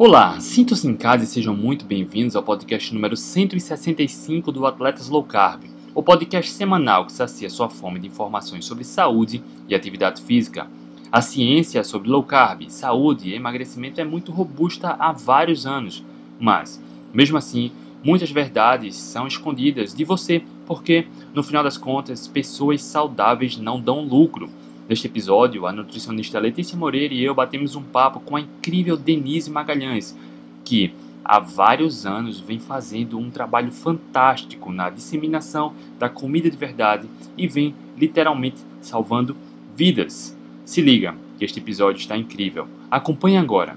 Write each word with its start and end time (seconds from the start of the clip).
Olá, 0.00 0.38
sintam-se 0.38 0.86
em 0.86 0.94
casa 0.94 1.24
e 1.24 1.26
sejam 1.26 1.56
muito 1.56 1.84
bem-vindos 1.84 2.36
ao 2.36 2.42
podcast 2.44 2.94
número 2.94 3.16
165 3.16 4.52
do 4.52 4.64
Atletas 4.64 5.08
Low 5.08 5.24
Carb, 5.24 5.64
o 5.92 6.00
podcast 6.04 6.52
semanal 6.52 7.04
que 7.04 7.12
sacia 7.12 7.50
sua 7.50 7.68
fome 7.68 7.98
de 7.98 8.06
informações 8.06 8.64
sobre 8.64 8.84
saúde 8.84 9.42
e 9.68 9.74
atividade 9.74 10.22
física. 10.22 10.68
A 11.10 11.20
ciência 11.20 11.82
sobre 11.82 12.08
low 12.08 12.22
carb, 12.22 12.70
saúde 12.70 13.30
e 13.30 13.34
emagrecimento 13.34 14.00
é 14.00 14.04
muito 14.04 14.30
robusta 14.30 14.90
há 14.90 15.10
vários 15.10 15.66
anos, 15.66 16.04
mas, 16.38 16.80
mesmo 17.12 17.36
assim, 17.36 17.72
muitas 18.00 18.30
verdades 18.30 18.94
são 18.94 19.26
escondidas 19.26 19.92
de 19.92 20.04
você 20.04 20.44
porque, 20.64 21.08
no 21.34 21.42
final 21.42 21.64
das 21.64 21.76
contas, 21.76 22.28
pessoas 22.28 22.84
saudáveis 22.84 23.56
não 23.56 23.80
dão 23.80 24.04
lucro. 24.04 24.48
Neste 24.88 25.06
episódio, 25.06 25.66
a 25.66 25.72
nutricionista 25.72 26.38
Letícia 26.38 26.74
Moreira 26.74 27.12
e 27.12 27.22
eu 27.22 27.34
batemos 27.34 27.76
um 27.76 27.82
papo 27.82 28.20
com 28.20 28.36
a 28.36 28.40
incrível 28.40 28.96
Denise 28.96 29.50
Magalhães, 29.50 30.16
que 30.64 30.94
há 31.22 31.38
vários 31.38 32.06
anos 32.06 32.40
vem 32.40 32.58
fazendo 32.58 33.18
um 33.18 33.30
trabalho 33.30 33.70
fantástico 33.70 34.72
na 34.72 34.88
disseminação 34.88 35.76
da 35.98 36.08
comida 36.08 36.50
de 36.50 36.56
verdade 36.56 37.06
e 37.36 37.46
vem 37.46 37.74
literalmente 37.98 38.64
salvando 38.80 39.36
vidas. 39.76 40.34
Se 40.64 40.80
liga, 40.80 41.14
que 41.38 41.44
este 41.44 41.60
episódio 41.60 42.00
está 42.00 42.16
incrível. 42.16 42.66
Acompanhe 42.90 43.36
agora. 43.36 43.76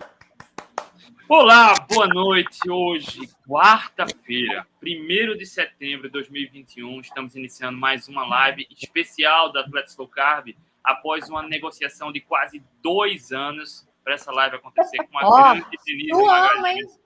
Olá, 1.27 1.73
boa 1.89 2.07
noite. 2.07 2.69
Hoje, 2.69 3.27
quarta-feira, 3.45 4.65
1 4.81 5.37
de 5.37 5.45
setembro 5.45 6.03
de 6.03 6.13
2021, 6.13 7.01
estamos 7.01 7.35
iniciando 7.35 7.77
mais 7.77 8.07
uma 8.07 8.25
live 8.25 8.65
especial 8.71 9.51
da 9.51 9.59
Atletas 9.59 9.97
Low 9.97 10.07
Carb 10.07 10.55
após 10.83 11.29
uma 11.29 11.43
negociação 11.43 12.11
de 12.11 12.21
quase 12.21 12.63
dois 12.81 13.31
anos 13.31 13.87
para 14.03 14.15
essa 14.15 14.31
live 14.31 14.55
acontecer 14.55 14.97
com 15.07 15.17
a 15.17 15.27
oh, 15.27 15.53
grande 15.53 15.77
Denise 15.85 16.23
Magalhães. 16.23 16.99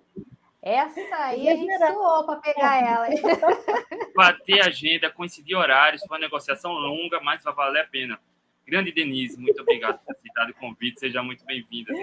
Essa 0.62 1.16
aí 1.18 1.48
a 1.48 1.56
gente 1.56 1.78
suou 1.78 2.26
para 2.26 2.40
pegar 2.40 2.82
ela. 2.82 3.08
Bater 4.16 4.66
agenda, 4.66 5.12
coincidir 5.12 5.56
horários, 5.56 6.02
foi 6.08 6.18
uma 6.18 6.22
negociação 6.22 6.72
longa, 6.72 7.20
mas 7.22 7.44
vai 7.44 7.54
valer 7.54 7.84
a 7.84 7.88
pena. 7.88 8.20
Grande 8.66 8.92
Denise, 8.92 9.40
muito 9.40 9.62
obrigado 9.62 10.00
por 10.00 10.06
ter 10.06 10.14
aceitado 10.14 10.50
o 10.50 10.56
convite. 10.56 11.00
Seja 11.00 11.22
muito 11.22 11.46
bem-vinda, 11.46 11.94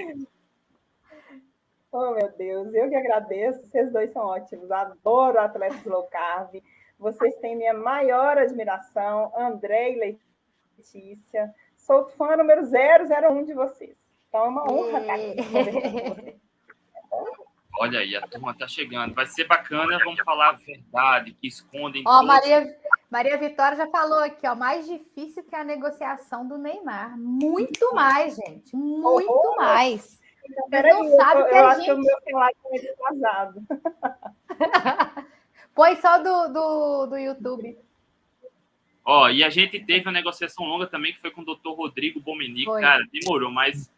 Oh, 1.94 2.12
meu 2.12 2.30
Deus, 2.38 2.72
eu 2.72 2.88
que 2.88 2.94
agradeço. 2.94 3.66
Vocês 3.66 3.92
dois 3.92 4.10
são 4.12 4.24
ótimos. 4.24 4.70
Adoro 4.70 5.38
atletas 5.38 5.84
low 5.84 6.04
carb. 6.04 6.62
Vocês 6.98 7.34
têm 7.36 7.54
minha 7.54 7.74
maior 7.74 8.38
admiração. 8.38 9.30
André 9.36 9.92
e 9.92 10.18
Letícia. 10.78 11.54
Sou 11.82 12.08
fã 12.10 12.36
número 12.36 12.62
001 12.62 13.44
de 13.44 13.54
vocês. 13.54 13.96
Então 14.28 14.44
é 14.44 14.48
uma 14.48 14.72
honra 14.72 15.00
estar 15.00 15.14
aqui 15.14 15.42
vocês. 15.42 16.36
Olha 17.78 17.98
aí, 17.98 18.16
a 18.16 18.22
turma 18.22 18.52
está 18.52 18.68
chegando. 18.68 19.14
Vai 19.14 19.26
ser 19.26 19.44
bacana, 19.46 19.98
vamos 20.04 20.20
falar 20.24 20.50
a 20.50 20.52
verdade, 20.52 21.32
que 21.32 21.48
escondem. 21.48 22.04
Ó, 22.06 22.12
todos... 22.12 22.26
Maria, 22.26 22.78
Maria 23.10 23.36
Vitória 23.36 23.76
já 23.76 23.88
falou 23.88 24.20
aqui, 24.20 24.46
ó, 24.46 24.54
mais 24.54 24.86
difícil 24.86 25.42
que 25.42 25.56
a 25.56 25.64
negociação 25.64 26.46
do 26.46 26.56
Neymar. 26.56 27.18
Muito 27.18 27.92
mais, 27.94 28.36
gente. 28.36 28.76
Muito 28.76 29.28
oh, 29.28 29.56
mais. 29.56 30.20
Então, 30.48 30.68
peraí, 30.68 30.92
não 30.92 31.16
sabe 31.16 31.40
eu, 31.40 31.46
que 31.46 31.54
eu 31.54 31.66
acho 31.66 31.80
gente... 31.80 31.86
que 31.86 31.92
o 31.92 31.98
meu 31.98 32.20
celular 32.22 32.52
está 32.52 32.68
desfasado. 32.70 33.60
Põe 35.74 35.96
só 35.96 36.18
do, 36.18 36.46
do, 36.48 37.06
do 37.06 37.16
YouTube. 37.16 37.76
Ó, 39.04 39.28
e 39.28 39.42
a 39.42 39.50
gente 39.50 39.80
teve 39.80 40.06
uma 40.06 40.12
negociação 40.12 40.64
longa 40.64 40.86
também, 40.86 41.12
que 41.12 41.20
foi 41.20 41.30
com 41.30 41.42
o 41.42 41.44
doutor 41.44 41.74
Rodrigo 41.74 42.20
Bomenic. 42.20 42.66
Cara, 42.66 43.04
demorou, 43.12 43.50
mas 43.50 43.90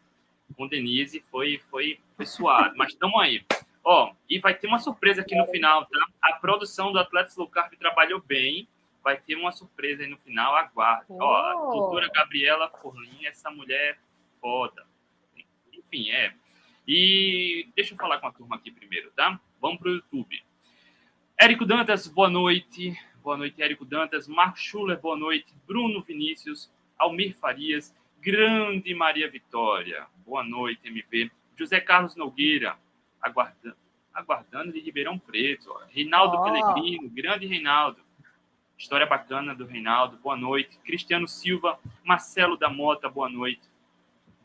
com 0.55 0.67
Denise 0.67 1.23
foi, 1.31 1.59
foi, 1.69 1.99
foi 2.15 2.25
suado. 2.25 2.75
mas 2.75 2.93
estamos 2.93 3.19
aí. 3.21 3.43
Ó, 3.83 4.11
e 4.27 4.39
vai 4.39 4.55
ter 4.55 4.67
uma 4.67 4.79
surpresa 4.79 5.21
aqui 5.21 5.35
no 5.35 5.45
final, 5.47 5.85
tá? 5.85 6.07
A 6.21 6.33
produção 6.33 6.91
do 6.91 6.97
Atletas 6.97 7.35
Low 7.35 7.47
Carb 7.47 7.71
trabalhou 7.77 8.19
bem. 8.19 8.67
Vai 9.03 9.17
ter 9.17 9.35
uma 9.35 9.51
surpresa 9.51 10.01
aí 10.01 10.09
no 10.09 10.17
final, 10.17 10.55
aguarde. 10.55 11.05
Oh. 11.09 11.23
Ó, 11.23 11.35
a 11.35 11.53
doutora 11.53 12.09
Gabriela 12.11 12.67
Forlin, 12.81 13.25
essa 13.25 13.51
mulher 13.51 13.91
é 13.91 13.97
foda. 14.41 14.87
Enfim, 15.71 16.09
é. 16.09 16.33
E 16.87 17.69
deixa 17.75 17.93
eu 17.93 17.97
falar 17.97 18.19
com 18.19 18.27
a 18.27 18.31
turma 18.31 18.55
aqui 18.55 18.71
primeiro, 18.71 19.11
tá? 19.11 19.39
Vamos 19.61 19.77
pro 19.77 19.91
YouTube. 19.91 20.43
Érico 21.39 21.65
Dantas, 21.65 22.07
boa 22.07 22.29
noite 22.29 22.97
boa 23.25 23.37
noite. 23.37 23.59
Érico 23.59 23.83
Dantas, 23.83 24.27
Marco 24.27 24.59
Schuller, 24.59 25.01
boa 25.01 25.17
noite. 25.17 25.51
Bruno 25.65 25.99
Vinícius, 26.03 26.71
Almir 26.95 27.35
Farias, 27.35 27.91
grande 28.21 28.93
Maria 28.93 29.27
Vitória, 29.27 30.05
boa 30.23 30.43
noite, 30.43 30.87
MV. 30.87 31.31
José 31.57 31.81
Carlos 31.81 32.15
Nogueira, 32.15 32.77
aguardando, 33.19 33.75
aguardando 34.13 34.71
de 34.71 34.79
Ribeirão 34.79 35.17
Preto. 35.17 35.73
Reinaldo 35.89 36.37
oh. 36.37 36.43
Pellegrino, 36.43 37.09
grande 37.09 37.47
Reinaldo. 37.47 37.99
História 38.77 39.07
bacana 39.07 39.55
do 39.55 39.65
Reinaldo, 39.65 40.17
boa 40.17 40.37
noite. 40.37 40.77
Cristiano 40.85 41.27
Silva, 41.27 41.79
Marcelo 42.03 42.55
da 42.55 42.69
Mota, 42.69 43.09
boa 43.09 43.27
noite. 43.27 43.67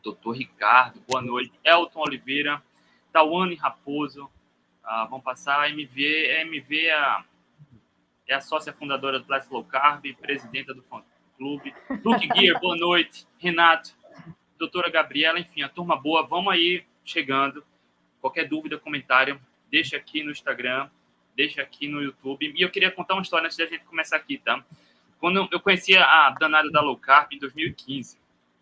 Doutor 0.01 0.31
Ricardo, 0.37 0.99
boa 1.07 1.21
noite. 1.21 1.53
Elton 1.63 2.01
Oliveira, 2.01 2.63
Tawane 3.13 3.53
Raposo, 3.53 4.27
ah, 4.83 5.05
vamos 5.05 5.23
passar. 5.23 5.69
MV, 5.69 6.45
MV 6.45 6.89
a 6.89 7.30
é 8.31 8.35
a 8.35 8.41
sócia 8.41 8.71
fundadora 8.71 9.19
do 9.19 9.29
Last 9.29 9.51
Low 9.51 9.63
Carb, 9.65 10.05
presidenta 10.13 10.73
do 10.73 10.81
fã 10.83 11.03
clube. 11.37 11.73
Luke 12.03 12.29
Gear, 12.33 12.61
boa 12.61 12.77
noite. 12.77 13.27
Renato, 13.37 13.93
doutora 14.57 14.89
Gabriela, 14.89 15.37
enfim, 15.37 15.63
a 15.63 15.69
turma 15.69 15.97
boa, 15.97 16.25
vamos 16.25 16.53
aí 16.53 16.85
chegando. 17.03 17.61
Qualquer 18.21 18.47
dúvida, 18.47 18.79
comentário, 18.79 19.37
deixa 19.69 19.97
aqui 19.97 20.23
no 20.23 20.31
Instagram, 20.31 20.89
deixa 21.35 21.61
aqui 21.61 21.89
no 21.89 22.01
YouTube. 22.01 22.53
E 22.55 22.61
eu 22.61 22.69
queria 22.69 22.89
contar 22.89 23.15
uma 23.15 23.21
história 23.21 23.47
antes 23.47 23.57
de 23.57 23.63
a 23.63 23.67
gente 23.67 23.83
começar 23.83 24.15
aqui, 24.15 24.37
tá? 24.37 24.63
Quando 25.19 25.49
eu 25.51 25.59
conheci 25.59 25.97
a 25.97 26.29
danada 26.29 26.71
da 26.71 26.79
Low 26.79 26.97
Carb 26.97 27.33
em 27.33 27.37
2015 27.37 28.17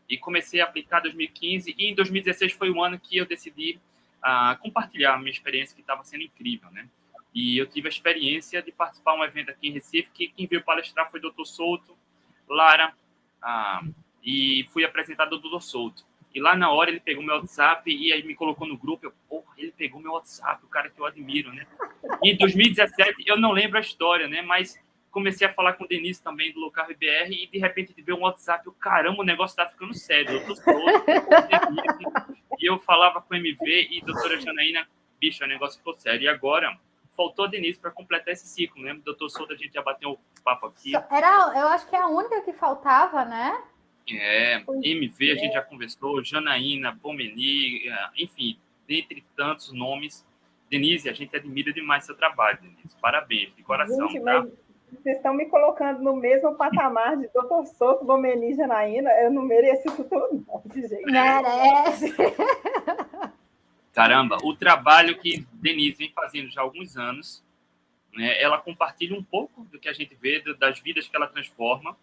e 0.09 0.17
comecei 0.17 0.61
a 0.61 0.63
aplicar 0.63 0.99
em 0.99 1.03
2015 1.03 1.75
e 1.77 1.91
em 1.91 1.93
2016 1.93 2.53
foi 2.53 2.71
o 2.71 2.83
ano 2.83 2.99
que 2.99 3.17
eu 3.17 3.25
decidi 3.25 3.79
uh, 4.23 4.57
compartilhar 4.59 5.13
a 5.13 5.17
minha 5.19 5.31
experiência 5.31 5.75
que 5.75 5.81
estava 5.81 6.03
sendo 6.03 6.23
incrível, 6.23 6.71
né? 6.71 6.89
E 7.33 7.57
eu 7.57 7.65
tive 7.67 7.87
a 7.87 7.91
experiência 7.91 8.61
de 8.61 8.71
participar 8.71 9.13
de 9.13 9.19
um 9.19 9.23
evento 9.23 9.51
aqui 9.51 9.67
em 9.67 9.71
Recife, 9.71 10.09
que 10.13 10.27
quem 10.29 10.47
veio 10.47 10.63
palestrar 10.63 11.09
foi 11.09 11.19
Dr. 11.19 11.45
Souto, 11.45 11.97
Lara, 12.47 12.93
ah, 13.41 13.83
e 14.23 14.67
fui 14.71 14.83
apresentado 14.83 15.35
ao 15.35 15.41
Dr. 15.41 15.61
Souto. 15.61 16.03
E 16.33 16.39
lá 16.39 16.55
na 16.55 16.71
hora 16.71 16.89
ele 16.89 16.99
pegou 16.99 17.23
meu 17.23 17.35
WhatsApp 17.35 17.89
e 17.91 18.13
aí 18.13 18.23
me 18.23 18.35
colocou 18.35 18.67
no 18.67 18.77
grupo. 18.77 19.05
Eu, 19.05 19.13
porra, 19.27 19.53
ele 19.57 19.71
pegou 19.71 19.99
meu 19.99 20.11
WhatsApp, 20.13 20.63
o 20.63 20.67
cara 20.67 20.89
que 20.89 20.99
eu 20.99 21.05
admiro, 21.05 21.51
né? 21.51 21.65
E 22.23 22.31
em 22.31 22.37
2017, 22.37 23.23
eu 23.25 23.37
não 23.37 23.51
lembro 23.51 23.77
a 23.77 23.81
história, 23.81 24.27
né? 24.27 24.41
Mas 24.41 24.79
comecei 25.09 25.47
a 25.47 25.53
falar 25.53 25.73
com 25.73 25.85
o 25.85 25.87
Denise 25.87 26.21
também 26.21 26.53
do 26.53 26.59
Local 26.59 26.85
BR 26.87 27.31
e 27.31 27.47
de 27.47 27.57
repente 27.57 27.93
de 27.93 28.01
ver 28.01 28.13
um 28.13 28.21
WhatsApp, 28.21 28.65
eu, 28.65 28.71
caramba, 28.73 29.21
o 29.21 29.25
negócio 29.25 29.55
tá 29.55 29.67
ficando 29.67 29.93
sério. 29.93 30.31
Eu 30.31 30.45
tô 30.45 30.53
e 32.59 32.69
eu 32.69 32.77
falava 32.79 33.21
com 33.21 33.33
o 33.33 33.37
MV 33.37 33.87
e 33.89 34.01
doutora 34.01 34.39
Janaína, 34.39 34.87
bicho, 35.19 35.43
o 35.43 35.47
negócio 35.47 35.79
ficou 35.79 35.93
sério. 35.95 36.25
E 36.25 36.27
agora, 36.27 36.77
faltou 37.19 37.43
a 37.43 37.47
Denise 37.49 37.77
para 37.77 37.91
completar 37.91 38.33
esse 38.33 38.47
ciclo. 38.47 38.81
Lembra, 38.81 39.03
doutor 39.03 39.29
Souza, 39.29 39.51
a 39.51 39.57
gente 39.57 39.73
já 39.73 39.81
bateu 39.81 40.11
o 40.11 40.19
papo 40.41 40.67
aqui. 40.67 40.95
Era, 40.95 41.51
eu 41.59 41.67
acho 41.67 41.85
que 41.89 41.95
é 41.95 41.99
a 41.99 42.07
única 42.07 42.41
que 42.43 42.53
faltava, 42.53 43.25
né? 43.25 43.61
É, 44.09 44.63
MV 44.83 45.31
a 45.31 45.35
gente 45.35 45.53
já 45.53 45.61
conversou, 45.61 46.23
Janaína, 46.23 46.93
Bomeni, 46.93 47.89
é, 47.89 48.23
enfim, 48.23 48.57
dentre 48.87 49.25
tantos 49.35 49.73
nomes. 49.73 50.25
Denise, 50.71 51.09
a 51.09 51.13
gente 51.13 51.35
admira 51.35 51.73
demais 51.73 52.05
seu 52.05 52.15
trabalho, 52.15 52.59
Denise. 52.61 52.95
Parabéns, 53.01 53.53
de 53.53 53.63
coração, 53.63 54.07
gente, 54.07 54.23
tá? 54.23 54.47
Vocês 54.91 55.17
estão 55.17 55.33
me 55.33 55.45
colocando 55.47 56.01
no 56.01 56.15
mesmo 56.15 56.55
patamar 56.55 57.17
de 57.17 57.27
Doutor 57.33 57.65
Souto, 57.67 58.05
Bomeni 58.05 58.53
e 58.53 58.55
Janaína. 58.55 59.11
Eu 59.19 59.29
não 59.29 59.43
mereço 59.43 59.87
isso 59.87 60.03
tudo, 60.05 60.45
não, 60.47 60.63
de 60.65 60.87
jeito 60.87 61.11
Merece! 61.11 62.15
Caramba, 63.99 64.37
o 64.43 64.55
trabalho 64.55 65.19
que 65.19 65.45
Denise 65.51 65.97
vem 65.97 66.11
fazendo 66.13 66.49
já 66.49 66.61
há 66.61 66.63
alguns 66.63 66.95
anos, 66.95 67.43
né, 68.13 68.41
ela 68.41 68.57
compartilha 68.57 69.13
um 69.13 69.21
pouco 69.21 69.65
do 69.65 69.77
que 69.77 69.89
a 69.89 69.93
gente 69.93 70.15
vê, 70.15 70.41
das 70.55 70.79
vidas 70.79 71.05
que 71.05 71.15
ela 71.17 71.27
transforma, 71.27 71.97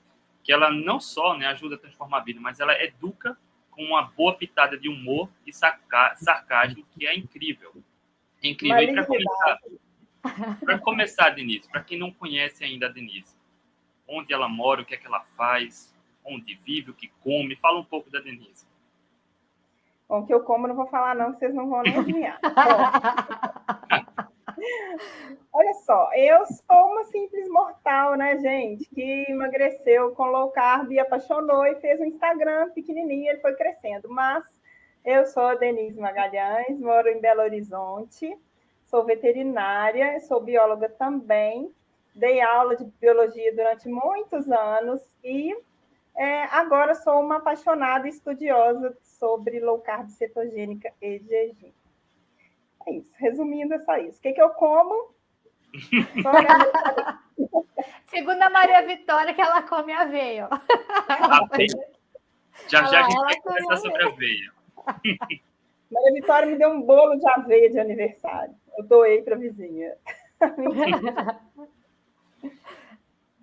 que 0.44 0.52
ela 0.52 0.70
não 0.70 1.00
só 1.00 1.34
né, 1.34 1.46
ajuda 1.46 1.76
a 1.76 1.78
transformar 1.78 2.18
a 2.18 2.24
vida, 2.24 2.38
mas 2.38 2.60
ela 2.60 2.78
educa 2.82 3.38
com 3.70 3.82
uma 3.82 4.02
boa 4.02 4.34
pitada 4.34 4.76
de 4.76 4.90
humor 4.90 5.30
e 5.46 5.52
sarcasmo, 5.54 6.84
que 6.90 7.06
é 7.06 7.16
incrível. 7.16 7.72
É 8.42 8.48
incrível. 8.48 8.78
E 8.78 8.92
para 8.92 9.06
começar, 9.06 9.60
começar, 10.82 11.30
Denise, 11.30 11.66
para 11.66 11.82
quem 11.82 11.98
não 11.98 12.12
conhece 12.12 12.62
ainda 12.62 12.86
a 12.86 12.90
Denise, 12.90 13.34
onde 14.06 14.34
ela 14.34 14.50
mora, 14.50 14.82
o 14.82 14.84
que 14.84 14.94
é 14.94 14.98
que 14.98 15.06
ela 15.06 15.20
faz, 15.34 15.96
onde 16.22 16.56
vive, 16.56 16.90
o 16.90 16.94
que 16.94 17.08
come, 17.22 17.56
fala 17.56 17.80
um 17.80 17.84
pouco 17.84 18.10
da 18.10 18.20
Denise. 18.20 18.65
Bom, 20.08 20.24
que 20.24 20.32
eu 20.32 20.42
como, 20.44 20.68
não 20.68 20.76
vou 20.76 20.86
falar, 20.86 21.14
não, 21.14 21.32
que 21.32 21.38
vocês 21.38 21.54
não 21.54 21.68
vão 21.68 21.82
nem 21.82 21.98
adivinhar. 21.98 22.38
Olha 25.52 25.74
só, 25.84 26.10
eu 26.14 26.44
sou 26.46 26.92
uma 26.92 27.04
simples 27.04 27.48
mortal, 27.48 28.14
né, 28.14 28.38
gente, 28.38 28.88
que 28.90 29.24
emagreceu 29.28 30.14
com 30.14 30.24
low 30.24 30.50
carb 30.50 30.92
e 30.92 30.98
apaixonou 30.98 31.64
e 31.66 31.76
fez 31.76 32.00
um 32.00 32.04
Instagram 32.04 32.70
pequenininho, 32.70 33.30
ele 33.30 33.40
foi 33.40 33.54
crescendo. 33.54 34.08
Mas 34.08 34.44
Eu 35.06 35.24
sou 35.26 35.44
a 35.44 35.54
Denise 35.54 36.00
Magalhães, 36.00 36.80
moro 36.80 37.08
em 37.08 37.20
Belo 37.20 37.42
Horizonte, 37.42 38.36
sou 38.86 39.04
veterinária, 39.04 40.18
sou 40.20 40.40
bióloga 40.40 40.88
também, 40.88 41.72
dei 42.12 42.40
aula 42.40 42.74
de 42.74 42.84
biologia 43.00 43.54
durante 43.54 43.88
muitos 43.88 44.50
anos 44.50 45.00
e 45.22 45.56
é, 46.16 46.44
agora 46.44 46.94
sou 46.94 47.20
uma 47.20 47.36
apaixonada 47.36 48.08
estudiosa 48.08 48.96
sobre 49.02 49.60
low 49.60 49.80
carb 49.80 50.08
cetogênica 50.08 50.90
e 51.00 51.18
jejum. 51.18 51.70
É 52.86 52.92
isso. 52.92 53.12
Resumindo, 53.16 53.74
é 53.74 53.78
só 53.80 53.98
isso. 53.98 54.18
O 54.18 54.22
que, 54.22 54.32
que 54.32 54.40
eu 54.40 54.48
como? 54.50 55.14
Segundo 58.08 58.42
a 58.42 58.50
Maria 58.50 58.86
Vitória, 58.86 59.34
que 59.34 59.42
ela 59.42 59.62
come 59.62 59.92
aveia. 59.92 60.48
Já 62.68 62.84
já 62.84 63.00
a 63.00 63.02
gente 63.02 63.20
vai 63.20 63.40
conversar 63.40 63.76
sobre 63.76 64.04
aveia. 64.04 64.52
Maria 65.90 66.12
Vitória 66.14 66.48
me 66.48 66.56
deu 66.56 66.70
um 66.70 66.80
bolo 66.82 67.16
de 67.16 67.28
aveia 67.28 67.70
de 67.70 67.78
aniversário. 67.78 68.54
Eu 68.78 68.84
doei 68.84 69.20
para 69.22 69.34
a 69.34 69.38
vizinha. 69.38 69.96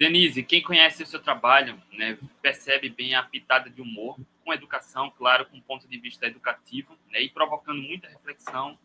Denise, 0.03 0.43
quem 0.43 0.61
conhece 0.61 1.01
o 1.01 1.05
seu 1.05 1.21
trabalho 1.21 1.81
né, 1.93 2.17
percebe 2.41 2.89
bem 2.89 3.15
a 3.15 3.23
pitada 3.23 3.69
de 3.69 3.81
humor, 3.81 4.19
com 4.43 4.53
educação, 4.53 5.09
claro, 5.09 5.45
com 5.45 5.61
ponto 5.61 5.87
de 5.87 5.97
vista 5.97 6.27
educativo, 6.27 6.99
né, 7.09 7.21
e 7.21 7.29
provocando 7.29 7.81
muita 7.81 8.09
reflexão. 8.09 8.77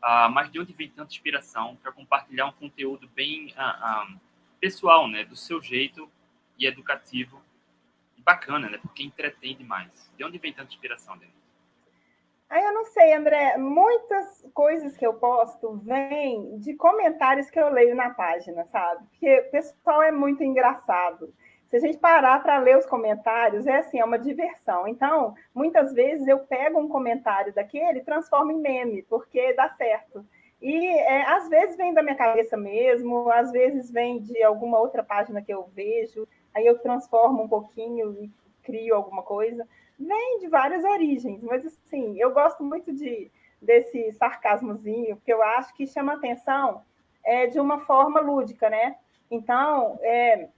Ah, 0.00 0.30
mas 0.30 0.50
de 0.50 0.58
onde 0.58 0.72
vem 0.72 0.88
tanta 0.88 1.12
inspiração 1.12 1.76
para 1.76 1.92
compartilhar 1.92 2.46
um 2.46 2.52
conteúdo 2.52 3.06
bem 3.14 3.52
ah, 3.54 3.78
ah, 3.82 4.16
pessoal, 4.58 5.06
né, 5.06 5.26
do 5.26 5.36
seu 5.36 5.60
jeito 5.60 6.10
e 6.58 6.64
educativo 6.64 7.42
e 8.16 8.22
bacana, 8.22 8.70
né, 8.70 8.78
porque 8.78 9.02
entretém 9.02 9.54
demais. 9.54 10.10
De 10.16 10.24
onde 10.24 10.38
vem 10.38 10.54
tanta 10.54 10.72
inspiração, 10.72 11.18
Denise? 11.18 11.41
Aí 12.52 12.62
eu 12.62 12.74
não 12.74 12.84
sei, 12.84 13.14
André, 13.14 13.56
muitas 13.56 14.46
coisas 14.52 14.94
que 14.94 15.06
eu 15.06 15.14
posto 15.14 15.78
vêm 15.78 16.58
de 16.58 16.74
comentários 16.74 17.48
que 17.48 17.58
eu 17.58 17.70
leio 17.70 17.94
na 17.94 18.10
página, 18.10 18.66
sabe? 18.66 19.06
Porque 19.06 19.40
o 19.40 19.50
pessoal 19.50 20.02
é 20.02 20.12
muito 20.12 20.44
engraçado. 20.44 21.32
Se 21.70 21.76
a 21.76 21.78
gente 21.78 21.96
parar 21.96 22.42
para 22.42 22.58
ler 22.58 22.76
os 22.76 22.84
comentários, 22.84 23.66
é 23.66 23.76
assim, 23.76 24.00
é 24.00 24.04
uma 24.04 24.18
diversão. 24.18 24.86
Então, 24.86 25.34
muitas 25.54 25.94
vezes 25.94 26.28
eu 26.28 26.40
pego 26.40 26.78
um 26.78 26.90
comentário 26.90 27.54
daquele 27.54 28.00
e 28.00 28.04
transformo 28.04 28.52
em 28.52 28.60
meme, 28.60 29.02
porque 29.04 29.54
dá 29.54 29.70
certo. 29.70 30.22
E 30.60 30.88
é, 30.88 31.22
às 31.30 31.48
vezes 31.48 31.74
vem 31.78 31.94
da 31.94 32.02
minha 32.02 32.16
cabeça 32.16 32.54
mesmo, 32.54 33.30
às 33.30 33.50
vezes 33.50 33.90
vem 33.90 34.20
de 34.20 34.42
alguma 34.42 34.78
outra 34.78 35.02
página 35.02 35.40
que 35.40 35.54
eu 35.54 35.70
vejo, 35.74 36.28
aí 36.52 36.66
eu 36.66 36.78
transformo 36.80 37.44
um 37.44 37.48
pouquinho 37.48 38.12
e 38.12 38.30
crio 38.62 38.94
alguma 38.94 39.22
coisa 39.22 39.66
vem 39.98 40.38
de 40.38 40.48
várias 40.48 40.84
origens, 40.84 41.42
mas 41.42 41.64
assim, 41.64 42.18
eu 42.18 42.32
gosto 42.32 42.62
muito 42.62 42.92
de 42.92 43.30
desse 43.60 44.10
sarcasmozinho, 44.12 45.16
porque 45.16 45.32
eu 45.32 45.40
acho 45.40 45.72
que 45.74 45.86
chama 45.86 46.14
atenção 46.14 46.82
é, 47.24 47.46
de 47.46 47.60
uma 47.60 47.78
forma 47.80 48.20
lúdica, 48.20 48.68
né? 48.68 48.96
Então, 49.30 49.98
é, 50.02 50.48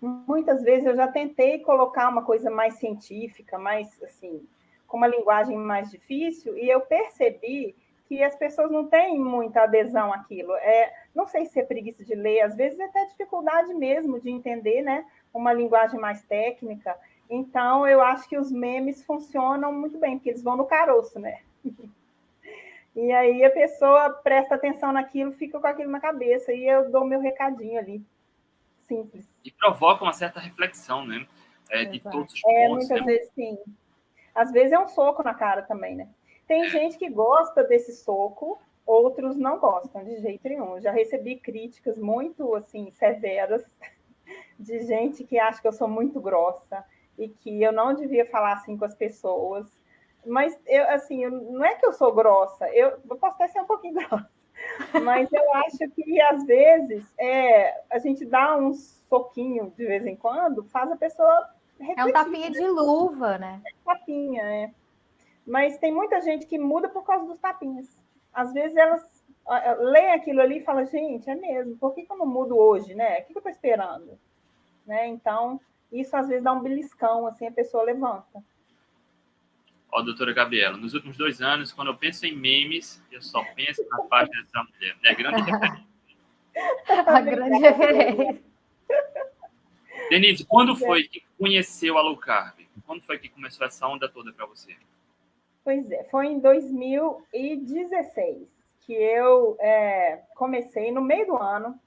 muitas 0.00 0.62
vezes 0.62 0.86
eu 0.86 0.94
já 0.94 1.08
tentei 1.08 1.58
colocar 1.60 2.08
uma 2.08 2.22
coisa 2.22 2.50
mais 2.50 2.74
científica, 2.74 3.58
mais 3.58 4.00
assim, 4.02 4.46
com 4.86 4.98
uma 4.98 5.06
linguagem 5.06 5.56
mais 5.56 5.90
difícil, 5.90 6.56
e 6.58 6.68
eu 6.68 6.82
percebi 6.82 7.74
que 8.06 8.22
as 8.22 8.36
pessoas 8.36 8.70
não 8.70 8.86
têm 8.86 9.18
muita 9.18 9.62
adesão 9.62 10.12
àquilo. 10.12 10.54
É, 10.56 10.92
não 11.14 11.26
sei 11.26 11.46
se 11.46 11.58
é 11.58 11.64
preguiça 11.64 12.04
de 12.04 12.14
ler, 12.14 12.42
às 12.42 12.54
vezes 12.54 12.78
é 12.78 12.84
até 12.84 13.06
dificuldade 13.06 13.72
mesmo 13.72 14.20
de 14.20 14.30
entender, 14.30 14.82
né? 14.82 15.06
Uma 15.32 15.52
linguagem 15.52 15.98
mais 15.98 16.22
técnica. 16.22 16.94
Então, 17.34 17.86
eu 17.86 18.00
acho 18.00 18.28
que 18.28 18.38
os 18.38 18.50
memes 18.50 19.04
funcionam 19.04 19.72
muito 19.72 19.98
bem, 19.98 20.16
porque 20.16 20.30
eles 20.30 20.42
vão 20.42 20.56
no 20.56 20.66
caroço, 20.66 21.18
né? 21.18 21.40
E 22.96 23.10
aí 23.10 23.44
a 23.44 23.50
pessoa 23.50 24.08
presta 24.08 24.54
atenção 24.54 24.92
naquilo, 24.92 25.32
fica 25.32 25.58
com 25.58 25.66
aquilo 25.66 25.90
na 25.90 25.98
cabeça, 25.98 26.52
e 26.52 26.64
eu 26.64 26.92
dou 26.92 27.04
meu 27.04 27.18
recadinho 27.18 27.76
ali. 27.76 28.00
Simples. 28.82 29.28
E 29.44 29.50
provoca 29.50 30.04
uma 30.04 30.12
certa 30.12 30.38
reflexão, 30.38 31.04
né? 31.04 31.26
É, 31.68 31.84
de 31.84 31.98
todos 31.98 32.32
os 32.32 32.40
é, 32.46 32.68
pontos. 32.68 32.88
É, 32.88 32.94
muitas 32.94 33.00
né? 33.00 33.12
vezes 33.12 33.32
sim. 33.34 33.58
Às 34.32 34.52
vezes 34.52 34.70
é 34.70 34.78
um 34.78 34.86
soco 34.86 35.24
na 35.24 35.34
cara 35.34 35.62
também, 35.62 35.96
né? 35.96 36.08
Tem 36.46 36.68
gente 36.70 36.96
que 36.96 37.08
gosta 37.08 37.64
desse 37.64 37.96
soco, 37.96 38.62
outros 38.86 39.36
não 39.36 39.58
gostam 39.58 40.04
de 40.04 40.20
jeito 40.20 40.48
nenhum. 40.48 40.80
Já 40.80 40.92
recebi 40.92 41.34
críticas 41.34 41.98
muito 41.98 42.54
assim 42.54 42.92
severas 42.92 43.64
de 44.56 44.84
gente 44.86 45.24
que 45.24 45.36
acha 45.36 45.60
que 45.60 45.66
eu 45.66 45.72
sou 45.72 45.88
muito 45.88 46.20
grossa 46.20 46.84
e 47.18 47.28
que 47.28 47.62
eu 47.62 47.72
não 47.72 47.94
devia 47.94 48.26
falar 48.26 48.54
assim 48.54 48.76
com 48.76 48.84
as 48.84 48.94
pessoas. 48.94 49.66
Mas 50.26 50.58
eu, 50.66 50.88
assim, 50.90 51.24
eu, 51.24 51.30
não 51.30 51.64
é 51.64 51.74
que 51.74 51.86
eu 51.86 51.92
sou 51.92 52.14
grossa, 52.14 52.68
eu, 52.70 52.98
eu 53.08 53.16
posso 53.16 53.34
até 53.34 53.48
ser 53.48 53.60
um 53.60 53.66
pouquinho 53.66 53.94
grossa, 54.08 54.30
mas 55.02 55.30
eu 55.32 55.54
acho 55.54 55.90
que 55.94 56.20
às 56.20 56.44
vezes 56.46 57.12
é, 57.18 57.82
a 57.90 57.98
gente 57.98 58.24
dá 58.24 58.56
um 58.56 58.72
soquinho 58.72 59.72
de 59.76 59.84
vez 59.84 60.06
em 60.06 60.16
quando, 60.16 60.64
faz 60.64 60.90
a 60.90 60.96
pessoa 60.96 61.50
refletir, 61.78 62.00
É 62.00 62.04
um 62.04 62.12
tapinha 62.12 62.50
né? 62.50 62.58
de 62.58 62.66
luva, 62.66 63.38
né? 63.38 63.60
É 63.66 63.70
tapinha, 63.84 64.42
é. 64.42 64.70
Mas 65.46 65.76
tem 65.76 65.92
muita 65.92 66.20
gente 66.22 66.46
que 66.46 66.58
muda 66.58 66.88
por 66.88 67.04
causa 67.04 67.26
dos 67.26 67.38
tapinhas. 67.38 67.86
Às 68.32 68.52
vezes 68.54 68.76
elas 68.76 69.24
leem 69.78 70.12
aquilo 70.12 70.40
ali 70.40 70.58
e 70.58 70.64
falam, 70.64 70.86
gente, 70.86 71.28
é 71.28 71.34
mesmo, 71.34 71.76
por 71.76 71.94
que, 71.94 72.04
que 72.04 72.12
eu 72.12 72.16
não 72.16 72.26
mudo 72.26 72.56
hoje, 72.56 72.94
né? 72.94 73.20
O 73.20 73.24
que, 73.24 73.32
que 73.32 73.36
eu 73.36 73.40
estou 73.40 73.52
esperando? 73.52 74.18
Né? 74.86 75.06
Então, 75.08 75.60
isso 75.92 76.16
às 76.16 76.28
vezes 76.28 76.42
dá 76.42 76.52
um 76.52 76.60
beliscão, 76.60 77.26
assim, 77.26 77.46
a 77.46 77.52
pessoa 77.52 77.84
levanta. 77.84 78.42
Ó, 79.90 80.02
doutora 80.02 80.32
Gabriela, 80.32 80.76
nos 80.76 80.92
últimos 80.92 81.16
dois 81.16 81.40
anos, 81.40 81.72
quando 81.72 81.88
eu 81.88 81.96
penso 81.96 82.26
em 82.26 82.36
memes, 82.36 83.02
eu 83.12 83.22
só 83.22 83.44
penso 83.54 83.86
na 83.88 84.02
página 84.02 84.42
dessa 84.42 84.64
mulher. 84.64 84.96
É 85.04 85.14
grande 85.14 85.42
referência. 85.42 85.84
a 87.06 87.20
grande 87.20 87.58
referência. 87.58 88.42
Denise, 90.10 90.44
quando 90.44 90.76
foi 90.76 91.04
que 91.04 91.22
conheceu 91.38 91.96
a 91.96 92.02
low 92.02 92.16
carb? 92.16 92.58
Quando 92.84 93.02
foi 93.02 93.18
que 93.18 93.28
começou 93.28 93.64
essa 93.66 93.86
onda 93.86 94.08
toda 94.08 94.32
para 94.32 94.46
você? 94.46 94.74
Pois 95.62 95.88
é, 95.90 96.04
foi 96.04 96.26
em 96.26 96.40
2016 96.40 98.48
que 98.80 98.92
eu 98.92 99.56
é, 99.60 100.22
comecei, 100.34 100.90
no 100.92 101.00
meio 101.00 101.26
do 101.26 101.36
ano, 101.36 101.80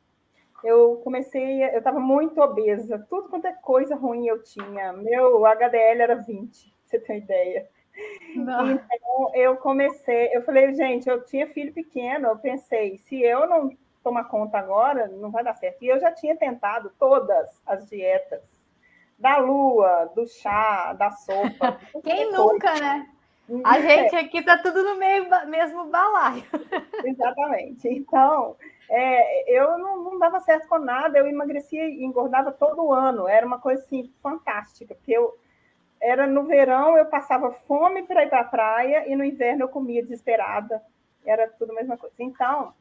eu 0.63 0.97
comecei, 1.03 1.63
eu 1.63 1.77
estava 1.77 1.99
muito 1.99 2.41
obesa, 2.41 3.05
tudo 3.09 3.29
quanto 3.29 3.47
é 3.47 3.53
coisa 3.53 3.95
ruim 3.95 4.27
eu 4.27 4.41
tinha. 4.43 4.93
Meu 4.93 5.45
HDL 5.45 6.01
era 6.01 6.15
20, 6.15 6.73
você 6.83 6.99
tem 6.99 7.19
ideia. 7.19 7.67
Não. 8.35 8.71
Então 8.71 9.31
eu 9.33 9.57
comecei, 9.57 10.29
eu 10.33 10.43
falei, 10.43 10.73
gente, 10.75 11.09
eu 11.09 11.23
tinha 11.23 11.47
filho 11.47 11.73
pequeno, 11.73 12.27
eu 12.27 12.37
pensei, 12.37 12.97
se 12.97 13.21
eu 13.21 13.47
não 13.47 13.75
tomar 14.03 14.25
conta 14.25 14.57
agora, 14.57 15.07
não 15.07 15.31
vai 15.31 15.43
dar 15.43 15.55
certo. 15.55 15.83
E 15.83 15.87
eu 15.87 15.99
já 15.99 16.11
tinha 16.11 16.35
tentado 16.35 16.91
todas 16.97 17.61
as 17.65 17.87
dietas, 17.89 18.43
da 19.17 19.37
lua, 19.37 20.11
do 20.15 20.27
chá, 20.27 20.93
da 20.93 21.11
sopa. 21.11 21.79
Quem 22.03 22.31
nunca, 22.31 22.69
coisa. 22.69 22.83
né? 22.83 23.09
A 23.63 23.79
gente 23.79 24.15
aqui 24.15 24.41
tá 24.43 24.57
tudo 24.57 24.83
no 24.83 24.95
meio, 24.97 25.25
mesmo 25.47 25.85
balaio. 25.85 26.43
Exatamente. 27.03 27.87
Então, 27.87 28.57
é, 28.89 29.51
eu 29.51 29.77
não, 29.77 30.03
não, 30.03 30.19
dava 30.19 30.39
certo 30.39 30.67
com 30.67 30.79
nada, 30.79 31.17
eu 31.17 31.27
emagrecia 31.27 31.87
e 31.87 32.03
engordava 32.03 32.51
todo 32.51 32.93
ano, 32.93 33.27
era 33.27 33.45
uma 33.45 33.59
coisa 33.59 33.81
assim 33.83 34.11
fantástica, 34.21 34.95
porque 34.95 35.11
eu 35.11 35.37
era 35.99 36.27
no 36.27 36.43
verão 36.43 36.95
eu 36.95 37.05
passava 37.07 37.51
fome 37.51 38.03
para 38.03 38.23
ir 38.23 38.29
para 38.29 38.41
a 38.41 38.45
praia 38.45 39.07
e 39.07 39.15
no 39.15 39.23
inverno 39.23 39.63
eu 39.63 39.69
comia 39.69 40.03
desesperada, 40.03 40.81
era 41.25 41.47
tudo 41.47 41.71
a 41.71 41.75
mesma 41.75 41.97
coisa. 41.97 42.15
Então, 42.19 42.73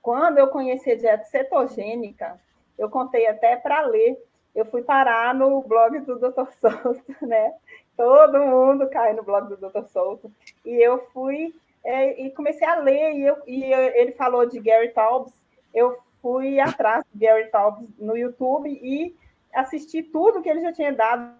quando 0.00 0.38
eu 0.38 0.48
conheci 0.48 0.92
a 0.92 0.96
dieta 0.96 1.24
cetogênica, 1.24 2.38
eu 2.78 2.90
contei 2.90 3.26
até 3.26 3.56
para 3.56 3.80
ler, 3.82 4.22
eu 4.54 4.66
fui 4.66 4.82
parar 4.82 5.34
no 5.34 5.62
blog 5.62 5.98
do 6.00 6.18
Dr. 6.18 6.50
Souto, 6.60 7.26
né? 7.26 7.54
Todo 7.96 8.38
mundo 8.38 8.88
cai 8.88 9.12
no 9.14 9.22
blog 9.22 9.48
do 9.48 9.56
Dr. 9.56 9.86
Souto, 9.86 10.30
e 10.64 10.74
eu 10.74 11.06
fui 11.12 11.54
é, 11.84 12.22
e 12.22 12.30
comecei 12.30 12.66
a 12.66 12.76
ler, 12.76 13.14
e, 13.14 13.22
eu, 13.22 13.36
e 13.46 13.64
ele 13.64 14.12
falou 14.12 14.46
de 14.46 14.60
Gary 14.60 14.90
Taubes, 14.90 15.32
eu 15.74 15.98
fui 16.20 16.60
atrás 16.60 17.04
de 17.12 17.26
Gary 17.26 17.50
Taubes 17.50 17.88
no 17.98 18.16
YouTube 18.16 18.70
e 18.70 19.16
assisti 19.52 20.02
tudo 20.02 20.40
que 20.40 20.48
ele 20.48 20.60
já 20.60 20.72
tinha 20.72 20.92
dado 20.92 21.34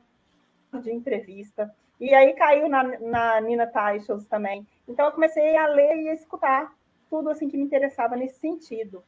de 0.82 0.90
entrevista. 0.90 1.72
E 2.00 2.12
aí 2.12 2.32
caiu 2.34 2.68
na, 2.68 2.82
na 2.98 3.40
Nina 3.40 3.66
Teichels 3.66 4.26
também. 4.26 4.66
Então 4.88 5.06
eu 5.06 5.12
comecei 5.12 5.56
a 5.56 5.68
ler 5.68 5.96
e 5.98 6.08
a 6.08 6.14
escutar 6.14 6.74
tudo 7.08 7.30
assim 7.30 7.48
que 7.48 7.56
me 7.56 7.62
interessava 7.62 8.16
nesse 8.16 8.40
sentido. 8.40 9.04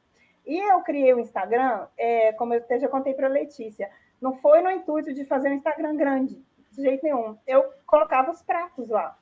E 0.47 0.59
eu 0.59 0.81
criei 0.83 1.13
o 1.13 1.19
Instagram, 1.19 1.87
é, 1.97 2.33
como 2.35 2.55
eu 2.55 2.63
já 2.79 2.89
contei 2.89 3.15
para 3.15 3.27
a 3.27 3.31
Letícia, 3.31 3.91
não 4.21 4.37
foi 4.37 4.61
no 4.61 4.71
intuito 4.71 5.13
de 5.13 5.25
fazer 5.25 5.49
um 5.49 5.55
Instagram 5.55 5.97
grande, 5.97 6.41
de 6.71 6.83
jeito 6.83 7.03
nenhum. 7.03 7.37
Eu 7.47 7.65
colocava 7.87 8.31
os 8.31 8.43
pratos 8.43 8.89
lá 8.89 9.19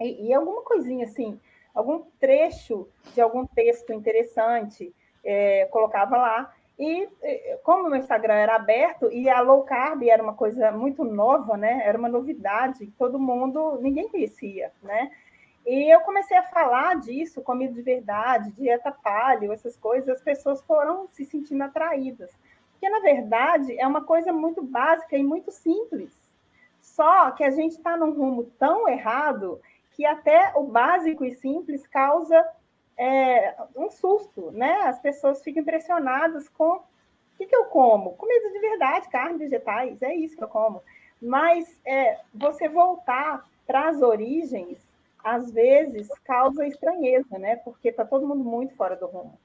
e, 0.00 0.28
e 0.28 0.34
alguma 0.34 0.62
coisinha 0.62 1.06
assim, 1.06 1.38
algum 1.74 2.02
trecho 2.18 2.88
de 3.14 3.20
algum 3.20 3.46
texto 3.46 3.92
interessante, 3.92 4.94
é, 5.24 5.66
colocava 5.66 6.16
lá. 6.16 6.54
E 6.78 7.08
como 7.62 7.86
o 7.86 7.90
meu 7.90 7.98
Instagram 7.98 8.34
era 8.34 8.54
aberto 8.54 9.10
e 9.10 9.30
a 9.30 9.40
low 9.40 9.62
carb 9.62 10.02
era 10.02 10.22
uma 10.22 10.34
coisa 10.34 10.70
muito 10.70 11.04
nova, 11.04 11.56
né? 11.56 11.80
Era 11.84 11.96
uma 11.96 12.08
novidade, 12.08 12.92
todo 12.98 13.18
mundo, 13.18 13.78
ninguém 13.80 14.08
conhecia, 14.08 14.70
né? 14.82 15.10
E 15.66 15.92
eu 15.92 16.00
comecei 16.00 16.36
a 16.36 16.44
falar 16.44 16.94
disso, 17.00 17.42
comida 17.42 17.74
de 17.74 17.82
verdade, 17.82 18.52
dieta 18.52 18.92
paleo, 18.92 19.52
essas 19.52 19.76
coisas, 19.76 20.08
as 20.08 20.22
pessoas 20.22 20.62
foram 20.62 21.08
se 21.10 21.24
sentindo 21.24 21.64
atraídas. 21.64 22.30
Porque, 22.72 22.88
na 22.88 23.00
verdade, 23.00 23.76
é 23.78 23.86
uma 23.86 24.04
coisa 24.04 24.32
muito 24.32 24.62
básica 24.62 25.16
e 25.16 25.24
muito 25.24 25.50
simples. 25.50 26.12
Só 26.80 27.32
que 27.32 27.42
a 27.42 27.50
gente 27.50 27.72
está 27.72 27.96
num 27.96 28.12
rumo 28.12 28.44
tão 28.58 28.88
errado 28.88 29.60
que 29.96 30.04
até 30.04 30.52
o 30.54 30.64
básico 30.64 31.24
e 31.24 31.34
simples 31.34 31.86
causa 31.86 32.46
é, 32.98 33.56
um 33.74 33.90
susto, 33.90 34.50
né? 34.50 34.82
As 34.82 35.00
pessoas 35.00 35.42
ficam 35.42 35.62
impressionadas 35.62 36.48
com 36.50 36.76
o 36.76 36.84
que, 37.38 37.46
que 37.46 37.56
eu 37.56 37.64
como? 37.66 38.14
Comida 38.14 38.50
de 38.50 38.58
verdade, 38.58 39.08
carne, 39.08 39.38
vegetais, 39.38 40.00
é 40.02 40.14
isso 40.14 40.36
que 40.36 40.44
eu 40.44 40.48
como. 40.48 40.82
Mas 41.20 41.80
é, 41.84 42.20
você 42.34 42.68
voltar 42.68 43.48
para 43.66 43.88
as 43.88 44.02
origens, 44.02 44.78
às 45.24 45.50
vezes, 45.50 46.08
causa 46.24 46.66
estranheza, 46.66 47.38
né? 47.38 47.56
Porque 47.56 47.88
está 47.88 48.04
todo 48.04 48.26
mundo 48.26 48.44
muito 48.44 48.74
fora 48.76 48.96
do 48.96 49.06
rumo. 49.06 49.38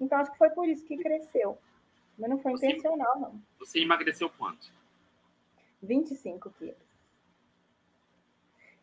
Então, 0.00 0.18
acho 0.18 0.30
que 0.30 0.38
foi 0.38 0.50
por 0.50 0.68
isso 0.68 0.84
que 0.84 0.96
cresceu. 0.96 1.58
Mas 2.16 2.30
não 2.30 2.38
foi 2.38 2.52
você, 2.52 2.66
intencional, 2.66 3.20
não. 3.20 3.40
Você 3.58 3.80
emagreceu 3.80 4.30
quanto? 4.30 4.72
25 5.82 6.50
quilos. 6.50 6.88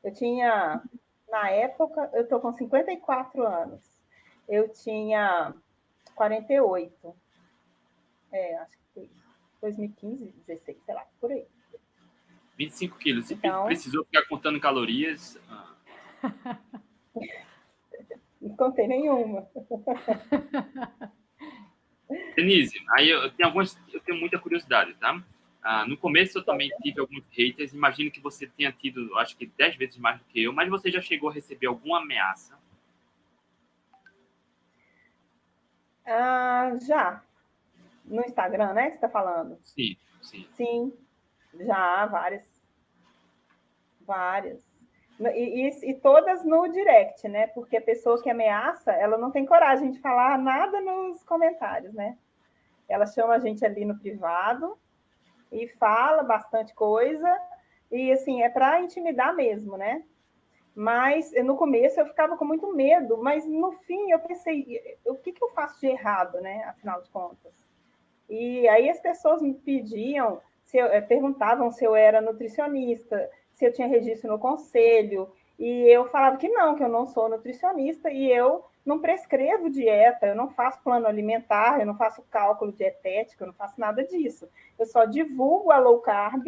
Eu 0.04 0.14
tinha, 0.14 0.82
na 1.30 1.50
época, 1.50 2.10
eu 2.14 2.24
estou 2.24 2.40
com 2.40 2.54
54 2.54 3.46
anos 3.46 3.96
eu 4.48 4.70
tinha 4.70 5.54
48. 6.16 7.16
É, 8.32 8.58
acho 8.58 8.72
que 8.72 8.78
foi 8.94 9.10
2015, 9.62 10.34
16, 10.48 10.78
sei 10.86 10.96
lá, 10.96 11.06
por 11.20 11.32
aí. 11.32 11.46
25 12.58 12.98
quilos. 12.98 13.32
Então, 13.32 13.66
precisou 13.66 14.06
ficar 14.06 14.26
contando 14.28 14.60
calorias? 14.60 15.40
Ah. 15.50 15.76
Não 18.42 18.56
contei 18.56 18.88
nenhuma. 18.88 19.48
Denise, 22.36 22.78
aí 22.92 23.10
eu 23.10 23.32
tenho 23.32 23.48
algumas, 23.48 23.76
eu 23.92 24.00
tenho 24.02 24.20
muita 24.20 24.38
curiosidade, 24.40 24.94
tá? 24.96 25.22
Ah, 25.68 25.84
no 25.88 25.98
começo 25.98 26.38
eu 26.38 26.46
também 26.46 26.70
tive 26.84 27.00
alguns 27.00 27.24
haters. 27.32 27.74
Imagino 27.74 28.12
que 28.12 28.20
você 28.22 28.46
tenha 28.46 28.72
tido, 28.72 29.18
acho 29.18 29.36
que 29.36 29.48
10 29.48 29.76
vezes 29.76 29.98
mais 29.98 30.20
do 30.20 30.26
que 30.26 30.44
eu, 30.44 30.54
mas 30.54 30.70
você 30.70 30.92
já 30.92 31.02
chegou 31.02 31.28
a 31.28 31.34
receber 31.34 31.66
alguma 31.66 32.04
ameaça 32.04 32.56
Ah, 36.06 36.78
já. 36.86 37.24
No 38.06 38.22
Instagram, 38.22 38.74
né? 38.74 38.84
Que 38.84 38.90
você 38.92 38.96
está 38.98 39.10
falando? 39.10 39.58
Sim, 39.64 39.98
sim. 40.22 40.48
Sim, 40.54 40.94
já, 41.60 42.06
várias. 42.06 42.46
Várias. 44.02 44.64
E, 45.20 45.68
e, 45.68 45.90
e, 45.90 45.94
todas 45.96 46.46
no 46.46 46.68
direct, 46.68 47.28
né? 47.28 47.48
Porque 47.48 47.78
a 47.78 47.82
pessoa 47.82 48.22
que 48.22 48.30
ameaça, 48.30 48.92
ela 48.92 49.18
não 49.18 49.32
tem 49.32 49.48
coragem 49.48 49.90
de 49.90 50.00
falar 50.00 50.38
nada 50.38 50.80
nos 50.80 51.24
comentários, 51.24 51.92
né? 51.92 52.20
Ela 52.88 53.08
chama 53.08 53.34
a 53.34 53.40
gente 53.40 53.66
ali 53.66 53.84
no 53.84 53.98
privado 53.98 54.78
e 55.62 55.68
fala 55.68 56.24
bastante 56.24 56.74
coisa. 56.74 57.34
E 57.92 58.12
assim, 58.12 58.42
é 58.42 58.50
para 58.50 58.82
intimidar 58.82 59.36
mesmo, 59.36 59.78
né? 59.78 60.04
Mas 60.76 61.32
no 61.44 61.56
começo 61.56 62.00
eu 62.00 62.06
ficava 62.06 62.36
com 62.36 62.44
muito 62.44 62.74
medo, 62.74 63.18
mas 63.18 63.48
no 63.48 63.72
fim 63.72 64.12
eu 64.12 64.20
pensei, 64.20 64.98
o 65.06 65.16
que, 65.16 65.32
que 65.32 65.44
eu 65.44 65.50
faço 65.52 65.80
de 65.80 65.88
errado, 65.88 66.42
né? 66.42 66.64
Afinal 66.66 67.02
de 67.02 67.10
contas. 67.10 67.54
E 68.30 68.68
aí 68.68 68.90
as 68.90 69.00
pessoas 69.00 69.42
me 69.42 69.54
pediam, 69.54 70.42
se 70.64 70.78
eu, 70.78 70.88
eh, 70.88 71.00
perguntavam 71.00 71.72
se 71.72 71.86
eu 71.86 71.96
era 71.96 72.20
nutricionista, 72.20 73.30
se 73.54 73.66
eu 73.66 73.72
tinha 73.72 73.88
registro 73.88 74.30
no 74.30 74.40
conselho, 74.40 75.32
e 75.58 75.88
eu 75.88 76.10
falava 76.10 76.38
que 76.38 76.50
não, 76.50 76.76
que 76.76 76.84
eu 76.84 76.90
não 76.90 77.06
sou 77.06 77.30
nutricionista 77.30 78.12
e 78.12 78.30
eu 78.30 78.66
não 78.86 79.00
prescrevo 79.00 79.70
dieta, 79.70 80.28
eu 80.28 80.36
não 80.36 80.50
faço 80.50 80.80
plano 80.84 81.08
alimentar, 81.08 81.80
eu 81.80 81.86
não 81.86 81.98
faço 81.98 82.22
cálculo 82.30 82.72
dietético, 82.72 83.44
eu 83.44 83.48
não 83.48 83.54
faço 83.54 83.80
nada 83.80 84.04
disso. 84.04 84.48
Eu 84.78 84.86
só 84.86 85.06
divulgo 85.06 85.72
a 85.72 85.80
low 85.80 86.00
carb 86.00 86.46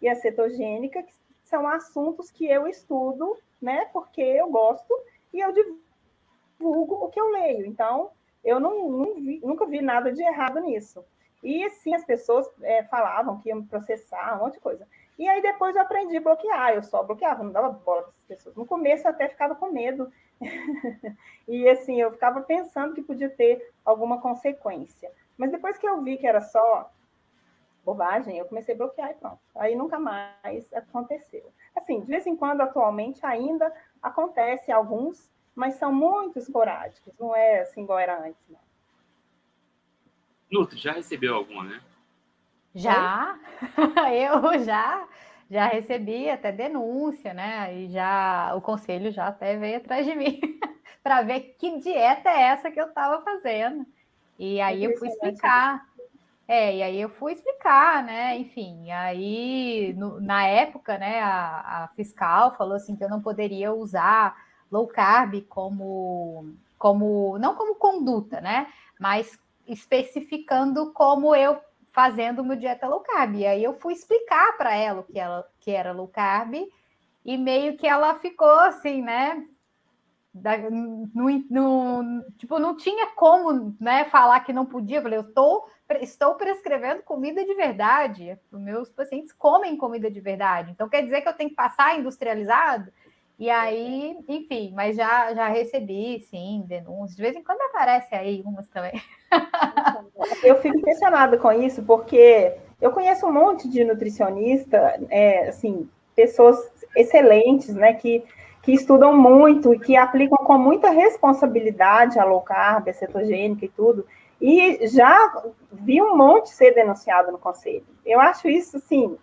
e 0.00 0.08
a 0.08 0.14
cetogênica, 0.14 1.02
que 1.02 1.14
são 1.42 1.66
assuntos 1.66 2.30
que 2.30 2.46
eu 2.46 2.68
estudo, 2.68 3.36
né? 3.60 3.86
Porque 3.86 4.20
eu 4.20 4.50
gosto 4.50 4.94
e 5.32 5.40
eu 5.40 5.50
divulgo 5.50 6.94
o 6.96 7.08
que 7.08 7.18
eu 7.18 7.30
leio. 7.30 7.64
Então, 7.64 8.10
eu 8.44 8.60
não, 8.60 8.90
não 8.90 9.14
vi, 9.14 9.40
nunca 9.42 9.66
vi 9.66 9.80
nada 9.80 10.12
de 10.12 10.22
errado 10.22 10.60
nisso. 10.60 11.02
E 11.42 11.68
sim, 11.70 11.94
as 11.94 12.04
pessoas 12.04 12.46
é, 12.62 12.82
falavam 12.84 13.38
que 13.38 13.48
iam 13.48 13.60
me 13.60 13.66
processar, 13.66 14.36
um 14.36 14.44
monte 14.44 14.54
de 14.54 14.60
coisa. 14.60 14.86
E 15.18 15.28
aí 15.28 15.40
depois 15.40 15.74
eu 15.74 15.82
aprendi 15.82 16.16
a 16.16 16.20
bloquear, 16.20 16.74
eu 16.74 16.82
só 16.82 17.02
bloqueava, 17.02 17.42
não 17.42 17.50
dava 17.50 17.70
bola 17.70 18.02
para 18.02 18.10
essas 18.10 18.24
pessoas. 18.24 18.56
No 18.56 18.66
começo 18.66 19.06
eu 19.06 19.10
até 19.10 19.28
ficava 19.28 19.54
com 19.54 19.72
medo. 19.72 20.12
e 21.48 21.68
assim, 21.68 22.00
eu 22.00 22.12
ficava 22.12 22.40
pensando 22.42 22.94
que 22.94 23.02
podia 23.02 23.30
ter 23.30 23.72
alguma 23.84 24.20
consequência. 24.20 25.10
Mas 25.36 25.50
depois 25.50 25.78
que 25.78 25.86
eu 25.86 26.02
vi 26.02 26.16
que 26.16 26.26
era 26.26 26.40
só 26.40 26.90
bobagem, 27.84 28.36
eu 28.36 28.44
comecei 28.44 28.74
a 28.74 28.78
bloquear 28.78 29.10
e 29.10 29.14
pronto. 29.14 29.40
Aí 29.56 29.74
nunca 29.74 29.98
mais 29.98 30.72
aconteceu. 30.74 31.52
Assim, 31.74 32.00
de 32.00 32.06
vez 32.06 32.26
em 32.26 32.36
quando, 32.36 32.60
atualmente, 32.60 33.24
ainda 33.24 33.72
acontece 34.02 34.70
alguns, 34.70 35.30
mas 35.54 35.74
são 35.74 35.92
muito 35.92 36.38
esporádicos, 36.38 37.12
não 37.18 37.34
é 37.34 37.60
assim 37.60 37.82
igual 37.82 37.98
era 37.98 38.18
antes, 38.20 38.42
não. 38.48 38.60
Nutri, 40.50 40.78
já 40.78 40.92
recebeu 40.92 41.34
alguma, 41.34 41.64
né? 41.64 41.82
Já, 42.74 43.38
eu 44.12 44.58
já, 44.64 45.06
já 45.50 45.66
recebi 45.66 46.28
até 46.28 46.52
denúncia, 46.52 47.32
né? 47.32 47.74
E 47.74 47.88
já 47.88 48.54
o 48.54 48.60
conselho 48.60 49.10
já 49.10 49.28
até 49.28 49.56
veio 49.56 49.78
atrás 49.78 50.04
de 50.06 50.14
mim 50.14 50.40
para 51.02 51.22
ver 51.22 51.56
que 51.58 51.78
dieta 51.78 52.28
é 52.28 52.42
essa 52.42 52.70
que 52.70 52.80
eu 52.80 52.86
estava 52.86 53.22
fazendo. 53.22 53.86
E 54.38 54.60
aí 54.60 54.84
eu 54.84 54.96
fui 54.98 55.08
explicar. 55.08 55.86
É, 56.46 56.76
e 56.76 56.82
aí 56.82 57.00
eu 57.00 57.10
fui 57.10 57.32
explicar, 57.32 58.02
né? 58.02 58.38
Enfim, 58.38 58.90
aí 58.90 59.94
no, 59.96 60.20
na 60.20 60.46
época, 60.46 60.96
né, 60.96 61.20
a, 61.20 61.84
a, 61.84 61.88
fiscal 61.88 62.56
falou 62.56 62.74
assim 62.74 62.96
que 62.96 63.04
eu 63.04 63.08
não 63.08 63.20
poderia 63.20 63.72
usar 63.72 64.34
low 64.70 64.86
carb 64.86 65.42
como, 65.48 66.54
como 66.78 67.38
não 67.38 67.54
como 67.54 67.74
conduta, 67.74 68.40
né? 68.40 68.66
Mas 68.98 69.38
especificando 69.66 70.92
como 70.92 71.34
eu 71.34 71.58
fazendo 71.92 72.42
uma 72.42 72.56
dieta 72.56 72.88
low 72.88 73.00
carb. 73.00 73.36
E 73.36 73.46
aí 73.46 73.62
eu 73.62 73.74
fui 73.74 73.92
explicar 73.92 74.56
para 74.56 74.74
ela 74.74 75.00
o 75.00 75.04
que, 75.04 75.18
ela, 75.18 75.46
que 75.60 75.70
era 75.70 75.92
low 75.92 76.08
carb 76.08 76.54
e 77.24 77.36
meio 77.36 77.76
que 77.76 77.86
ela 77.86 78.14
ficou 78.18 78.58
assim, 78.60 79.02
né? 79.02 79.44
Da, 80.32 80.56
no, 80.56 81.08
no, 81.50 82.22
tipo, 82.36 82.58
não 82.58 82.76
tinha 82.76 83.08
como 83.08 83.76
né, 83.80 84.04
falar 84.06 84.40
que 84.40 84.52
não 84.52 84.64
podia. 84.64 84.98
Eu 84.98 85.02
falei, 85.02 85.18
eu 85.18 85.32
tô, 85.32 85.68
estou 86.00 86.34
prescrevendo 86.34 87.02
comida 87.02 87.44
de 87.44 87.54
verdade. 87.54 88.38
Os 88.52 88.60
meus 88.60 88.90
pacientes 88.90 89.32
comem 89.32 89.76
comida 89.76 90.10
de 90.10 90.20
verdade. 90.20 90.70
Então 90.70 90.88
quer 90.88 91.02
dizer 91.02 91.22
que 91.22 91.28
eu 91.28 91.34
tenho 91.34 91.50
que 91.50 91.56
passar 91.56 91.98
industrializado? 91.98 92.92
E 93.38 93.48
aí, 93.48 94.16
enfim, 94.26 94.72
mas 94.74 94.96
já, 94.96 95.32
já 95.32 95.48
recebi, 95.48 96.20
sim, 96.20 96.64
denúncias. 96.66 97.14
De 97.14 97.22
vez 97.22 97.36
em 97.36 97.42
quando 97.44 97.60
aparece 97.62 98.14
aí 98.14 98.42
umas 98.44 98.68
também. 98.68 99.00
Eu 100.42 100.56
fico 100.56 100.76
impressionada 100.76 101.38
com 101.38 101.52
isso, 101.52 101.82
porque 101.84 102.56
eu 102.80 102.90
conheço 102.90 103.26
um 103.26 103.32
monte 103.32 103.68
de 103.68 103.84
nutricionista, 103.84 104.98
é, 105.08 105.48
assim, 105.48 105.88
pessoas 106.16 106.58
excelentes, 106.96 107.74
né, 107.74 107.92
que 107.92 108.24
que 108.68 108.72
estudam 108.74 109.16
muito 109.16 109.72
e 109.72 109.78
que 109.78 109.96
aplicam 109.96 110.44
com 110.44 110.58
muita 110.58 110.90
responsabilidade 110.90 112.18
a 112.18 112.24
low 112.24 112.42
carb, 112.42 112.88
a 112.88 112.92
cetogênica 112.92 113.64
e 113.64 113.68
tudo, 113.68 114.04
e 114.38 114.86
já 114.88 115.42
vi 115.72 116.02
um 116.02 116.14
monte 116.14 116.50
ser 116.50 116.74
denunciado 116.74 117.32
no 117.32 117.38
conselho. 117.38 117.86
Eu 118.04 118.20
acho 118.20 118.46
isso, 118.46 118.76
assim, 118.76 119.16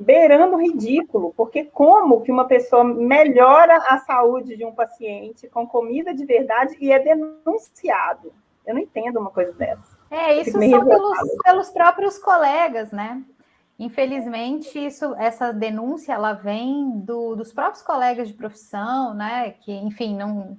beirando 0.00 0.56
ridículo, 0.56 1.34
porque 1.36 1.64
como 1.64 2.22
que 2.22 2.32
uma 2.32 2.46
pessoa 2.46 2.82
melhora 2.82 3.76
a 3.76 3.98
saúde 3.98 4.56
de 4.56 4.64
um 4.64 4.72
paciente 4.72 5.46
com 5.48 5.66
comida 5.66 6.14
de 6.14 6.24
verdade 6.24 6.74
e 6.80 6.90
é 6.90 6.98
denunciado? 6.98 8.32
Eu 8.66 8.74
não 8.74 8.80
entendo 8.80 9.20
uma 9.20 9.30
coisa 9.30 9.52
dessa. 9.52 9.98
É, 10.10 10.40
isso 10.40 10.52
são 10.52 10.86
pelos, 10.86 11.18
pelos 11.44 11.70
próprios 11.70 12.18
colegas, 12.18 12.90
né? 12.90 13.22
Infelizmente, 13.78 14.78
isso, 14.78 15.14
essa 15.16 15.52
denúncia 15.52 16.12
ela 16.12 16.32
vem 16.32 16.98
do, 17.00 17.34
dos 17.34 17.52
próprios 17.52 17.82
colegas 17.82 18.28
de 18.28 18.34
profissão, 18.34 19.14
né? 19.14 19.52
Que, 19.60 19.72
enfim, 19.72 20.16
não, 20.16 20.56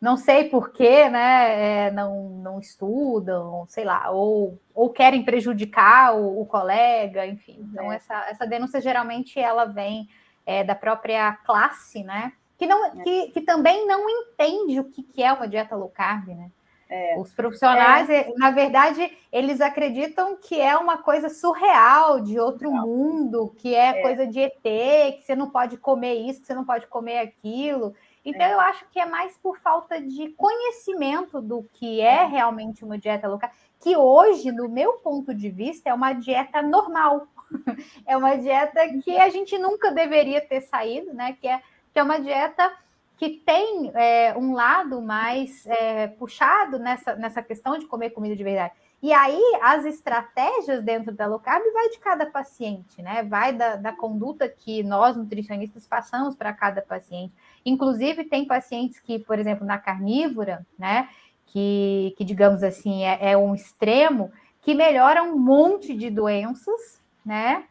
não 0.00 0.16
sei 0.16 0.48
porquê, 0.48 1.08
né? 1.08 1.86
É, 1.86 1.90
não, 1.90 2.28
não 2.30 2.60
estudam, 2.60 3.64
sei 3.68 3.84
lá, 3.84 4.10
ou, 4.10 4.58
ou 4.74 4.90
querem 4.90 5.24
prejudicar 5.24 6.14
o, 6.14 6.40
o 6.42 6.46
colega, 6.46 7.26
enfim. 7.26 7.66
Então, 7.70 7.92
é. 7.92 7.96
essa, 7.96 8.14
essa 8.28 8.46
denúncia 8.46 8.80
geralmente 8.80 9.38
ela 9.38 9.64
vem 9.64 10.08
é, 10.44 10.62
da 10.62 10.74
própria 10.74 11.32
classe, 11.44 12.02
né? 12.02 12.32
Que, 12.58 12.66
não, 12.66 12.86
é. 12.86 13.02
que, 13.02 13.30
que 13.30 13.40
também 13.40 13.86
não 13.86 14.08
entende 14.08 14.78
o 14.78 14.84
que, 14.84 15.02
que 15.02 15.22
é 15.22 15.32
uma 15.32 15.48
dieta 15.48 15.74
low 15.74 15.88
carb, 15.88 16.28
né? 16.28 16.50
É. 16.88 17.18
Os 17.18 17.32
profissionais, 17.32 18.08
é. 18.10 18.30
na 18.36 18.50
verdade, 18.50 19.10
eles 19.32 19.60
acreditam 19.60 20.36
que 20.36 20.60
é 20.60 20.76
uma 20.76 20.98
coisa 20.98 21.28
surreal, 21.28 22.20
de 22.20 22.38
outro 22.38 22.70
não. 22.70 22.86
mundo, 22.86 23.54
que 23.58 23.74
é, 23.74 23.98
é, 23.98 24.02
coisa 24.02 24.26
de 24.26 24.38
ET, 24.40 24.62
que 24.62 25.22
você 25.24 25.34
não 25.34 25.50
pode 25.50 25.76
comer 25.76 26.14
isso, 26.14 26.40
que 26.40 26.46
você 26.46 26.54
não 26.54 26.64
pode 26.64 26.86
comer 26.86 27.18
aquilo. 27.18 27.94
Então, 28.24 28.46
eu 28.46 28.58
acho 28.58 28.86
que 28.90 28.98
é 28.98 29.04
mais 29.04 29.36
por 29.36 29.58
falta 29.58 30.00
de 30.00 30.30
conhecimento 30.30 31.42
do 31.42 31.62
que 31.74 32.00
é, 32.00 32.22
é 32.22 32.24
realmente 32.24 32.84
uma 32.84 32.98
dieta 32.98 33.28
local, 33.28 33.50
que 33.80 33.96
hoje, 33.96 34.50
no 34.50 34.68
meu 34.68 34.94
ponto 34.94 35.34
de 35.34 35.50
vista, 35.50 35.90
é 35.90 35.94
uma 35.94 36.14
dieta 36.14 36.62
normal. 36.62 37.26
é 38.06 38.16
uma 38.16 38.36
dieta 38.36 38.80
que 39.04 39.18
a 39.18 39.28
gente 39.28 39.58
nunca 39.58 39.90
deveria 39.90 40.40
ter 40.40 40.62
saído, 40.62 41.12
né? 41.12 41.36
Que 41.38 41.46
é, 41.46 41.60
que 41.92 41.98
é 41.98 42.02
uma 42.02 42.18
dieta 42.18 42.72
que 43.16 43.28
tem 43.30 43.92
é, 43.94 44.34
um 44.36 44.54
lado 44.54 45.00
mais 45.00 45.66
é, 45.66 46.08
puxado 46.08 46.78
nessa, 46.78 47.14
nessa 47.14 47.42
questão 47.42 47.78
de 47.78 47.86
comer 47.86 48.10
comida 48.10 48.34
de 48.34 48.42
verdade. 48.42 48.72
E 49.02 49.12
aí, 49.12 49.40
as 49.62 49.84
estratégias 49.84 50.82
dentro 50.82 51.12
da 51.12 51.26
low 51.26 51.38
carb 51.38 51.62
vai 51.74 51.90
de 51.90 51.98
cada 51.98 52.24
paciente, 52.24 53.02
né? 53.02 53.22
Vai 53.22 53.52
da, 53.52 53.76
da 53.76 53.92
conduta 53.92 54.48
que 54.48 54.82
nós, 54.82 55.14
nutricionistas, 55.14 55.86
passamos 55.86 56.34
para 56.34 56.54
cada 56.54 56.80
paciente. 56.80 57.34
Inclusive, 57.64 58.24
tem 58.24 58.44
pacientes 58.44 59.00
que, 59.00 59.18
por 59.18 59.38
exemplo, 59.38 59.66
na 59.66 59.78
carnívora, 59.78 60.66
né? 60.78 61.08
Que, 61.46 62.14
que 62.16 62.24
digamos 62.24 62.62
assim, 62.62 63.04
é, 63.04 63.32
é 63.32 63.36
um 63.36 63.54
extremo, 63.54 64.30
que 64.60 64.74
melhora 64.74 65.22
um 65.22 65.38
monte 65.38 65.94
de 65.94 66.10
doenças, 66.10 67.00
né? 67.24 67.64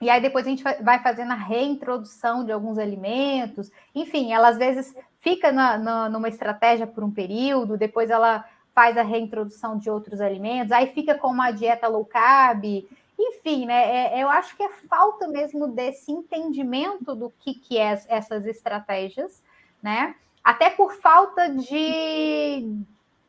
E 0.00 0.10
aí 0.10 0.20
depois 0.20 0.46
a 0.46 0.50
gente 0.50 0.62
vai 0.62 1.02
fazendo 1.02 1.32
a 1.32 1.36
reintrodução 1.36 2.44
de 2.44 2.52
alguns 2.52 2.78
alimentos. 2.78 3.70
Enfim, 3.94 4.32
ela 4.32 4.48
às 4.48 4.58
vezes 4.58 4.94
fica 5.20 5.50
na, 5.50 5.78
na, 5.78 6.08
numa 6.08 6.28
estratégia 6.28 6.86
por 6.86 7.02
um 7.02 7.10
período, 7.10 7.78
depois 7.78 8.10
ela 8.10 8.44
faz 8.74 8.98
a 8.98 9.02
reintrodução 9.02 9.78
de 9.78 9.88
outros 9.88 10.20
alimentos, 10.20 10.70
aí 10.70 10.88
fica 10.88 11.14
com 11.14 11.28
uma 11.28 11.50
dieta 11.50 11.88
low 11.88 12.04
carb. 12.04 12.84
Enfim, 13.18 13.66
né? 13.66 14.14
É, 14.14 14.22
eu 14.22 14.28
acho 14.28 14.56
que 14.56 14.62
é 14.62 14.68
falta 14.88 15.26
mesmo 15.26 15.68
desse 15.68 16.12
entendimento 16.12 17.14
do 17.14 17.32
que, 17.38 17.54
que 17.54 17.78
é 17.78 17.98
essas 18.08 18.44
estratégias, 18.46 19.42
né? 19.82 20.14
Até 20.44 20.70
por 20.70 20.94
falta 20.94 21.48
de, 21.48 22.84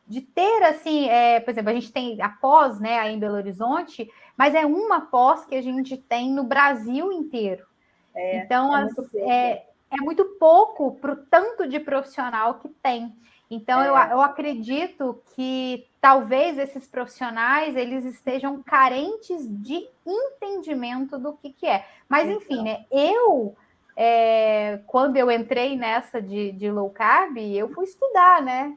de 0.07 0.21
ter, 0.21 0.63
assim, 0.63 1.09
é, 1.09 1.39
por 1.39 1.49
exemplo, 1.49 1.71
a 1.71 1.73
gente 1.73 1.91
tem 1.91 2.21
a 2.21 2.29
pós, 2.29 2.79
né, 2.79 2.99
aí 2.99 3.15
em 3.15 3.19
Belo 3.19 3.35
Horizonte, 3.35 4.07
mas 4.37 4.53
é 4.53 4.65
uma 4.65 5.01
pós 5.01 5.43
que 5.45 5.55
a 5.55 5.61
gente 5.61 5.97
tem 5.97 6.31
no 6.31 6.43
Brasil 6.43 7.11
inteiro. 7.11 7.65
É, 8.13 8.37
então, 8.37 8.75
é, 8.75 8.83
muito 8.83 9.09
é, 9.15 9.65
é, 9.89 9.97
muito 10.01 10.25
pouco 10.39 10.95
para 10.95 11.13
o 11.13 11.15
tanto 11.15 11.67
de 11.67 11.79
profissional 11.79 12.55
que 12.55 12.69
tem. 12.69 13.15
Então, 13.49 13.81
eu, 13.83 13.97
é. 13.97 14.11
eu 14.11 14.21
acredito 14.21 15.21
que 15.35 15.87
talvez 16.01 16.57
esses 16.57 16.87
profissionais 16.87 17.75
eles 17.75 18.03
estejam 18.05 18.61
carentes 18.61 19.47
de 19.61 19.87
entendimento 20.05 21.17
do 21.17 21.33
que, 21.33 21.51
que 21.51 21.65
é. 21.65 21.85
Mas, 22.09 22.29
enfim, 22.29 22.61
né? 22.61 22.85
Eu, 22.91 23.55
é, 23.95 24.79
quando 24.87 25.15
eu 25.17 25.31
entrei 25.31 25.77
nessa 25.77 26.21
de, 26.21 26.51
de 26.51 26.69
low 26.69 26.89
carb, 26.89 27.37
eu 27.37 27.69
fui 27.69 27.85
estudar, 27.85 28.41
né? 28.41 28.75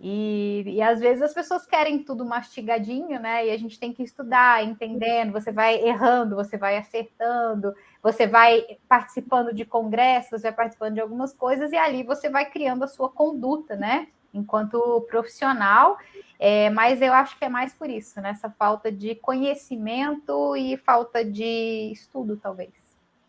E, 0.00 0.62
e 0.64 0.80
às 0.82 1.00
vezes 1.00 1.22
as 1.22 1.34
pessoas 1.34 1.66
querem 1.66 2.02
tudo 2.04 2.24
mastigadinho, 2.24 3.18
né? 3.18 3.46
E 3.46 3.50
a 3.50 3.56
gente 3.56 3.80
tem 3.80 3.92
que 3.92 4.02
estudar, 4.02 4.64
entendendo. 4.64 5.32
Você 5.32 5.50
vai 5.50 5.76
errando, 5.76 6.36
você 6.36 6.56
vai 6.56 6.76
acertando, 6.76 7.74
você 8.00 8.26
vai 8.26 8.78
participando 8.88 9.52
de 9.52 9.64
congressos, 9.64 10.42
vai 10.42 10.52
participando 10.52 10.94
de 10.94 11.00
algumas 11.00 11.32
coisas, 11.32 11.72
e 11.72 11.76
ali 11.76 12.04
você 12.04 12.30
vai 12.30 12.48
criando 12.48 12.84
a 12.84 12.88
sua 12.88 13.10
conduta, 13.10 13.74
né? 13.74 14.06
Enquanto 14.32 15.04
profissional. 15.10 15.98
É, 16.38 16.70
mas 16.70 17.02
eu 17.02 17.12
acho 17.12 17.36
que 17.36 17.44
é 17.44 17.48
mais 17.48 17.72
por 17.72 17.90
isso, 17.90 18.20
né? 18.20 18.30
Essa 18.30 18.48
falta 18.50 18.92
de 18.92 19.16
conhecimento 19.16 20.56
e 20.56 20.76
falta 20.76 21.24
de 21.24 21.90
estudo, 21.92 22.36
talvez. 22.36 22.70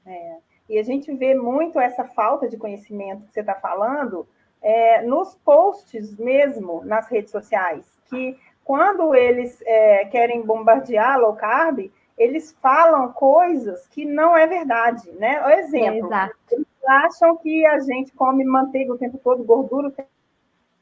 É. 0.06 0.38
E 0.70 0.78
a 0.78 0.84
gente 0.84 1.12
vê 1.16 1.34
muito 1.34 1.80
essa 1.80 2.06
falta 2.06 2.48
de 2.48 2.58
conhecimento 2.58 3.26
que 3.26 3.34
você 3.34 3.40
está 3.40 3.56
falando 3.56 4.28
é, 4.62 5.02
nos 5.02 5.36
posts 5.36 6.18
mesmo, 6.18 6.84
nas 6.86 7.08
redes 7.08 7.32
sociais, 7.32 7.86
que 8.10 8.38
quando 8.64 9.16
eles 9.16 9.62
é, 9.66 10.06
querem 10.06 10.42
bombardear 10.42 11.20
low 11.20 11.34
carb, 11.34 11.90
eles 12.18 12.56
falam 12.62 13.12
coisas 13.14 13.88
que 13.88 14.06
não 14.06 14.38
é 14.38 14.46
verdade, 14.46 15.10
né? 15.14 15.42
O 15.46 15.50
exemplo, 15.50 16.08
Exato. 16.08 16.36
eles 16.52 16.68
acham 16.86 17.38
que 17.38 17.66
a 17.66 17.80
gente 17.80 18.12
come 18.14 18.44
manteiga 18.44 18.94
o 18.94 18.98
tempo 18.98 19.18
todo, 19.24 19.44
gordura 19.44 19.88
o 19.88 19.92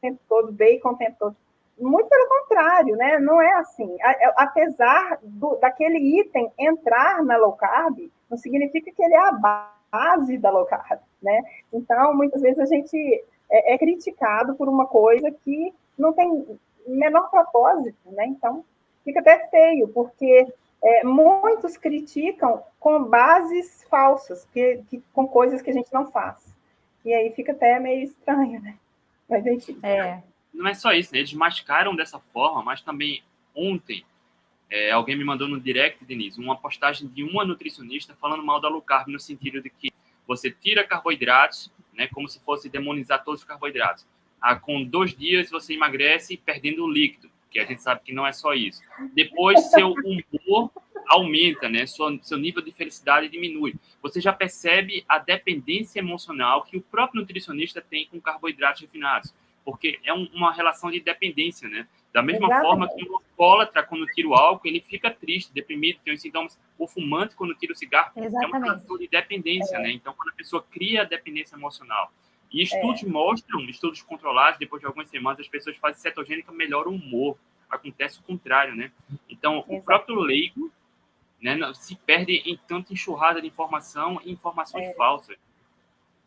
tempo 0.01 0.19
todo, 0.27 0.51
bacon 0.51 0.89
o 0.89 0.97
tempo 0.97 1.15
todo. 1.19 1.35
Muito 1.79 2.09
pelo 2.09 2.27
contrário, 2.27 2.95
né? 2.95 3.19
Não 3.19 3.39
é 3.39 3.53
assim. 3.53 3.95
É, 4.01 4.33
apesar 4.35 5.19
do, 5.21 5.55
daquele 5.57 6.19
item 6.19 6.51
entrar 6.57 7.23
na 7.23 7.37
low 7.37 7.53
carb, 7.53 8.11
não 8.29 8.37
significa 8.37 8.91
que 8.91 9.03
ele 9.03 9.13
é 9.13 9.29
a 9.29 9.31
base 9.31 10.39
da 10.39 10.49
low 10.49 10.65
carb, 10.65 10.99
né? 11.21 11.39
Então, 11.71 12.15
muitas 12.15 12.41
vezes 12.41 12.59
a 12.59 12.65
gente 12.65 13.23
é, 13.49 13.73
é 13.73 13.77
criticado 13.77 14.55
por 14.55 14.67
uma 14.67 14.85
coisa 14.85 15.31
que 15.31 15.73
não 15.97 16.13
tem 16.13 16.45
menor 16.87 17.29
propósito, 17.29 18.11
né? 18.11 18.25
Então, 18.27 18.63
fica 19.03 19.19
até 19.19 19.47
feio, 19.49 19.87
porque 19.89 20.47
é, 20.83 21.03
muitos 21.03 21.77
criticam 21.77 22.61
com 22.79 23.03
bases 23.03 23.85
falsas, 23.89 24.45
que, 24.53 24.83
que, 24.89 25.03
com 25.13 25.27
coisas 25.27 25.61
que 25.61 25.69
a 25.69 25.73
gente 25.73 25.91
não 25.91 26.11
faz. 26.11 26.55
E 27.03 27.13
aí 27.13 27.31
fica 27.31 27.51
até 27.51 27.79
meio 27.79 28.03
estranho, 28.03 28.61
né? 28.61 28.77
Mas 29.29 29.45
enfim. 29.45 29.79
É. 29.83 30.21
Não 30.53 30.67
é 30.67 30.73
só 30.73 30.91
isso, 30.93 31.13
né? 31.13 31.19
Eles 31.19 31.33
mascaram 31.33 31.95
dessa 31.95 32.19
forma, 32.19 32.63
mas 32.63 32.81
também 32.81 33.23
ontem 33.55 34.05
é, 34.69 34.91
alguém 34.91 35.15
me 35.15 35.23
mandou 35.23 35.47
no 35.47 35.59
direct, 35.59 36.03
Denise, 36.03 36.39
uma 36.39 36.57
postagem 36.57 37.07
de 37.07 37.23
uma 37.23 37.45
nutricionista 37.45 38.15
falando 38.15 38.43
mal 38.43 38.59
da 38.59 38.67
low 38.67 38.81
carb, 38.81 39.07
no 39.07 39.19
sentido 39.19 39.61
de 39.61 39.69
que 39.69 39.89
você 40.27 40.51
tira 40.51 40.85
carboidratos 40.85 41.71
né? 41.97 42.07
Como 42.07 42.29
se 42.29 42.39
fosse 42.41 42.69
demonizar 42.69 43.23
todos 43.23 43.41
os 43.41 43.47
carboidratos. 43.47 44.05
Ah, 44.39 44.55
com 44.55 44.83
dois 44.83 45.15
dias 45.15 45.49
você 45.49 45.73
emagrece 45.73 46.37
perdendo 46.37 46.83
o 46.83 46.91
líquido, 46.91 47.29
que 47.49 47.59
a 47.59 47.65
gente 47.65 47.81
sabe 47.81 48.01
que 48.03 48.13
não 48.13 48.25
é 48.25 48.31
só 48.31 48.53
isso. 48.53 48.81
Depois 49.13 49.71
seu 49.71 49.93
humor 49.93 50.71
aumenta, 51.07 51.67
né? 51.67 51.85
Seu, 51.87 52.19
seu 52.21 52.37
nível 52.37 52.61
de 52.61 52.71
felicidade 52.71 53.29
diminui. 53.29 53.75
Você 54.01 54.21
já 54.21 54.31
percebe 54.31 55.03
a 55.09 55.17
dependência 55.17 55.99
emocional 55.99 56.63
que 56.63 56.77
o 56.77 56.81
próprio 56.81 57.21
nutricionista 57.21 57.81
tem 57.81 58.05
com 58.07 58.21
carboidratos 58.21 58.81
refinados, 58.81 59.33
porque 59.65 59.99
é 60.03 60.13
um, 60.13 60.29
uma 60.33 60.53
relação 60.53 60.91
de 60.91 60.99
dependência, 60.99 61.67
né? 61.67 61.87
Da 62.17 62.23
mesma 62.23 62.47
Exatamente. 62.47 62.67
forma 62.67 62.89
que 62.89 63.07
o 63.07 63.15
alcoólatra, 63.15 63.83
quando 63.83 64.07
tira 64.07 64.27
o 64.27 64.33
álcool, 64.33 64.67
ele 64.67 64.81
fica 64.81 65.11
triste, 65.11 65.53
deprimido, 65.53 65.99
tem 66.03 66.15
os 66.15 66.19
sintomas. 66.19 66.57
O 66.75 66.87
fumante, 66.87 67.35
quando 67.35 67.53
tira 67.53 67.73
o 67.73 67.75
cigarro, 67.75 68.11
Exatamente. 68.15 68.43
é 68.43 68.47
uma 68.47 68.65
relação 68.65 68.97
de 68.97 69.07
dependência, 69.07 69.75
é. 69.75 69.79
né? 69.83 69.91
Então, 69.91 70.15
quando 70.15 70.29
a 70.29 70.33
pessoa 70.33 70.65
cria 70.71 71.03
a 71.03 71.05
dependência 71.05 71.55
emocional. 71.55 72.11
E 72.51 72.63
estudos 72.63 73.03
é. 73.03 73.05
mostram, 73.05 73.59
estudos 73.69 74.01
controlados, 74.01 74.57
depois 74.57 74.79
de 74.79 74.87
algumas 74.87 75.07
semanas, 75.09 75.41
as 75.41 75.47
pessoas 75.47 75.77
fazem 75.77 76.01
cetogênica, 76.01 76.51
melhora 76.51 76.89
o 76.89 76.95
humor. 76.95 77.37
Acontece 77.69 78.19
o 78.19 78.23
contrário, 78.23 78.75
né? 78.75 78.91
Então, 79.29 79.57
Exatamente. 79.57 79.79
o 79.79 79.85
próprio 79.85 80.15
leigo 80.15 80.71
né, 81.39 81.55
se 81.75 81.95
perde 81.97 82.33
em 82.47 82.59
tanta 82.67 82.93
enxurrada 82.93 83.39
de 83.39 83.47
informação 83.47 84.19
e 84.25 84.31
informações 84.31 84.87
é. 84.87 84.93
falsas. 84.95 85.37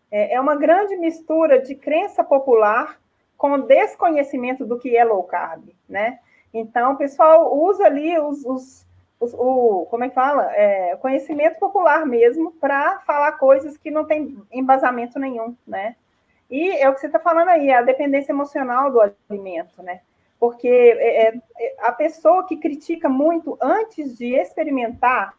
É, 0.09 0.35
é 0.35 0.40
uma 0.40 0.55
grande 0.55 0.96
mistura 0.96 1.61
de 1.61 1.74
crença 1.74 2.22
popular 2.22 3.00
com 3.40 3.59
desconhecimento 3.59 4.66
do 4.66 4.79
que 4.79 4.94
é 4.94 5.03
low 5.03 5.24
carb, 5.24 5.70
né? 5.88 6.18
Então, 6.53 6.92
o 6.92 6.96
pessoal 6.98 7.57
usa 7.57 7.87
ali 7.87 8.18
os, 8.18 8.44
os, 8.44 8.87
os 9.18 9.33
o, 9.33 9.87
como 9.88 10.05
é 10.05 10.11
que 10.11 10.14
fala? 10.14 10.55
É, 10.55 10.94
conhecimento 10.96 11.59
popular 11.59 12.05
mesmo 12.05 12.53
para 12.53 12.98
falar 12.98 13.33
coisas 13.33 13.79
que 13.79 13.90
não 13.90 14.05
tem 14.05 14.37
embasamento 14.53 15.18
nenhum, 15.18 15.57
né? 15.66 15.96
E 16.50 16.70
é 16.72 16.87
o 16.90 16.92
que 16.92 17.00
você 17.00 17.07
está 17.07 17.18
falando 17.18 17.48
aí, 17.48 17.72
a 17.72 17.81
dependência 17.81 18.31
emocional 18.31 18.92
do 18.92 19.00
alimento, 19.00 19.83
né? 19.83 20.03
Porque 20.38 20.68
é, 20.68 21.29
é, 21.29 21.40
é, 21.59 21.76
a 21.79 21.92
pessoa 21.92 22.46
que 22.46 22.59
critica 22.59 23.09
muito 23.09 23.57
antes 23.59 24.18
de 24.18 24.35
experimentar 24.35 25.33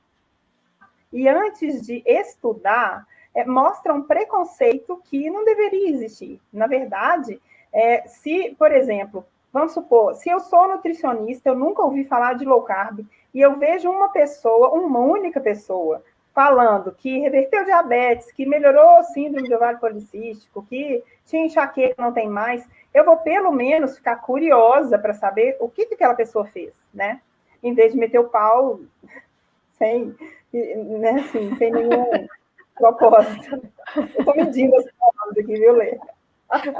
e 1.13 1.29
antes 1.29 1.85
de 1.85 2.01
estudar, 2.03 3.05
é, 3.35 3.45
mostra 3.45 3.93
um 3.93 4.01
preconceito 4.01 4.99
que 5.05 5.29
não 5.29 5.45
deveria 5.45 5.91
existir. 5.91 6.41
Na 6.51 6.65
verdade, 6.65 7.39
é, 7.73 8.07
se, 8.07 8.55
por 8.57 8.71
exemplo, 8.71 9.25
vamos 9.51 9.73
supor, 9.73 10.15
se 10.15 10.29
eu 10.29 10.39
sou 10.39 10.67
nutricionista, 10.67 11.49
eu 11.49 11.55
nunca 11.55 11.81
ouvi 11.83 12.03
falar 12.03 12.33
de 12.33 12.45
low 12.45 12.61
carb, 12.63 13.05
e 13.33 13.39
eu 13.39 13.57
vejo 13.57 13.89
uma 13.89 14.09
pessoa, 14.09 14.71
uma 14.71 14.99
única 14.99 15.39
pessoa, 15.39 16.03
falando 16.33 16.91
que 16.93 17.19
reverteu 17.19 17.65
diabetes, 17.65 18.31
que 18.31 18.45
melhorou 18.45 18.99
o 18.99 19.03
síndrome 19.03 19.49
do 19.49 19.55
ovário 19.55 19.79
policístico, 19.79 20.65
que 20.69 21.03
tinha 21.25 21.45
enxaqueca, 21.45 22.01
não 22.01 22.13
tem 22.13 22.29
mais, 22.29 22.67
eu 22.93 23.05
vou 23.05 23.17
pelo 23.17 23.51
menos 23.51 23.95
ficar 23.95 24.17
curiosa 24.17 24.97
para 24.97 25.13
saber 25.13 25.57
o 25.59 25.69
que, 25.69 25.85
que 25.85 25.95
aquela 25.95 26.13
pessoa 26.13 26.45
fez, 26.45 26.73
né? 26.93 27.21
Em 27.63 27.73
vez 27.73 27.93
de 27.93 27.99
meter 27.99 28.19
o 28.19 28.29
pau 28.29 28.79
sem, 29.77 30.15
né, 30.53 31.11
assim, 31.21 31.55
sem 31.57 31.71
nenhum 31.71 32.27
propósito. 32.75 33.61
Eu 33.95 34.03
estou 34.03 34.35
medindo 34.35 34.75
as 34.75 34.85
palavras 34.91 35.37
aqui, 35.37 35.53
viu, 35.53 35.73
Lê? 35.73 35.97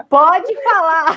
Pode 0.09 0.63
falar. 0.63 1.07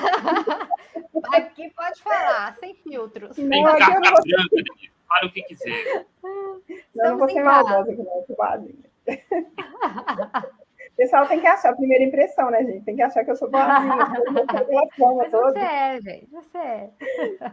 Aqui 1.33 1.69
pode 1.71 2.01
falar, 2.01 2.55
sem 2.57 2.75
filtros. 2.75 3.35
Tem 3.35 3.63
não, 3.63 3.77
carta 3.77 3.99
branca, 3.99 4.23
vou... 4.25 4.75
fala 5.07 5.25
o 5.25 5.31
que 5.31 5.43
quiser. 5.43 6.05
Não, 6.23 7.09
não 7.09 7.17
vou 7.17 7.29
ser 7.29 7.43
maldosa 7.43 7.91
aqui, 7.91 8.03
não, 8.03 8.25
O 10.85 10.95
pessoal 10.95 11.27
tem 11.27 11.41
que 11.41 11.47
achar 11.47 11.71
a 11.71 11.75
primeira 11.75 12.05
impressão, 12.05 12.49
né, 12.49 12.63
gente? 12.63 12.85
Tem 12.85 12.95
que 12.95 13.01
achar 13.01 13.25
que 13.25 13.31
eu 13.31 13.35
sou 13.35 13.51
boazinha. 13.51 13.97
você 15.19 15.59
é, 15.59 16.01
gente. 16.01 16.27
Você 16.31 16.57
é. 16.57 16.89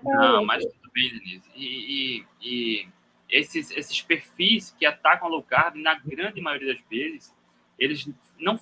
Não, 0.04 0.44
mas 0.44 0.64
tudo 0.64 0.90
bem, 0.94 1.10
Denise. 1.10 1.50
E, 1.56 2.20
e, 2.20 2.26
e, 2.40 2.88
esses, 3.28 3.72
esses 3.72 4.00
perfis 4.00 4.70
que 4.78 4.86
atacam 4.86 5.26
a 5.26 5.30
low 5.30 5.42
carb, 5.42 5.74
na 5.74 5.98
grande 5.98 6.40
maioria 6.40 6.72
das 6.72 6.82
vezes, 6.88 7.34
eles 7.76 8.08
não, 8.38 8.56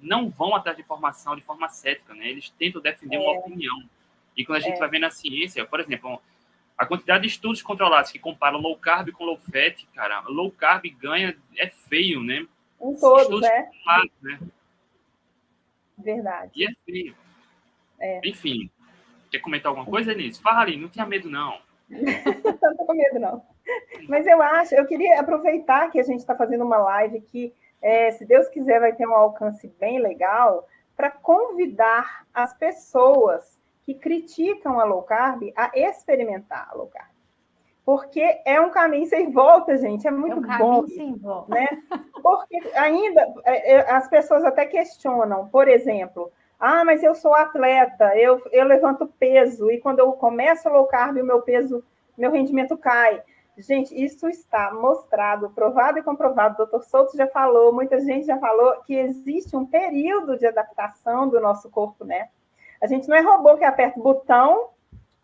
não 0.00 0.28
vão 0.28 0.54
atrás 0.54 0.76
de 0.76 0.82
informação 0.82 1.34
de 1.34 1.42
forma 1.42 1.68
cética, 1.68 2.14
né? 2.14 2.28
Eles 2.28 2.50
tentam 2.50 2.80
defender 2.80 3.16
é. 3.16 3.18
uma 3.18 3.38
opinião. 3.40 3.88
E 4.36 4.44
quando 4.44 4.58
a 4.58 4.60
gente 4.60 4.76
é. 4.76 4.78
vai 4.78 4.88
ver 4.88 4.98
na 4.98 5.10
ciência, 5.10 5.64
por 5.64 5.80
exemplo, 5.80 6.20
a 6.76 6.84
quantidade 6.84 7.22
de 7.22 7.28
estudos 7.28 7.62
controlados 7.62 8.10
que 8.10 8.18
comparam 8.18 8.58
low 8.58 8.76
carb 8.76 9.10
com 9.12 9.24
low 9.24 9.38
fat, 9.38 9.86
cara, 9.94 10.20
low 10.28 10.50
carb 10.50 10.84
ganha, 10.98 11.36
é 11.56 11.68
feio, 11.68 12.22
né? 12.22 12.46
Um 12.80 12.94
todo, 12.94 13.40
né? 13.40 13.70
né? 14.20 14.38
Verdade. 15.96 16.52
E 16.54 16.66
é 16.66 16.70
feio. 16.84 17.16
É. 17.98 18.20
Enfim, 18.28 18.70
quer 19.30 19.38
comentar 19.38 19.70
alguma 19.70 19.86
coisa, 19.86 20.14
Denise? 20.14 20.40
Fale, 20.40 20.76
não 20.76 20.88
tenha 20.88 21.06
medo, 21.06 21.30
não. 21.30 21.58
não 21.88 22.76
tô 22.76 22.84
com 22.84 22.94
medo, 22.94 23.18
não. 23.18 23.42
Mas 24.08 24.26
eu 24.26 24.40
acho, 24.42 24.74
eu 24.74 24.86
queria 24.86 25.18
aproveitar 25.18 25.90
que 25.90 25.98
a 25.98 26.02
gente 26.02 26.20
está 26.20 26.36
fazendo 26.36 26.64
uma 26.64 26.78
live 26.78 27.20
que, 27.22 27.52
é, 27.80 28.10
se 28.12 28.24
Deus 28.24 28.48
quiser, 28.48 28.80
vai 28.80 28.92
ter 28.92 29.06
um 29.06 29.14
alcance 29.14 29.68
bem 29.78 29.98
legal, 29.98 30.66
para 30.96 31.10
convidar 31.10 32.26
as 32.32 32.54
pessoas 32.54 33.58
que 33.84 33.94
criticam 33.94 34.80
a 34.80 34.84
low 34.84 35.02
carb 35.02 35.52
a 35.54 35.70
experimentar 35.74 36.68
a 36.70 36.76
low 36.76 36.88
carb. 36.88 37.08
Porque 37.84 38.40
é 38.44 38.60
um 38.60 38.70
caminho 38.70 39.06
sem 39.06 39.30
volta, 39.30 39.78
gente, 39.78 40.08
é 40.08 40.10
muito 40.10 40.44
é 40.44 40.54
um 40.54 40.58
bom. 40.58 40.86
Sem 40.88 41.14
volta. 41.14 41.54
Né? 41.54 41.68
Porque 42.20 42.56
ainda 42.74 43.32
é, 43.44 43.74
é, 43.74 43.90
as 43.92 44.08
pessoas 44.08 44.44
até 44.44 44.66
questionam, 44.66 45.46
por 45.46 45.68
exemplo, 45.68 46.32
ah, 46.58 46.84
mas 46.84 47.04
eu 47.04 47.14
sou 47.14 47.32
atleta, 47.32 48.16
eu, 48.16 48.42
eu 48.50 48.64
levanto 48.64 49.06
peso, 49.20 49.70
e 49.70 49.78
quando 49.78 50.00
eu 50.00 50.12
começo 50.14 50.68
a 50.68 50.72
low 50.72 50.86
carb, 50.86 51.18
o 51.18 51.24
meu 51.24 51.42
peso, 51.42 51.84
meu 52.18 52.32
rendimento 52.32 52.76
cai. 52.76 53.22
Gente, 53.58 53.94
isso 53.94 54.28
está 54.28 54.72
mostrado, 54.74 55.48
provado 55.50 55.98
e 55.98 56.02
comprovado. 56.02 56.54
O 56.54 56.56
doutor 56.58 56.84
Souto 56.84 57.16
já 57.16 57.26
falou, 57.26 57.72
muita 57.72 57.98
gente 58.00 58.26
já 58.26 58.38
falou 58.38 58.82
que 58.82 58.94
existe 58.94 59.56
um 59.56 59.64
período 59.64 60.36
de 60.36 60.46
adaptação 60.46 61.26
do 61.28 61.40
nosso 61.40 61.70
corpo, 61.70 62.04
né? 62.04 62.28
A 62.82 62.86
gente 62.86 63.08
não 63.08 63.16
é 63.16 63.20
robô 63.20 63.56
que 63.56 63.64
aperta 63.64 63.98
o 63.98 64.02
botão, 64.02 64.68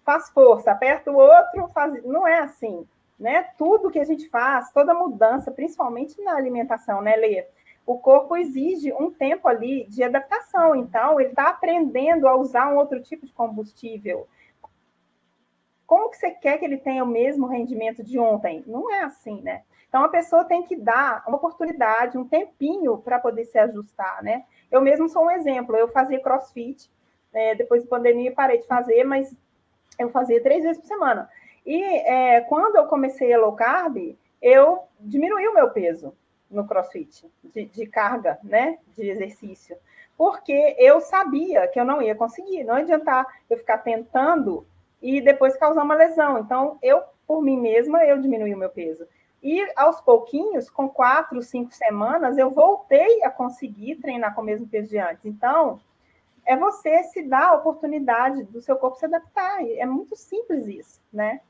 faz 0.03 0.31
força, 0.31 0.71
aperta 0.73 1.11
o 1.11 1.16
outro, 1.16 1.68
faz. 1.75 2.03
Não 2.05 2.27
é 2.27 2.38
assim, 2.38 2.87
né? 3.21 3.42
Tudo 3.59 3.90
que 3.90 3.99
a 3.99 4.05
gente 4.05 4.29
faz, 4.31 4.73
toda 4.73 4.95
mudança, 4.95 5.51
principalmente 5.51 6.21
na 6.23 6.35
alimentação, 6.35 7.03
né, 7.03 7.14
Lê? 7.16 7.47
O 7.85 7.99
corpo 7.99 8.37
exige 8.37 8.92
um 8.92 9.11
tempo 9.11 9.47
ali 9.47 9.85
de 9.88 10.03
adaptação, 10.03 10.75
então 10.75 11.21
ele 11.21 11.31
está 11.31 11.49
aprendendo 11.49 12.27
a 12.27 12.37
usar 12.37 12.73
um 12.73 12.77
outro 12.77 13.03
tipo 13.03 13.27
de 13.27 13.33
combustível. 13.33 14.27
Como 15.87 16.11
que 16.11 16.16
você 16.16 16.31
quer 16.31 16.59
que 16.59 16.64
ele 16.64 16.79
tenha 16.79 17.05
o 17.05 17.07
mesmo 17.07 17.47
rendimento 17.47 18.03
de 18.03 18.18
ontem? 18.18 18.62
Não 18.66 18.92
é 18.92 19.03
assim, 19.03 19.40
né? 19.42 19.62
Então 19.88 20.05
a 20.05 20.09
pessoa 20.09 20.45
tem 20.45 20.62
que 20.62 20.75
dar 20.75 21.23
uma 21.27 21.37
oportunidade, 21.37 22.16
um 22.16 22.27
tempinho 22.27 22.99
para 22.99 23.18
poder 23.18 23.45
se 23.45 23.59
ajustar, 23.59 24.23
né? 24.23 24.45
Eu 24.71 24.81
mesmo 24.81 25.09
sou 25.09 25.25
um 25.25 25.31
exemplo. 25.31 25.77
Eu 25.77 25.88
fazia 25.88 26.21
CrossFit, 26.21 26.90
é, 27.33 27.55
depois 27.55 27.83
da 27.83 27.90
pandemia 27.90 28.33
parei 28.33 28.59
de 28.59 28.66
fazer, 28.66 29.05
mas 29.05 29.37
eu 29.99 30.09
fazia 30.09 30.42
três 30.42 30.62
vezes 30.62 30.81
por 30.81 30.88
semana. 30.88 31.29
E 31.64 31.83
é, 31.83 32.40
quando 32.42 32.77
eu 32.77 32.87
comecei 32.87 33.33
a 33.33 33.38
low 33.38 33.53
carb, 33.53 34.16
eu 34.40 34.81
diminui 34.99 35.47
o 35.47 35.55
meu 35.55 35.71
peso 35.71 36.14
no 36.51 36.66
crossfit, 36.66 37.31
de, 37.45 37.64
de, 37.64 37.87
carga, 37.87 38.38
né, 38.42 38.79
de 38.95 39.09
exercício, 39.09 39.77
porque 40.18 40.77
eu 40.79 41.01
sabia 41.01 41.66
que 41.68 41.81
eu 41.81 41.85
não 41.85 42.03
ia 42.03 42.14
conseguir, 42.14 42.62
não 42.64 42.75
adiantar 42.75 43.27
eu 43.49 43.57
ficar 43.57 43.79
tentando 43.79 44.66
e 45.03 45.21
depois 45.21 45.57
causar 45.57 45.83
uma 45.83 45.95
lesão. 45.95 46.38
Então, 46.38 46.79
eu, 46.81 47.03
por 47.27 47.43
mim 47.43 47.59
mesma, 47.59 48.05
eu 48.05 48.21
diminui 48.21 48.55
o 48.55 48.59
meu 48.59 48.71
peso. 48.71 49.07
E 49.43 49.67
aos 49.77 50.01
pouquinhos, 50.01 50.71
com 50.71 50.88
quatro, 50.88 51.43
cinco 51.43 51.75
semanas, 51.75 52.38
eu 52.38 52.51
voltei 52.51 53.25
a 53.25 53.31
conseguir 53.31 53.97
treinar 53.97 54.35
com 54.35 54.41
o 54.41 54.45
mesmo 54.45 54.69
peso 54.69 54.88
de 54.88 54.99
antes. 54.99 55.27
Então, 55.27 55.81
é 56.47 56.57
você 56.57 57.03
se 57.05 57.23
dar 57.23 57.49
a 57.49 57.55
oportunidade 57.55 58.45
do 58.45 58.61
seu 58.61 58.77
corpo 58.77 58.99
se 58.99 59.07
adaptar. 59.07 59.65
É 59.67 59.85
muito 59.85 60.15
simples 60.15 60.67
isso, 60.69 61.01
né? 61.12 61.41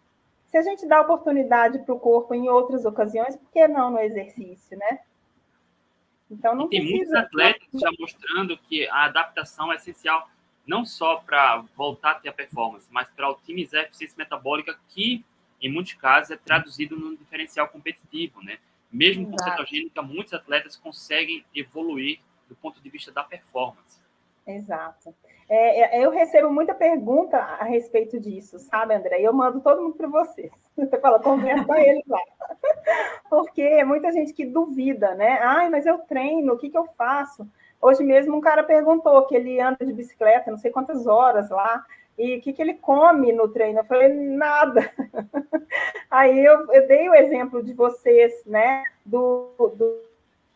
Se 0.47 0.57
a 0.57 0.63
gente 0.63 0.87
dá 0.87 1.01
oportunidade 1.01 1.79
para 1.81 1.95
o 1.95 2.01
corpo 2.01 2.35
em 2.35 2.49
outras 2.49 2.85
ocasiões, 2.85 3.37
por 3.37 3.51
que 3.51 3.69
não 3.69 3.91
no 3.91 3.99
exercício, 3.99 4.77
né? 4.77 5.01
Então 6.31 6.55
não 6.55 6.67
e 6.67 6.71
tem 6.71 6.81
precisa... 6.81 7.13
muitos 7.13 7.15
atletas 7.15 7.69
já 7.75 7.91
mostrando 7.99 8.57
que 8.57 8.89
a 8.89 9.05
adaptação 9.05 9.71
é 9.71 9.77
essencial 9.77 10.29
não 10.67 10.85
só 10.85 11.17
para 11.17 11.65
voltar 11.77 12.13
a 12.13 12.15
ter 12.17 12.29
a 12.29 12.33
performance, 12.33 12.87
mas 12.91 13.09
para 13.11 13.31
otimizar 13.31 13.83
a 13.83 13.85
eficiência 13.85 14.17
metabólica, 14.17 14.79
que 14.89 15.25
em 15.61 15.71
muitos 15.71 15.95
casos 15.95 16.31
é 16.31 16.37
traduzido 16.37 16.97
num 16.97 17.15
diferencial 17.15 17.69
competitivo, 17.69 18.43
né? 18.43 18.59
Mesmo 18.91 19.31
com 19.31 19.39
cetogênica, 19.39 20.03
muitos 20.03 20.35
atletas 20.35 20.77
conseguem 20.77 21.45
evoluir 21.55 22.21
do 22.49 22.55
ponto 22.57 22.81
de 22.81 22.91
vista 22.91 23.11
da 23.11 23.23
performance. 23.23 24.01
Exato. 24.47 25.15
É, 25.49 25.99
é, 25.99 26.05
eu 26.05 26.11
recebo 26.11 26.51
muita 26.51 26.75
pergunta 26.75 27.37
a 27.37 27.65
respeito 27.65 28.19
disso, 28.19 28.59
sabe, 28.59 28.95
André? 28.95 29.21
Eu 29.21 29.33
mando 29.33 29.61
todo 29.61 29.83
mundo 29.83 29.95
para 29.95 30.09
vocês. 30.09 30.51
Você 30.77 30.99
fala, 30.99 31.21
conversa 31.21 31.65
com 31.65 31.75
eles 31.75 32.07
lá. 32.07 32.21
Porque 33.29 33.63
é 33.63 33.85
muita 33.85 34.11
gente 34.13 34.33
que 34.33 34.45
duvida, 34.45 35.15
né? 35.15 35.39
Ai, 35.43 35.69
mas 35.69 35.87
eu 35.87 35.99
treino, 35.99 36.55
o 36.55 36.59
que, 36.59 36.71
que 36.71 36.79
eu 36.79 36.87
faço? 36.97 37.47
Hoje 37.83 38.05
mesmo 38.05 38.37
um 38.37 38.41
cara 38.41 38.63
perguntou 38.63 39.27
que 39.27 39.35
ele 39.35 39.61
anda 39.61 39.85
de 39.85 39.93
bicicleta, 39.93 40.53
não 40.53 40.57
sei 40.57 40.71
quantas 40.71 41.05
horas 41.05 41.51
lá, 41.51 41.85
e 42.17 42.37
o 42.37 42.41
que, 42.41 42.53
que 42.53 42.63
ele 42.63 42.75
come 42.75 43.33
no 43.33 43.49
treino? 43.49 43.81
Eu 43.81 43.85
falei, 43.85 44.09
nada. 44.09 44.89
Aí 46.09 46.45
eu, 46.45 46.73
eu 46.73 46.87
dei 46.87 47.09
o 47.09 47.15
exemplo 47.15 47.61
de 47.61 47.73
vocês, 47.73 48.45
né? 48.47 48.85
Do, 49.05 49.51
do, 49.77 50.01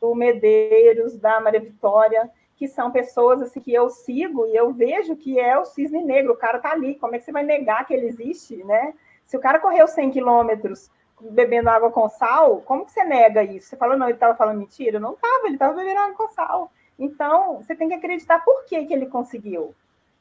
do 0.01 0.15
Medeiros, 0.15 1.19
da 1.19 1.41
Maria 1.41 1.59
Vitória, 1.59 2.31
que 2.55 2.69
são 2.69 2.93
pessoas 2.93 3.43
assim 3.43 3.61
que 3.61 3.75
eu 3.75 3.91
sigo 3.91 4.47
e 4.47 4.55
eu 4.55 4.73
vejo 4.73 5.17
que 5.17 5.41
é 5.41 5.59
o 5.59 5.65
cisne 5.65 6.05
negro, 6.05 6.33
o 6.33 6.37
cara 6.37 6.59
tá 6.59 6.71
ali, 6.71 6.95
como 6.95 7.17
é 7.17 7.19
que 7.19 7.25
você 7.25 7.33
vai 7.33 7.43
negar 7.43 7.85
que 7.87 7.93
ele 7.93 8.07
existe, 8.07 8.63
né? 8.63 8.95
Se 9.25 9.37
o 9.37 9.41
cara 9.41 9.59
correu 9.59 9.89
100 9.89 10.11
quilômetros 10.11 10.91
bebendo 11.21 11.71
água 11.71 11.91
com 11.91 12.09
sal, 12.09 12.61
como 12.61 12.85
que 12.85 12.93
você 12.93 13.03
nega 13.03 13.43
isso? 13.43 13.69
Você 13.69 13.77
fala, 13.77 13.97
não, 13.97 14.07
ele 14.07 14.15
estava 14.15 14.37
falando 14.37 14.59
mentira? 14.59 15.01
Não 15.01 15.15
estava, 15.15 15.47
ele 15.47 15.55
estava 15.55 15.75
bebendo 15.75 15.99
água 15.99 16.15
com 16.15 16.29
sal. 16.29 16.71
Então, 16.99 17.59
você 17.59 17.75
tem 17.75 17.89
que 17.89 17.95
acreditar 17.95 18.41
por 18.41 18.65
que, 18.65 18.85
que 18.87 18.93
ele 18.93 19.07
conseguiu. 19.07 19.75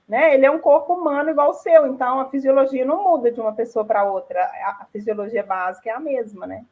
Né? 0.08 0.36
Ele 0.36 0.46
é 0.46 0.52
um 0.52 0.60
corpo 0.60 0.94
humano 0.94 1.32
igual 1.32 1.50
o 1.50 1.54
seu, 1.54 1.88
então 1.88 2.20
a 2.20 2.30
fisiologia 2.30 2.86
não 2.86 3.04
muda 3.04 3.32
de 3.32 3.40
uma 3.40 3.54
pessoa 3.54 3.84
para 3.84 4.04
outra, 4.04 4.40
a 4.44 4.86
fisiologia 4.92 5.44
básica 5.44 5.90
é 5.90 5.94
a 5.94 6.00
mesma, 6.00 6.46
né? 6.46 6.64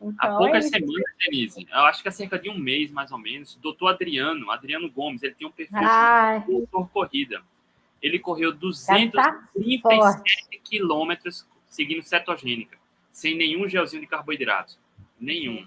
Então, 0.00 0.14
Há 0.18 0.36
poucas 0.38 0.66
é 0.66 0.68
semanas, 0.68 1.04
Denise, 1.18 1.66
eu 1.68 1.80
acho 1.80 2.02
que 2.02 2.08
há 2.08 2.12
cerca 2.12 2.38
de 2.38 2.48
um 2.48 2.58
mês, 2.58 2.92
mais 2.92 3.10
ou 3.10 3.18
menos, 3.18 3.56
o 3.56 3.58
doutor 3.58 3.88
Adriano, 3.88 4.50
Adriano 4.50 4.88
Gomes, 4.90 5.22
ele 5.22 5.34
tem 5.34 5.48
um 5.48 5.50
perfil 5.50 5.80
de 5.80 6.52
doutor 6.52 6.88
corrida. 6.90 7.42
Ele 8.00 8.18
correu 8.18 8.52
237 8.52 9.12
tá 9.12 9.48
quilômetros 10.62 11.46
seguindo 11.66 12.02
cetogênica, 12.02 12.76
sem 13.10 13.34
nenhum 13.36 13.66
gelzinho 13.66 14.02
de 14.02 14.06
carboidrato. 14.06 14.78
Nenhum. 15.18 15.66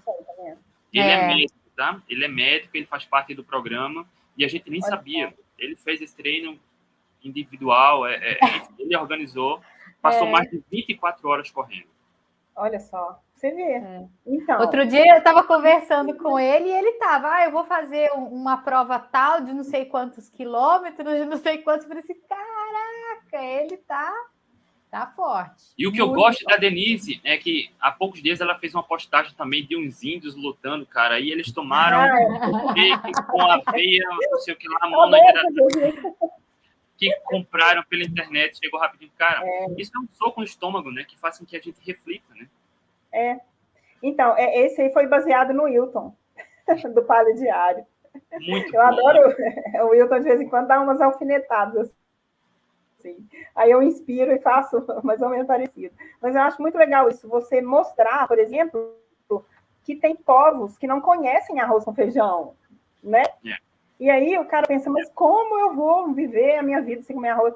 Ele 0.92 1.02
é. 1.02 1.12
é. 1.12 1.26
médico, 1.26 1.57
tá? 1.78 2.02
Ele 2.08 2.24
é 2.24 2.28
médico, 2.28 2.76
ele 2.76 2.86
faz 2.86 3.04
parte 3.04 3.32
do 3.34 3.44
programa, 3.44 4.04
e 4.36 4.44
a 4.44 4.48
gente 4.48 4.68
nem 4.68 4.82
Olha 4.82 4.90
sabia. 4.90 5.34
Ele 5.56 5.76
fez 5.76 6.00
esse 6.00 6.14
treino 6.14 6.58
individual, 7.22 8.04
é, 8.04 8.16
é, 8.16 8.38
ele 8.76 8.94
organizou, 8.98 9.60
passou 10.02 10.26
é. 10.26 10.30
mais 10.30 10.50
de 10.50 10.60
24 10.70 11.28
horas 11.28 11.50
correndo. 11.52 11.86
Olha 12.56 12.80
só. 12.80 13.22
Você 13.32 13.52
vê. 13.52 13.62
É. 13.62 14.04
Então. 14.26 14.60
Outro 14.60 14.84
dia 14.84 15.12
eu 15.12 15.18
estava 15.18 15.44
conversando 15.44 16.16
com 16.16 16.40
ele 16.40 16.68
e 16.68 16.72
ele 16.72 16.88
estava, 16.88 17.32
ah, 17.32 17.44
eu 17.44 17.52
vou 17.52 17.64
fazer 17.64 18.10
uma 18.14 18.56
prova 18.56 18.98
tal 18.98 19.40
de 19.40 19.52
não 19.52 19.62
sei 19.62 19.84
quantos 19.84 20.28
quilômetros, 20.28 21.14
de 21.14 21.24
não 21.24 21.36
sei 21.36 21.58
quantos. 21.58 21.84
Eu 21.84 21.88
falei 21.88 22.02
assim, 22.02 22.20
caraca, 22.28 23.44
ele 23.44 23.76
tá, 23.76 24.12
tá 24.90 25.06
forte. 25.14 25.64
E 25.76 25.86
o 25.86 25.92
que 25.92 26.00
eu 26.00 26.08
gosto 26.08 26.42
forte. 26.42 26.54
da 26.54 26.56
Denise 26.56 27.20
é 27.24 27.36
que 27.36 27.70
há 27.80 27.92
poucos 27.92 28.22
dias 28.22 28.40
ela 28.40 28.58
fez 28.58 28.74
uma 28.74 28.82
postagem 28.82 29.34
também 29.34 29.64
de 29.64 29.76
uns 29.76 30.02
índios 30.02 30.34
lutando, 30.34 30.86
cara, 30.86 31.20
e 31.20 31.30
eles 31.30 31.52
tomaram 31.52 31.98
ah, 32.00 33.22
com 33.30 33.42
aveia, 33.42 34.04
não 34.30 34.38
sei 34.38 34.54
o 34.54 34.56
que 34.56 34.68
lá, 34.68 34.78
a 34.82 34.88
mão 34.90 35.10
que 36.98 37.14
compraram 37.24 37.82
pela 37.84 38.02
internet, 38.02 38.58
chegou 38.58 38.80
rapidinho. 38.80 39.12
Cara, 39.16 39.40
é. 39.42 39.66
isso 39.78 39.92
é 39.96 40.00
um 40.00 40.08
soco 40.12 40.40
no 40.40 40.46
estômago, 40.46 40.90
né? 40.90 41.04
Que 41.04 41.16
faz 41.16 41.38
com 41.38 41.46
que 41.46 41.56
a 41.56 41.60
gente 41.60 41.78
reflita, 41.86 42.28
né? 42.34 42.48
É. 43.12 43.40
Então, 44.02 44.36
é, 44.36 44.64
esse 44.64 44.82
aí 44.82 44.92
foi 44.92 45.06
baseado 45.06 45.54
no 45.54 45.64
Wilton, 45.64 46.14
do 46.94 47.02
Palio 47.04 47.36
Diário. 47.36 47.86
Muito 48.40 48.74
Eu 48.74 48.80
bom. 48.80 48.80
adoro 48.80 49.34
o 49.86 49.90
Wilton, 49.90 50.18
de 50.18 50.24
vez 50.24 50.40
em 50.40 50.48
quando, 50.48 50.66
dá 50.66 50.80
umas 50.80 51.00
alfinetadas. 51.00 51.88
Assim. 53.10 53.28
Aí 53.54 53.70
eu 53.70 53.82
inspiro 53.82 54.32
e 54.32 54.38
faço 54.38 54.84
mais 55.02 55.20
ou 55.20 55.28
menos 55.28 55.46
parecido. 55.46 55.94
Mas 56.20 56.34
eu 56.34 56.42
acho 56.42 56.60
muito 56.60 56.76
legal 56.76 57.08
isso, 57.08 57.28
você 57.28 57.60
mostrar, 57.60 58.26
por 58.28 58.38
exemplo, 58.38 58.94
que 59.82 59.96
tem 59.96 60.14
povos 60.14 60.76
que 60.76 60.86
não 60.86 61.00
conhecem 61.00 61.60
arroz 61.60 61.84
com 61.84 61.94
feijão, 61.94 62.54
né? 63.02 63.22
Yeah. 63.42 63.62
É. 63.64 63.68
E 64.00 64.10
aí 64.10 64.38
o 64.38 64.44
cara 64.44 64.66
pensa, 64.66 64.88
mas 64.88 65.10
como 65.10 65.58
eu 65.58 65.74
vou 65.74 66.12
viver 66.12 66.58
a 66.58 66.62
minha 66.62 66.80
vida 66.80 67.02
sem 67.02 67.16
comer 67.16 67.30
arroz? 67.30 67.54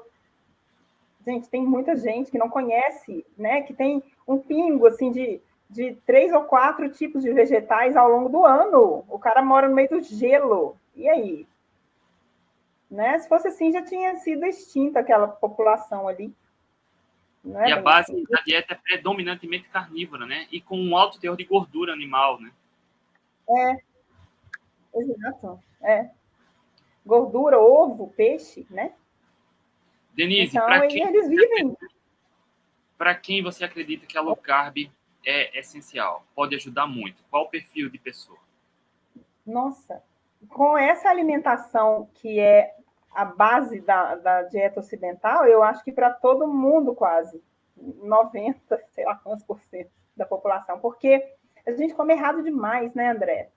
Gente, 1.25 1.47
tem 1.47 1.63
muita 1.63 1.95
gente 1.95 2.29
que 2.29 2.37
não 2.37 2.49
conhece, 2.49 3.25
né? 3.37 3.61
Que 3.61 3.73
tem 3.73 4.03
um 4.27 4.37
pingo, 4.37 4.87
assim, 4.87 5.09
de, 5.09 5.39
de 5.69 5.95
três 6.05 6.33
ou 6.33 6.43
quatro 6.43 6.89
tipos 6.89 7.21
de 7.21 7.31
vegetais 7.31 7.95
ao 7.95 8.09
longo 8.09 8.27
do 8.27 8.45
ano. 8.45 9.05
O 9.07 9.17
cara 9.17 9.41
mora 9.41 9.69
no 9.69 9.75
meio 9.75 9.87
do 9.87 10.01
gelo. 10.01 10.75
E 10.95 11.07
aí? 11.07 11.47
Né? 12.93 13.17
Se 13.17 13.27
fosse 13.27 13.47
assim, 13.47 13.71
já 13.71 13.81
tinha 13.81 14.15
sido 14.17 14.45
extinta 14.45 14.99
aquela 14.99 15.27
população 15.27 16.07
ali. 16.07 16.31
É, 17.55 17.69
e 17.69 17.71
a 17.71 17.81
base 17.81 18.11
assim? 18.11 18.23
da 18.29 18.39
dieta 18.41 18.73
é 18.73 18.77
predominantemente 18.77 19.67
carnívora, 19.67 20.27
né? 20.27 20.47
E 20.51 20.61
com 20.61 20.79
um 20.79 20.95
alto 20.95 21.19
teor 21.19 21.35
de 21.35 21.43
gordura 21.43 21.91
animal, 21.91 22.39
né? 22.39 22.51
É, 23.49 23.77
exato. 24.93 25.59
É. 25.81 26.11
Gordura, 27.03 27.59
ovo, 27.59 28.13
peixe, 28.15 28.63
né? 28.69 28.93
Denise, 30.13 30.55
então, 30.55 30.67
para 30.67 30.85
quem, 30.85 31.03
eles 31.03 31.27
vivem. 31.27 31.75
Para 32.95 33.15
quem 33.15 33.41
você 33.41 33.65
acredita 33.65 34.05
que 34.05 34.19
a 34.19 34.21
low 34.21 34.35
carb 34.35 34.87
é 35.25 35.59
essencial, 35.59 36.23
pode 36.35 36.55
ajudar 36.55 36.85
muito? 36.85 37.23
Qual 37.31 37.45
o 37.45 37.49
perfil 37.49 37.89
de 37.89 37.97
pessoa? 37.97 38.37
Nossa, 39.43 40.03
com 40.47 40.77
essa 40.77 41.09
alimentação 41.09 42.07
que 42.13 42.39
é 42.39 42.75
a 43.13 43.25
base 43.25 43.79
da, 43.81 44.15
da 44.15 44.41
dieta 44.43 44.79
ocidental, 44.79 45.45
eu 45.45 45.63
acho 45.63 45.83
que 45.83 45.91
para 45.91 46.09
todo 46.09 46.47
mundo 46.47 46.95
quase, 46.95 47.41
90, 47.77 48.81
sei 48.91 49.05
lá 49.05 49.15
quantos 49.15 49.43
por 49.43 49.59
cento 49.59 49.91
da 50.15 50.25
população, 50.25 50.79
porque 50.79 51.23
a 51.65 51.71
gente 51.71 51.93
come 51.93 52.13
errado 52.13 52.43
demais, 52.43 52.93
né, 52.93 53.09
André? 53.11 53.49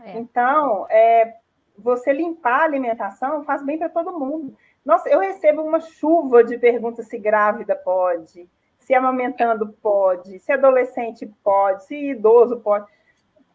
É. 0.00 0.18
Então, 0.18 0.86
é, 0.88 1.36
você 1.76 2.12
limpar 2.12 2.60
a 2.60 2.64
alimentação 2.64 3.44
faz 3.44 3.62
bem 3.62 3.78
para 3.78 3.88
todo 3.88 4.18
mundo. 4.18 4.56
Nossa, 4.84 5.08
eu 5.08 5.18
recebo 5.18 5.62
uma 5.62 5.80
chuva 5.80 6.42
de 6.42 6.56
perguntas 6.56 7.08
se 7.08 7.18
grávida 7.18 7.74
pode, 7.76 8.48
se 8.78 8.94
amamentando 8.94 9.68
pode, 9.82 10.38
se 10.38 10.52
adolescente 10.52 11.26
pode, 11.42 11.84
se 11.84 12.10
idoso 12.10 12.60
pode. 12.60 12.86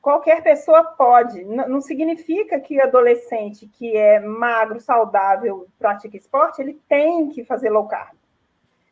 Qualquer 0.04 0.44
pessoa 0.44 0.84
pode. 0.84 1.46
Não 1.46 1.80
significa 1.80 2.60
que 2.60 2.78
o 2.78 2.84
adolescente 2.84 3.70
que 3.70 3.96
é 3.96 4.20
magro, 4.20 4.78
saudável, 4.78 5.66
pratica 5.80 6.18
esporte, 6.18 6.62
ele 6.62 6.78
tem 6.90 7.30
que 7.30 7.46
fazer 7.46 7.70
low 7.70 7.88
carb. 7.88 8.14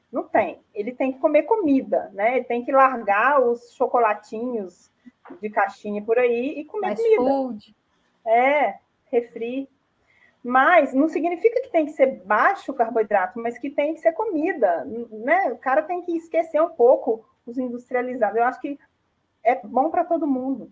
Não 0.09 0.23
tem. 0.23 0.61
Ele 0.73 0.93
tem 0.93 1.11
que 1.11 1.19
comer 1.19 1.43
comida, 1.43 2.09
né? 2.13 2.37
Ele 2.37 2.45
tem 2.45 2.63
que 2.63 2.71
largar 2.71 3.41
os 3.41 3.73
chocolatinhos 3.73 4.89
de 5.41 5.49
caixinha 5.49 6.01
por 6.01 6.17
aí 6.17 6.61
e 6.61 6.63
comer 6.63 6.87
Mais 6.87 7.01
comida. 7.01 7.29
Food. 7.29 7.75
É, 8.25 8.75
refri. 9.07 9.67
Mas 10.41 10.93
não 10.93 11.09
significa 11.09 11.61
que 11.61 11.71
tem 11.71 11.87
que 11.87 11.91
ser 11.91 12.23
baixo 12.23 12.71
o 12.71 12.75
carboidrato, 12.75 13.37
mas 13.37 13.57
que 13.57 13.69
tem 13.69 13.95
que 13.95 13.99
ser 13.99 14.13
comida, 14.13 14.85
né? 15.11 15.51
O 15.51 15.57
cara 15.57 15.81
tem 15.81 16.01
que 16.03 16.15
esquecer 16.15 16.61
um 16.61 16.69
pouco 16.69 17.25
os 17.45 17.57
industrializados. 17.57 18.37
Eu 18.37 18.45
acho 18.45 18.61
que 18.61 18.79
é 19.43 19.59
bom 19.61 19.89
para 19.89 20.05
todo 20.05 20.25
mundo. 20.25 20.71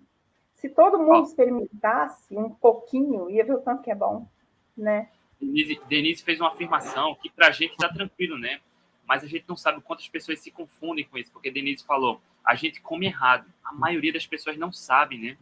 Se 0.60 0.70
todo 0.70 1.00
mundo 1.00 1.26
experimentasse 1.26 2.36
um 2.36 2.50
pouquinho, 2.50 3.30
ia 3.30 3.46
ver 3.46 3.54
o 3.54 3.62
tanto 3.62 3.82
que 3.82 3.92
é 3.92 3.96
bom, 3.96 4.28
né? 4.78 5.10
Denise, 5.40 5.80
Denise 5.88 6.24
fez 6.24 6.40
uma 6.40 6.50
afirmação 6.50 7.16
que 7.16 7.30
para 7.30 7.48
a 7.48 7.52
gente 7.52 7.72
está 7.72 7.88
tranquilo, 7.88 8.38
né? 8.38 8.60
Mas 9.08 9.24
a 9.24 9.28
gente 9.28 9.46
não 9.48 9.56
sabe 9.56 9.82
quantas 9.82 10.08
pessoas 10.10 10.40
se 10.40 10.52
confundem 10.52 11.06
com 11.06 11.18
isso, 11.18 11.32
porque 11.32 11.50
Denise 11.50 11.86
falou, 11.86 12.22
a 12.46 12.56
gente 12.56 12.82
come 12.82 13.06
errado. 13.06 13.46
A 13.64 13.74
maioria 13.74 14.12
das 14.12 14.28
pessoas 14.28 14.58
não 14.58 14.72
sabe, 14.72 15.18
né? 15.18 15.38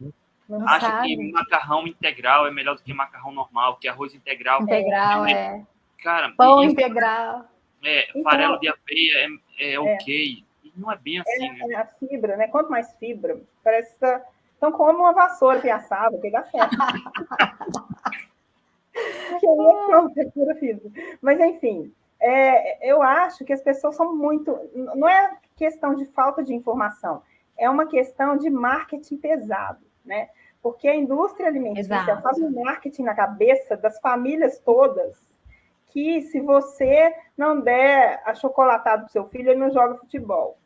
Não 0.48 0.66
acha 0.66 0.86
sabe. 0.86 1.08
que 1.08 1.32
macarrão 1.32 1.86
integral 1.86 2.46
é 2.46 2.50
melhor 2.50 2.76
do 2.76 2.82
que 2.82 2.94
macarrão 2.94 3.32
normal, 3.32 3.76
que 3.76 3.88
arroz 3.88 4.14
integral. 4.14 4.62
Integral, 4.62 5.26
é. 5.26 5.32
é. 5.32 5.66
Cara, 6.02 6.30
pão 6.30 6.62
integral. 6.62 7.44
É, 7.82 8.08
então, 8.08 8.22
farelo 8.22 8.58
de 8.58 8.68
aveia 8.68 9.28
é, 9.58 9.70
é, 9.70 9.72
é, 9.74 9.80
ok. 9.80 10.44
E 10.64 10.72
não 10.76 10.90
é 10.90 10.96
bem 10.96 11.18
assim, 11.18 11.46
é, 11.46 11.66
né? 11.66 11.74
A 11.74 11.86
fibra, 11.86 12.36
né? 12.36 12.46
Quanto 12.48 12.70
mais 12.70 12.96
fibra, 12.98 13.40
parece 13.64 13.94
que 13.94 14.00
tá... 14.00 14.24
Então, 14.58 14.72
como 14.72 14.98
uma 14.98 15.12
vassoura 15.12 15.60
que 15.60 15.70
assava, 15.70 16.18
que 16.18 16.30
dá 16.30 16.44
certo. 16.44 16.76
que 19.40 19.46
é 19.46 19.54
pronto, 19.54 20.18
é 20.18 20.24
pura 20.26 20.54
fibra. 20.56 20.90
Mas, 21.22 21.40
enfim, 21.40 21.94
é, 22.20 22.90
eu 22.90 23.00
acho 23.00 23.44
que 23.44 23.52
as 23.52 23.62
pessoas 23.62 23.96
são 23.96 24.14
muito. 24.14 24.58
Não 24.74 25.08
é 25.08 25.38
questão 25.56 25.94
de 25.94 26.04
falta 26.06 26.42
de 26.42 26.52
informação, 26.52 27.22
é 27.56 27.70
uma 27.70 27.86
questão 27.86 28.36
de 28.36 28.50
marketing 28.50 29.16
pesado, 29.16 29.84
né? 30.04 30.28
Porque 30.60 30.88
a 30.88 30.94
indústria 30.94 31.46
alimentícia 31.46 31.94
Exato. 31.94 32.22
faz 32.22 32.38
um 32.38 32.50
marketing 32.50 33.04
na 33.04 33.14
cabeça 33.14 33.76
das 33.76 33.98
famílias 34.00 34.58
todas 34.58 35.16
que 35.90 36.20
se 36.22 36.40
você 36.40 37.14
não 37.36 37.60
der 37.60 38.20
a 38.24 38.34
chocolatada 38.34 39.02
para 39.02 39.08
seu 39.08 39.28
filho, 39.28 39.50
ele 39.50 39.60
não 39.60 39.72
joga 39.72 39.96
futebol. 39.96 40.58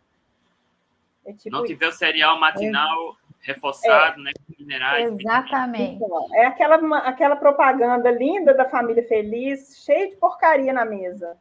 É 1.25 1.33
tipo 1.33 1.55
não 1.55 1.65
tiver 1.65 1.87
o 1.87 1.93
cereal 1.93 2.41
matinal. 2.41 3.17
Reforçado, 3.43 4.21
é. 4.21 4.25
né, 4.25 4.33
com 4.47 4.55
minerais. 4.59 5.13
Exatamente. 5.13 6.03
Então, 6.03 6.29
é 6.35 6.47
aquela, 6.47 6.99
aquela 6.99 7.37
propaganda 7.37 8.11
linda 8.11 8.55
da 8.55 8.69
família 8.69 9.07
feliz, 9.07 9.83
cheia 9.85 10.09
de 10.09 10.17
porcaria 10.17 10.73
na 10.73 10.85
mesa. 10.85 11.37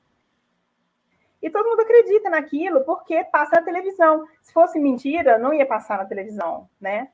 E 1.41 1.49
todo 1.49 1.69
mundo 1.69 1.81
acredita 1.81 2.29
naquilo 2.29 2.81
porque 2.81 3.23
passa 3.25 3.55
na 3.55 3.61
televisão. 3.63 4.27
Se 4.41 4.53
fosse 4.53 4.79
mentira, 4.79 5.39
não 5.39 5.53
ia 5.53 5.65
passar 5.65 5.97
na 5.97 6.05
televisão, 6.05 6.69
né? 6.79 7.09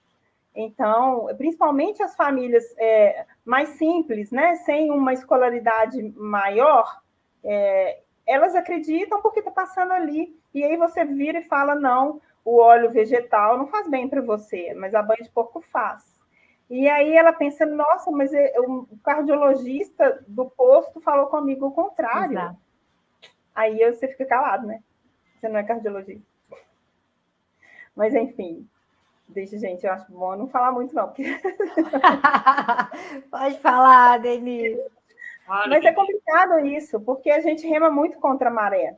Então, 0.54 1.28
principalmente 1.38 2.02
as 2.02 2.16
famílias 2.16 2.64
é, 2.80 3.26
mais 3.46 3.70
simples, 3.70 4.32
né, 4.32 4.56
sem 4.56 4.90
uma 4.90 5.14
escolaridade 5.14 6.02
maior, 6.18 7.00
é, 7.44 8.00
elas 8.26 8.56
acreditam 8.56 9.22
porque 9.22 9.40
está 9.40 9.52
passando 9.52 9.94
ali. 9.94 10.36
E 10.54 10.64
aí 10.64 10.76
você 10.76 11.06
vira 11.06 11.40
e 11.40 11.44
fala: 11.44 11.76
não, 11.76 12.20
o 12.48 12.62
óleo 12.62 12.90
vegetal 12.90 13.58
não 13.58 13.68
faz 13.68 13.90
bem 13.90 14.08
para 14.08 14.22
você, 14.22 14.74
mas 14.74 14.96
a 14.96 15.04
banha 15.04 15.22
de 15.22 15.30
porco 15.30 15.60
faz. 15.60 16.18
E 16.70 16.88
aí 16.88 17.14
ela 17.14 17.34
pensa: 17.34 17.66
nossa, 17.66 18.10
mas 18.10 18.32
o 18.58 18.88
cardiologista 19.04 20.24
do 20.26 20.50
posto 20.50 21.02
falou 21.02 21.28
comigo 21.28 21.68
o 21.68 21.74
contrário. 21.74 22.32
Exato. 22.32 22.58
Aí 23.54 23.80
você 23.92 24.08
fica 24.08 24.26
calado, 24.26 24.66
né? 24.66 24.82
Você 25.36 25.50
não 25.50 25.60
é 25.60 25.64
cardiologista. 25.64 26.26
Mas 27.94 28.16
enfim, 28.16 28.66
Deixa, 29.28 29.58
gente, 29.58 29.86
eu 29.86 29.92
acho 29.92 30.10
bom 30.10 30.38
não 30.38 30.48
falar 30.48 30.72
muito, 30.72 30.96
não. 30.96 31.08
Porque... 31.08 31.26
Pode 33.30 33.60
falar, 33.60 34.20
Denise. 34.20 34.82
Mas 35.46 35.84
é 35.84 35.92
complicado 35.92 36.60
isso, 36.60 36.98
porque 37.02 37.30
a 37.30 37.42
gente 37.42 37.68
rema 37.68 37.92
muito 37.92 38.18
contra 38.20 38.50
a 38.50 38.54
maré. 38.54 38.98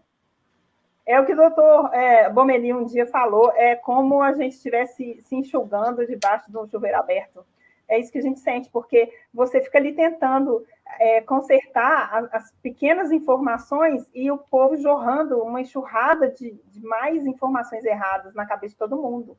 É 1.09 1.19
o 1.19 1.25
que 1.25 1.33
o 1.33 1.35
doutor 1.35 1.93
é, 1.93 2.29
Bomeli 2.29 2.73
um 2.73 2.85
dia 2.85 3.07
falou, 3.07 3.51
é 3.55 3.75
como 3.75 4.21
a 4.21 4.33
gente 4.33 4.55
estivesse 4.55 5.19
se 5.21 5.35
enxugando 5.35 6.05
debaixo 6.05 6.51
de 6.51 6.57
um 6.57 6.67
chuveiro 6.67 6.97
aberto. 6.97 7.43
É 7.87 7.99
isso 7.99 8.11
que 8.11 8.19
a 8.19 8.21
gente 8.21 8.39
sente, 8.39 8.69
porque 8.69 9.11
você 9.33 9.59
fica 9.59 9.79
ali 9.79 9.93
tentando 9.93 10.63
é, 10.99 11.21
consertar 11.21 12.13
as, 12.13 12.33
as, 12.33 12.51
pequenas 12.61 13.11
informações 13.11 14.07
e 14.13 14.29
o 14.29 14.37
povo 14.37 14.77
jorrando 14.77 15.41
uma 15.41 15.61
enxurrada 15.61 16.29
de, 16.29 16.51
de 16.67 16.81
mais 16.85 17.25
informações 17.25 17.83
erradas 17.83 18.35
na 18.35 18.45
cabeça 18.45 18.73
de 18.73 18.77
todo 18.79 19.01
mundo 19.01 19.35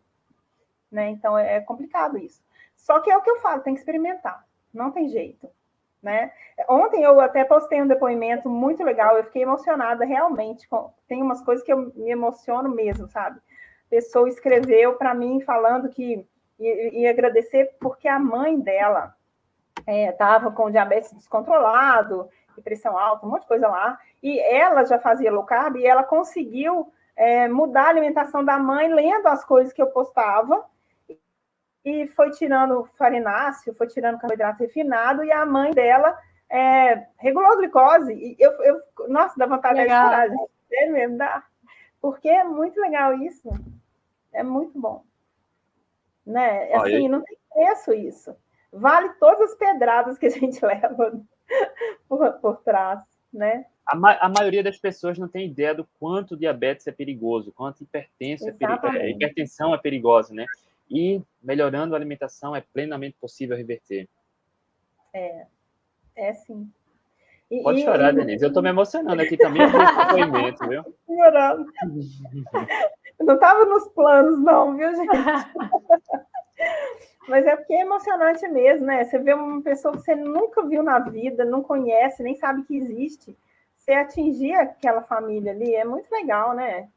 né? 0.90 1.10
Então 1.10 1.38
é 1.38 1.60
complicado 1.60 2.18
isso. 2.18 2.42
Só 2.76 3.00
que 3.00 3.10
é 3.10 3.16
o 3.16 3.22
que 3.22 3.30
eu 3.30 3.40
falo, 3.40 3.62
tem 3.62 3.74
que 3.74 3.80
experimentar, 3.80 4.44
não 4.72 4.90
tem 4.90 5.08
jeito, 5.08 5.48
né? 6.02 6.32
Ontem 6.68 7.02
eu 7.02 7.20
até 7.20 7.44
postei 7.44 7.82
um 7.82 7.86
depoimento 7.86 8.48
muito 8.48 8.82
legal, 8.82 9.16
eu 9.16 9.24
fiquei 9.24 9.42
emocionada 9.42 10.04
realmente. 10.04 10.68
Com, 10.68 10.92
tem 11.08 11.22
umas 11.22 11.42
coisas 11.42 11.64
que 11.64 11.72
eu 11.72 11.92
me 11.94 12.10
emociono 12.10 12.68
mesmo, 12.68 13.08
sabe? 13.08 13.38
A 13.38 13.90
pessoa 13.90 14.28
escreveu 14.28 14.94
para 14.94 15.14
mim 15.14 15.40
falando 15.40 15.88
que 15.88 16.26
ia, 16.58 17.10
agradecer 17.10 17.76
porque 17.80 18.08
a 18.08 18.18
mãe 18.18 18.58
dela 18.58 19.14
estava 19.86 20.48
é, 20.48 20.52
com 20.52 20.70
diabetes 20.70 21.12
descontrolado, 21.12 22.28
pressão 22.62 22.98
alta, 22.98 23.24
um 23.24 23.30
monte 23.30 23.42
de 23.42 23.48
coisa 23.48 23.68
lá, 23.68 23.98
e 24.22 24.38
ela 24.38 24.84
já 24.84 24.98
fazia 24.98 25.32
low 25.32 25.44
carb 25.44 25.76
e 25.76 25.86
ela 25.86 26.04
conseguiu 26.04 26.92
é, 27.16 27.48
mudar 27.48 27.84
a 27.84 27.88
alimentação 27.88 28.44
da 28.44 28.58
mãe 28.58 28.92
lendo 28.92 29.26
as 29.26 29.44
coisas 29.44 29.72
que 29.72 29.80
eu 29.80 29.86
postava 29.86 30.64
e 31.84 32.06
foi 32.08 32.30
tirando 32.30 32.88
farináceo, 32.96 33.74
foi 33.74 33.86
tirando 33.86 34.18
carboidrato 34.18 34.62
refinado, 34.62 35.24
e 35.24 35.32
a 35.32 35.46
mãe 35.46 35.72
dela 35.72 36.18
é, 36.48 37.06
regulou 37.18 37.52
a 37.52 37.56
glicose. 37.56 38.12
E 38.12 38.36
eu, 38.38 38.52
eu, 38.62 38.80
nossa, 39.08 39.34
dá 39.38 39.46
vontade 39.46 39.78
legal. 39.78 40.04
de 40.04 40.10
chorar, 40.10 40.28
gente. 40.28 40.50
É 40.72 40.86
mesmo, 40.90 41.18
dá. 41.18 41.42
Porque 42.00 42.28
é 42.28 42.44
muito 42.44 42.80
legal 42.80 43.14
isso. 43.14 43.50
É 44.32 44.42
muito 44.42 44.78
bom. 44.78 45.04
Né? 46.24 46.72
Assim, 46.74 47.08
não 47.08 47.22
tem 47.22 47.36
preço 47.52 47.92
isso. 47.92 48.36
Vale 48.72 49.10
todas 49.14 49.50
as 49.50 49.56
pedradas 49.56 50.18
que 50.18 50.26
a 50.26 50.30
gente 50.30 50.60
leva 50.64 51.20
por, 52.08 52.32
por 52.34 52.56
trás, 52.58 53.00
né? 53.32 53.66
a, 53.90 53.96
ma 53.96 54.16
a, 54.20 54.28
maioria 54.28 54.62
das 54.62 54.78
pessoas 54.78 55.18
não 55.18 55.26
tem 55.26 55.46
ideia 55.46 55.74
do 55.74 55.86
quanto 55.98 56.36
diabetes 56.36 56.86
é 56.86 56.92
perigoso, 56.92 57.52
quanto 57.52 57.82
hipertensão 57.82 58.48
é, 58.48 58.52
peri 58.52 58.98
é, 58.98 59.10
hipertensão 59.10 59.74
é 59.74 59.78
perigosa, 59.78 60.32
né? 60.32 60.46
E 60.90 61.22
melhorando 61.40 61.94
a 61.94 61.98
alimentação 61.98 62.54
é 62.56 62.60
plenamente 62.60 63.16
possível 63.20 63.56
reverter. 63.56 64.08
É, 65.14 65.46
é 66.16 66.32
sim. 66.34 66.70
E, 67.50 67.62
Pode 67.62 67.82
chorar, 67.82 68.12
e... 68.12 68.16
Denise. 68.16 68.44
Eu 68.44 68.48
estou 68.48 68.62
me 68.62 68.68
emocionando 68.70 69.20
aqui 69.22 69.36
também 69.36 69.70
com 69.70 69.82
esse 69.82 69.96
depoimento, 69.96 70.68
viu? 70.68 70.84
Chorando. 71.06 71.66
Não 73.20 73.34
estava 73.34 73.64
nos 73.64 73.88
planos, 73.88 74.38
não, 74.40 74.76
viu, 74.76 74.94
gente? 74.94 75.08
Mas 77.28 77.46
é 77.46 77.54
porque 77.54 77.74
é 77.74 77.82
emocionante 77.82 78.46
mesmo, 78.48 78.86
né? 78.86 79.04
Você 79.04 79.18
vê 79.18 79.34
uma 79.34 79.62
pessoa 79.62 79.94
que 79.94 80.00
você 80.00 80.14
nunca 80.16 80.66
viu 80.66 80.82
na 80.82 80.98
vida, 80.98 81.44
não 81.44 81.62
conhece, 81.62 82.22
nem 82.22 82.34
sabe 82.34 82.64
que 82.64 82.76
existe. 82.76 83.36
Você 83.76 83.92
atingir 83.92 84.54
aquela 84.54 85.02
família 85.02 85.52
ali 85.52 85.74
é 85.74 85.84
muito 85.84 86.10
legal, 86.10 86.54
né? 86.54 86.88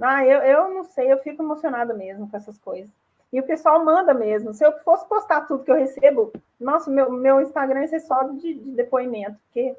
Ah, 0.00 0.24
eu, 0.24 0.40
eu 0.40 0.74
não 0.74 0.84
sei, 0.84 1.10
eu 1.10 1.18
fico 1.18 1.42
emocionada 1.42 1.94
mesmo 1.94 2.28
com 2.28 2.36
essas 2.36 2.58
coisas. 2.58 2.90
E 3.32 3.40
o 3.40 3.46
pessoal 3.46 3.84
manda 3.84 4.14
mesmo. 4.14 4.52
Se 4.52 4.64
eu 4.64 4.72
fosse 4.80 5.06
postar 5.08 5.42
tudo 5.42 5.64
que 5.64 5.70
eu 5.70 5.76
recebo, 5.76 6.32
nossa, 6.60 6.90
meu, 6.90 7.10
meu 7.10 7.40
Instagram 7.40 7.82
ia 7.82 7.88
ser 7.88 8.00
só 8.00 8.22
de, 8.24 8.54
de 8.54 8.70
depoimento, 8.72 9.36
porque 9.44 9.76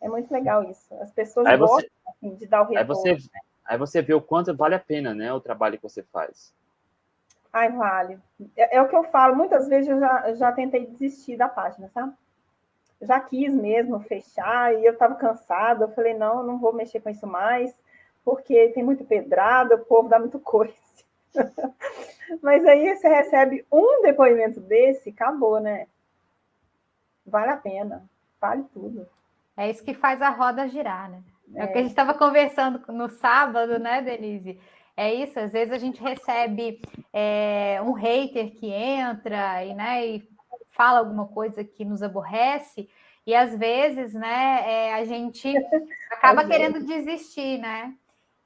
é 0.00 0.08
muito 0.08 0.30
legal 0.32 0.62
isso. 0.64 0.92
As 1.00 1.10
pessoas 1.10 1.46
aí 1.46 1.56
gostam 1.56 1.78
você, 1.78 1.90
assim, 2.08 2.34
de 2.36 2.46
dar 2.46 2.62
o 2.62 2.64
retorno. 2.66 2.80
Aí 2.80 3.16
você, 3.16 3.30
aí 3.64 3.78
você 3.78 4.02
vê 4.02 4.14
o 4.14 4.22
quanto 4.22 4.54
vale 4.56 4.74
a 4.74 4.80
pena, 4.80 5.14
né, 5.14 5.32
o 5.32 5.40
trabalho 5.40 5.76
que 5.76 5.82
você 5.82 6.02
faz. 6.02 6.52
Ai, 7.52 7.70
vale. 7.72 8.18
É, 8.56 8.76
é, 8.76 8.82
o 8.82 8.88
que 8.88 8.94
eu 8.94 9.04
falo, 9.04 9.34
muitas 9.34 9.66
vezes 9.68 9.88
eu 9.88 9.98
já, 9.98 10.34
já 10.34 10.52
tentei 10.52 10.86
desistir 10.86 11.36
da 11.36 11.48
página, 11.48 11.88
sabe? 11.88 12.12
Já 13.00 13.20
quis 13.20 13.54
mesmo 13.54 14.00
fechar 14.00 14.74
e 14.74 14.84
eu 14.84 14.92
estava 14.92 15.14
cansada. 15.14 15.84
Eu 15.84 15.88
falei, 15.92 16.14
não, 16.14 16.42
não 16.42 16.58
vou 16.58 16.72
mexer 16.72 17.00
com 17.00 17.08
isso 17.08 17.26
mais, 17.26 17.74
porque 18.28 18.68
tem 18.74 18.82
muito 18.82 19.06
pedrada, 19.06 19.76
o 19.76 19.84
povo 19.86 20.06
dá 20.06 20.18
muito 20.18 20.38
coisa. 20.38 20.74
Mas 22.42 22.62
aí 22.66 22.94
você 22.94 23.08
recebe 23.08 23.64
um 23.72 24.02
depoimento 24.02 24.60
desse, 24.60 25.08
acabou, 25.08 25.58
né? 25.58 25.86
Vale 27.26 27.52
a 27.52 27.56
pena, 27.56 28.04
vale 28.38 28.64
tudo. 28.64 29.08
É 29.56 29.70
isso 29.70 29.82
que 29.82 29.94
faz 29.94 30.20
a 30.20 30.28
roda 30.28 30.68
girar, 30.68 31.10
né? 31.10 31.22
É, 31.54 31.62
é 31.62 31.64
o 31.64 31.72
que 31.72 31.78
a 31.78 31.80
gente 31.80 31.90
estava 31.90 32.12
conversando 32.12 32.82
no 32.92 33.08
sábado, 33.08 33.78
né, 33.78 34.02
Denise? 34.02 34.60
É 34.94 35.14
isso, 35.14 35.40
às 35.40 35.52
vezes 35.52 35.72
a 35.72 35.78
gente 35.78 36.02
recebe 36.02 36.82
é, 37.10 37.80
um 37.82 37.92
hater 37.92 38.50
que 38.50 38.70
entra 38.70 39.64
e, 39.64 39.72
né, 39.72 40.06
e 40.06 40.28
fala 40.72 40.98
alguma 40.98 41.28
coisa 41.28 41.64
que 41.64 41.82
nos 41.82 42.02
aborrece, 42.02 42.90
e 43.26 43.34
às 43.34 43.56
vezes, 43.56 44.12
né, 44.12 44.64
é, 44.66 44.94
a 44.94 45.04
gente 45.06 45.50
acaba 46.12 46.44
querendo 46.46 46.84
desistir, 46.84 47.56
né? 47.58 47.94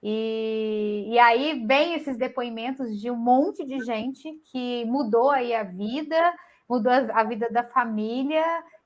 E, 0.03 1.07
e 1.09 1.19
aí 1.19 1.65
vem 1.65 1.95
esses 1.95 2.17
depoimentos 2.17 3.01
de 3.01 3.11
um 3.11 3.17
monte 3.17 3.65
de 3.65 3.79
gente 3.85 4.33
que 4.51 4.85
mudou 4.87 5.31
aí 5.31 5.55
a 5.55 5.63
vida, 5.63 6.35
mudou 6.69 6.93
a 6.93 7.23
vida 7.23 7.49
da 7.51 7.63
família, 7.63 8.45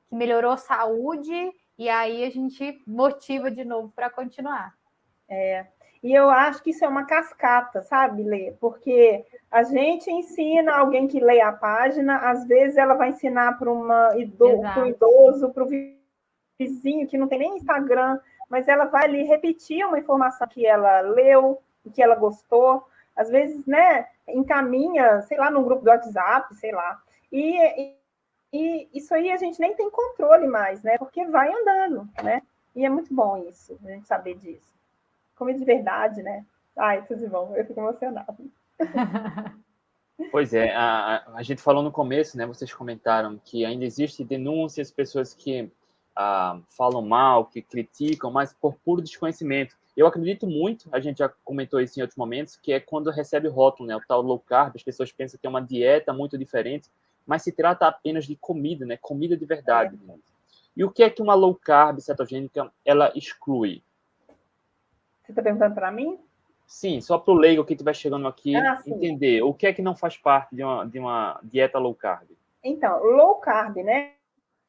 que 0.08 0.14
melhorou 0.14 0.52
a 0.52 0.58
saúde, 0.58 1.52
e 1.78 1.88
aí 1.88 2.24
a 2.24 2.30
gente 2.30 2.82
motiva 2.86 3.50
de 3.50 3.64
novo 3.64 3.90
para 3.94 4.10
continuar. 4.10 4.74
É, 5.28 5.66
e 6.02 6.12
eu 6.12 6.30
acho 6.30 6.62
que 6.62 6.70
isso 6.70 6.84
é 6.84 6.88
uma 6.88 7.04
cascata, 7.04 7.82
sabe, 7.82 8.22
Lê? 8.22 8.52
Porque 8.60 9.24
a 9.50 9.62
gente 9.62 10.10
ensina 10.10 10.76
alguém 10.76 11.08
que 11.08 11.18
lê 11.18 11.40
a 11.40 11.50
página, 11.50 12.18
às 12.30 12.46
vezes 12.46 12.76
ela 12.76 12.94
vai 12.94 13.10
ensinar 13.10 13.58
para 13.58 13.72
um 13.72 13.88
idoso, 14.18 15.50
para 15.52 15.64
o 15.64 15.68
vizinho 16.58 17.06
que 17.06 17.18
não 17.18 17.26
tem 17.26 17.38
nem 17.38 17.56
Instagram, 17.56 18.20
mas 18.48 18.68
ela 18.68 18.84
vai 18.84 19.04
ali 19.04 19.22
repetir 19.24 19.86
uma 19.86 19.98
informação 19.98 20.46
que 20.46 20.66
ela 20.66 21.00
leu, 21.00 21.60
que 21.94 22.02
ela 22.02 22.14
gostou, 22.14 22.86
às 23.14 23.30
vezes, 23.30 23.66
né, 23.66 24.08
encaminha, 24.28 25.22
sei 25.22 25.38
lá, 25.38 25.50
num 25.50 25.62
grupo 25.62 25.82
do 25.82 25.90
WhatsApp, 25.90 26.54
sei 26.56 26.72
lá. 26.72 27.00
E, 27.32 27.94
e, 28.52 28.88
isso 28.92 29.14
aí 29.14 29.30
a 29.30 29.36
gente 29.36 29.58
nem 29.60 29.74
tem 29.74 29.90
controle 29.90 30.46
mais, 30.46 30.82
né? 30.82 30.98
Porque 30.98 31.24
vai 31.26 31.52
andando, 31.52 32.08
né? 32.22 32.42
E 32.74 32.84
é 32.84 32.88
muito 32.88 33.14
bom 33.14 33.36
isso, 33.48 33.78
a 33.84 33.88
gente 33.88 34.06
saber 34.06 34.34
disso 34.34 34.76
comida 35.36 35.58
de 35.58 35.64
verdade, 35.64 36.22
né? 36.22 36.44
Ai, 36.76 37.04
tudo 37.06 37.20
de 37.20 37.28
bom, 37.28 37.54
eu 37.54 37.64
fico 37.64 37.78
emocionada. 37.78 38.36
Pois 40.32 40.54
é, 40.54 40.74
a, 40.74 41.24
a 41.34 41.42
gente 41.42 41.60
falou 41.60 41.82
no 41.82 41.92
começo, 41.92 42.38
né? 42.38 42.46
Vocês 42.46 42.72
comentaram 42.72 43.38
que 43.44 43.66
ainda 43.66 43.84
existem 43.84 44.24
denúncias, 44.24 44.90
pessoas 44.90 45.34
que 45.34 45.70
ah, 46.16 46.58
falam 46.70 47.02
mal, 47.02 47.44
que 47.44 47.60
criticam, 47.60 48.30
mas 48.30 48.52
por 48.54 48.74
puro 48.76 49.02
desconhecimento. 49.02 49.76
Eu 49.96 50.06
acredito 50.06 50.46
muito, 50.46 50.88
a 50.92 51.00
gente 51.00 51.18
já 51.18 51.28
comentou 51.44 51.80
isso 51.80 51.98
em 51.98 52.02
outros 52.02 52.18
momentos, 52.18 52.56
que 52.56 52.72
é 52.72 52.80
quando 52.80 53.10
recebe 53.10 53.48
o 53.48 53.52
rótulo, 53.52 53.88
né? 53.88 53.96
O 53.96 54.00
tal 54.06 54.22
low 54.22 54.38
carb, 54.38 54.74
as 54.74 54.82
pessoas 54.82 55.12
pensam 55.12 55.38
que 55.40 55.46
é 55.46 55.50
uma 55.50 55.62
dieta 55.62 56.12
muito 56.12 56.36
diferente, 56.36 56.90
mas 57.26 57.42
se 57.42 57.52
trata 57.52 57.86
apenas 57.86 58.26
de 58.26 58.36
comida, 58.36 58.84
né? 58.84 58.96
Comida 58.96 59.36
de 59.36 59.44
verdade. 59.44 59.98
É. 60.08 60.14
E 60.76 60.84
o 60.84 60.90
que 60.90 61.02
é 61.02 61.10
que 61.10 61.22
uma 61.22 61.34
low 61.34 61.54
carb 61.54 62.00
cetogênica 62.00 62.70
ela 62.84 63.10
exclui? 63.14 63.82
Você 65.22 65.32
está 65.32 65.42
perguntando 65.42 65.74
para 65.74 65.90
mim? 65.90 66.18
Sim, 66.66 67.00
só 67.00 67.18
para 67.18 67.32
o 67.32 67.36
leigo 67.36 67.64
que 67.64 67.72
estiver 67.72 67.94
chegando 67.94 68.28
aqui 68.28 68.54
ah, 68.54 68.82
entender 68.86 69.42
o 69.42 69.54
que 69.54 69.66
é 69.66 69.72
que 69.72 69.80
não 69.80 69.96
faz 69.96 70.16
parte 70.16 70.54
de 70.54 70.62
uma, 70.62 70.84
de 70.84 70.98
uma 70.98 71.40
dieta 71.42 71.78
low 71.78 71.94
carb. 71.94 72.28
Então, 72.62 73.02
low 73.02 73.36
carb, 73.36 73.76
né? 73.76 74.12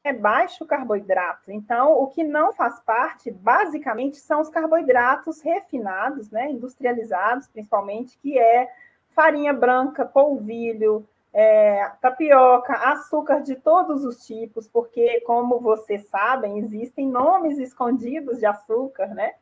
É 0.08 0.12
baixo 0.14 0.64
carboidrato. 0.64 1.52
Então, 1.52 1.92
o 1.92 2.06
que 2.06 2.24
não 2.24 2.50
faz 2.50 2.80
parte, 2.80 3.30
basicamente, 3.30 4.16
são 4.16 4.40
os 4.40 4.48
carboidratos 4.48 5.42
refinados, 5.42 6.30
né? 6.30 6.50
Industrializados, 6.50 7.46
principalmente, 7.46 8.18
que 8.18 8.38
é 8.38 8.72
farinha 9.10 9.52
branca, 9.52 10.06
polvilho, 10.06 11.06
é, 11.30 11.92
tapioca, 12.00 12.72
açúcar 12.72 13.40
de 13.42 13.54
todos 13.56 14.02
os 14.02 14.26
tipos, 14.26 14.66
porque, 14.66 15.20
como 15.26 15.60
vocês 15.60 16.06
sabem, 16.06 16.58
existem 16.58 17.06
nomes 17.06 17.58
escondidos 17.58 18.38
de 18.38 18.46
açúcar, 18.46 19.08
né? 19.08 19.34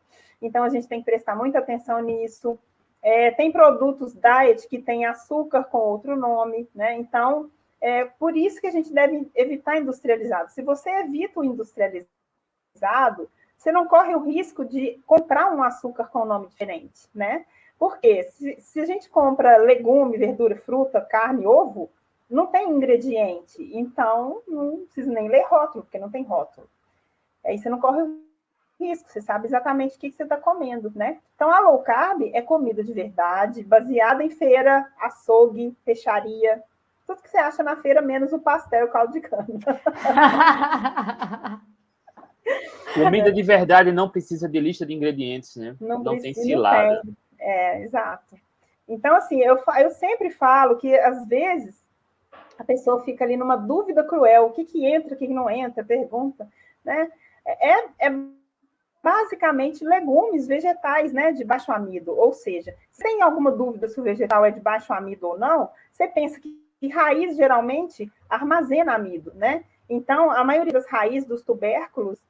Então, 0.42 0.64
a 0.64 0.68
gente 0.68 0.88
tem 0.88 0.98
que 0.98 1.04
prestar 1.04 1.36
muita 1.36 1.60
atenção 1.60 2.00
nisso. 2.00 2.58
É, 3.00 3.30
tem 3.30 3.52
produtos 3.52 4.14
diet 4.14 4.66
que 4.66 4.80
tem 4.80 5.06
açúcar 5.06 5.62
com 5.62 5.78
outro 5.78 6.16
nome, 6.16 6.68
né? 6.74 6.96
Então, 6.96 7.52
é 7.80 8.04
por 8.04 8.36
isso 8.36 8.60
que 8.60 8.66
a 8.66 8.70
gente 8.70 8.92
deve 8.92 9.30
evitar 9.34 9.78
industrializado. 9.78 10.50
Se 10.50 10.62
você 10.62 10.90
evita 10.90 11.40
o 11.40 11.44
industrializado, 11.44 13.30
você 13.56 13.72
não 13.72 13.86
corre 13.86 14.14
o 14.14 14.22
risco 14.22 14.64
de 14.64 15.00
comprar 15.06 15.52
um 15.54 15.62
açúcar 15.62 16.04
com 16.04 16.24
nome 16.24 16.48
diferente, 16.48 17.08
né? 17.14 17.44
Porque 17.78 18.24
se, 18.24 18.60
se 18.60 18.80
a 18.80 18.86
gente 18.86 19.08
compra 19.10 19.56
legume, 19.58 20.16
verdura, 20.16 20.56
fruta, 20.56 21.00
carne, 21.00 21.46
ovo, 21.46 21.90
não 22.28 22.46
tem 22.46 22.70
ingrediente. 22.70 23.56
Então, 23.76 24.42
não 24.46 24.84
precisa 24.86 25.12
nem 25.12 25.28
ler 25.28 25.46
rótulo, 25.46 25.84
porque 25.84 25.98
não 25.98 26.10
tem 26.10 26.24
rótulo. 26.24 26.68
Aí 27.44 27.58
você 27.58 27.68
não 27.68 27.80
corre 27.80 28.02
o 28.02 28.20
risco, 28.80 29.08
você 29.10 29.20
sabe 29.20 29.46
exatamente 29.46 29.96
o 29.96 30.00
que 30.00 30.10
você 30.10 30.24
está 30.24 30.36
comendo, 30.36 30.92
né? 30.94 31.20
Então, 31.34 31.50
a 31.50 31.60
low 31.60 31.78
carb 31.80 32.22
é 32.34 32.42
comida 32.42 32.82
de 32.82 32.92
verdade, 32.92 33.62
baseada 33.62 34.22
em 34.24 34.30
feira, 34.30 34.90
açougue, 35.00 35.76
peixaria, 35.84 36.62
tudo 37.06 37.22
que 37.22 37.30
você 37.30 37.38
acha 37.38 37.62
na 37.62 37.76
feira, 37.76 38.02
menos 38.02 38.32
o 38.32 38.38
pastel 38.38 38.80
e 38.80 38.84
o 38.84 38.90
caldo 38.90 39.12
de 39.12 39.20
cana. 39.20 39.46
Comida 42.94 43.30
de 43.30 43.42
verdade 43.42 43.92
não 43.92 44.08
precisa 44.08 44.48
de 44.48 44.58
lista 44.58 44.86
de 44.86 44.94
ingredientes, 44.94 45.54
né? 45.56 45.76
Não, 45.80 46.02
não 46.02 46.18
tem 46.18 46.32
cilada. 46.32 47.02
Tem. 47.02 47.16
É, 47.38 47.82
exato. 47.82 48.36
Então, 48.88 49.14
assim, 49.14 49.40
eu, 49.40 49.58
eu 49.78 49.90
sempre 49.90 50.30
falo 50.30 50.76
que, 50.76 50.96
às 50.98 51.26
vezes, 51.26 51.84
a 52.58 52.64
pessoa 52.64 53.04
fica 53.04 53.24
ali 53.24 53.36
numa 53.36 53.56
dúvida 53.56 54.04
cruel, 54.04 54.46
o 54.46 54.52
que, 54.52 54.64
que 54.64 54.86
entra, 54.86 55.14
o 55.14 55.18
que, 55.18 55.26
que 55.26 55.34
não 55.34 55.50
entra, 55.50 55.84
pergunta, 55.84 56.48
né? 56.84 57.10
É, 57.44 58.08
é 58.08 58.14
basicamente 59.02 59.84
legumes 59.84 60.48
vegetais, 60.48 61.12
né, 61.12 61.30
de 61.30 61.44
baixo 61.44 61.70
amido. 61.70 62.16
Ou 62.16 62.32
seja, 62.32 62.74
se 62.90 63.04
tem 63.04 63.22
alguma 63.22 63.52
dúvida 63.52 63.88
se 63.88 64.00
o 64.00 64.02
vegetal 64.02 64.44
é 64.44 64.50
de 64.50 64.58
baixo 64.58 64.92
amido 64.92 65.28
ou 65.28 65.38
não, 65.38 65.70
você 65.92 66.08
pensa 66.08 66.40
que, 66.40 66.58
que 66.80 66.88
raiz 66.88 67.36
geralmente 67.36 68.10
armazena 68.28 68.94
amido, 68.94 69.32
né? 69.34 69.64
Então, 69.88 70.30
a 70.30 70.42
maioria 70.44 70.72
das 70.72 70.86
raízes 70.86 71.28
dos 71.28 71.42
tubérculos 71.42 72.20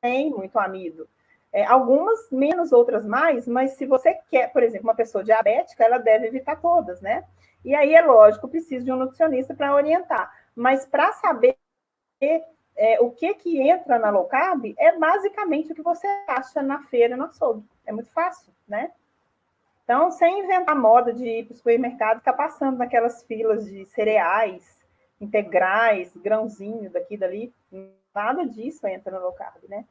tem 0.00 0.30
muito 0.30 0.58
amido. 0.58 1.08
É, 1.52 1.64
algumas 1.64 2.30
menos, 2.30 2.72
outras 2.72 3.04
mais, 3.04 3.48
mas 3.48 3.72
se 3.72 3.86
você 3.86 4.14
quer, 4.30 4.52
por 4.52 4.62
exemplo, 4.62 4.88
uma 4.88 4.94
pessoa 4.94 5.24
diabética, 5.24 5.84
ela 5.84 5.98
deve 5.98 6.26
evitar 6.26 6.60
todas, 6.60 7.00
né? 7.00 7.24
E 7.64 7.74
aí 7.74 7.94
é 7.94 8.02
lógico, 8.02 8.48
precisa 8.48 8.84
de 8.84 8.92
um 8.92 8.96
nutricionista 8.96 9.54
para 9.54 9.74
orientar. 9.74 10.30
Mas 10.54 10.84
para 10.84 11.12
saber 11.12 11.56
é, 12.76 13.00
o 13.00 13.10
que 13.10 13.34
que 13.34 13.60
entra 13.60 13.98
na 13.98 14.10
low 14.10 14.26
carb 14.26 14.74
é 14.78 14.96
basicamente 14.98 15.72
o 15.72 15.74
que 15.74 15.82
você 15.82 16.06
acha 16.28 16.62
na 16.62 16.82
feira, 16.84 17.16
no 17.16 17.24
açougue. 17.24 17.64
É 17.86 17.92
muito 17.92 18.10
fácil, 18.10 18.52
né? 18.66 18.90
Então, 19.88 20.10
sem 20.10 20.40
inventar 20.40 20.76
moda 20.76 21.14
de 21.14 21.24
ir 21.26 21.46
para 21.46 21.54
o 21.54 21.56
supermercado, 21.56 22.18
ficar 22.18 22.34
passando 22.34 22.76
naquelas 22.76 23.22
filas 23.22 23.64
de 23.64 23.86
cereais, 23.86 24.78
integrais, 25.18 26.14
grãozinho 26.14 26.90
daqui 26.90 27.14
e 27.14 27.16
dali, 27.16 27.54
nada 28.14 28.44
disso 28.44 28.86
entra 28.86 29.12
na 29.12 29.18
low 29.18 29.32
carb, 29.32 29.64
né? 29.66 29.86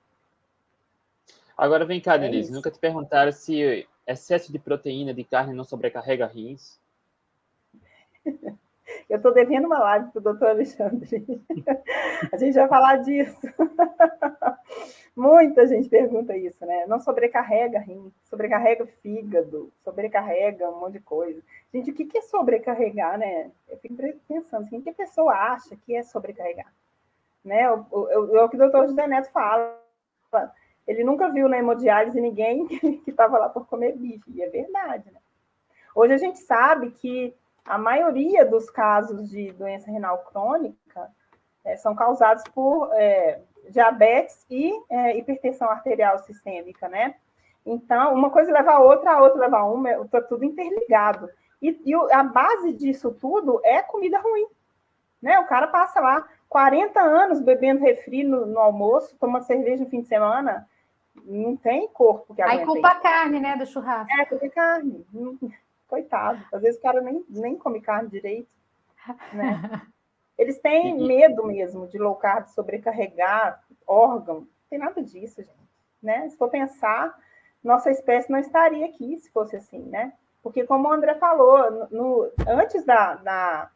Agora 1.58 1.84
vem 1.84 2.00
cá, 2.00 2.14
é 2.14 2.20
Denise, 2.20 2.54
nunca 2.54 2.70
te 2.70 2.78
perguntaram 2.78 3.32
se 3.32 3.88
excesso 4.06 4.52
de 4.52 4.60
proteína 4.60 5.16
de 5.16 5.24
carne 5.24 5.52
não 5.52 5.64
sobrecarrega 5.64 6.28
rins? 6.28 6.80
Eu 9.10 9.18
estou 9.18 9.34
devendo 9.34 9.66
uma 9.66 9.80
live 9.80 10.12
para 10.12 10.20
o 10.20 10.24
doutor 10.24 10.50
Alexandre. 10.50 11.42
A 12.32 12.38
gente 12.38 12.56
vai 12.56 12.68
falar 12.68 12.98
disso. 12.98 13.40
Muita 15.16 15.66
gente 15.66 15.90
pergunta 15.90 16.38
isso, 16.38 16.64
né? 16.64 16.86
Não 16.86 17.00
sobrecarrega 17.00 17.80
rim, 17.80 18.14
sobrecarrega 18.26 18.86
fígado, 19.02 19.74
sobrecarrega 19.84 20.70
um 20.70 20.80
monte 20.80 20.94
de 20.94 21.00
coisa. 21.00 21.42
Gente, 21.74 21.90
o 21.90 21.94
que 21.94 22.18
é 22.18 22.22
sobrecarregar, 22.22 23.18
né? 23.18 23.50
Eu 23.68 23.78
fico 23.78 23.96
pensando, 24.28 24.66
assim, 24.66 24.78
o 24.78 24.82
que 24.84 24.92
a 24.92 24.94
pessoa 24.94 25.34
acha 25.34 25.76
que 25.76 25.96
é 25.96 26.04
sobrecarregar? 26.04 26.72
Né? 27.44 27.62
É 27.62 27.72
o 27.72 28.50
que 28.50 28.58
o 28.58 28.60
doutor 28.60 28.88
José 28.88 29.08
Neto 29.08 29.32
fala. 29.32 29.82
Ele 30.86 31.04
nunca 31.04 31.30
viu 31.30 31.50
na 31.50 31.58
hemodiálise 31.58 32.22
ninguém 32.22 32.68
que 33.04 33.10
estava 33.10 33.40
lá 33.40 33.50
por 33.50 33.66
comer 33.66 33.98
bife, 33.98 34.30
e 34.32 34.44
é 34.44 34.50
verdade, 34.50 35.10
né? 35.12 35.20
Hoje 35.96 36.14
a 36.14 36.18
gente 36.18 36.38
sabe 36.38 36.92
que 36.92 37.34
a 37.68 37.78
maioria 37.78 38.46
dos 38.46 38.70
casos 38.70 39.30
de 39.30 39.52
doença 39.52 39.92
renal 39.92 40.20
crônica 40.20 41.12
é, 41.66 41.76
são 41.76 41.94
causados 41.94 42.44
por 42.54 42.90
é, 42.94 43.42
diabetes 43.70 44.46
e 44.50 44.74
é, 44.90 45.18
hipertensão 45.18 45.70
arterial 45.70 46.18
sistêmica, 46.20 46.88
né? 46.88 47.16
Então, 47.66 48.14
uma 48.14 48.30
coisa 48.30 48.52
leva 48.52 48.72
a 48.72 48.80
outra, 48.80 49.12
a 49.12 49.22
outra 49.22 49.42
leva 49.42 49.58
a 49.58 49.66
uma, 49.66 49.92
está 49.92 50.22
tudo 50.22 50.46
interligado. 50.46 51.30
E, 51.62 51.78
e, 51.86 51.94
a 52.14 52.24
base 52.24 52.72
disso 52.72 53.12
tudo 53.12 53.60
é 53.64 53.82
comida 53.82 54.18
ruim. 54.20 54.48
Né? 55.22 55.38
O 55.40 55.48
cara 55.48 55.68
passa 55.68 56.00
lá 56.00 56.26
40 56.48 56.98
anos 57.02 57.42
bebendo 57.42 57.82
refri 57.82 58.24
no, 58.24 58.46
no 58.46 58.60
almoço, 58.60 59.18
toma 59.20 59.42
cerveja 59.42 59.84
no 59.84 59.90
fim 59.90 60.02
de 60.02 60.08
semana, 60.08 60.66
não 61.26 61.58
tem 61.58 61.90
corpo 61.90 62.34
que 62.34 62.42
aguenta 62.42 62.60
Aí 62.62 62.66
culpa 62.66 62.88
a 62.88 62.96
carne, 62.96 63.40
né, 63.40 63.58
do 63.58 63.66
churrasco. 63.66 64.14
É, 64.18 64.26
culpa 64.26 64.46
a 64.46 64.50
carne 64.50 65.06
coitado. 65.88 66.44
Às 66.52 66.62
vezes 66.62 66.80
o 66.80 66.84
cara 66.84 67.02
nem, 67.02 67.26
nem 67.30 67.58
come 67.58 67.82
carne 67.82 68.10
direito. 68.10 68.50
Né? 69.34 69.82
Eles 70.38 70.60
têm 70.60 70.96
medo 70.98 71.44
mesmo 71.46 71.88
de 71.88 71.98
low 71.98 72.16
carb 72.16 72.48
sobrecarregar 72.48 73.64
órgão. 73.88 74.42
Não 74.42 74.48
tem 74.70 74.80
nada 74.80 75.02
disso, 75.02 75.42
gente. 75.42 75.68
Né? 76.02 76.30
Se 76.30 76.38
for 76.38 76.50
pensar, 76.50 77.18
nossa 77.64 77.90
espécie 77.90 78.32
não 78.32 78.40
estaria 78.40 78.86
aqui 78.86 79.18
se 79.18 79.32
fosse 79.32 79.56
assim, 79.56 79.82
né? 79.84 80.14
Porque, 80.44 80.64
como 80.64 80.88
o 80.88 80.92
André 80.92 81.16
falou, 81.16 81.72
no, 81.72 81.88
no 81.92 82.32
antes 82.48 82.86
da, 82.86 83.16
da, 83.16 83.70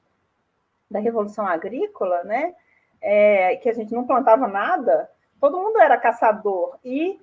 da, 0.90 1.00
Revolução 1.00 1.46
Agrícola, 1.46 2.24
né? 2.24 2.56
É, 3.02 3.56
que 3.58 3.68
a 3.68 3.74
gente 3.74 3.94
não 3.94 4.06
plantava 4.06 4.48
nada, 4.48 5.10
todo 5.40 5.60
mundo 5.60 5.80
era 5.80 5.98
caçador. 5.98 6.78
E 6.86 7.20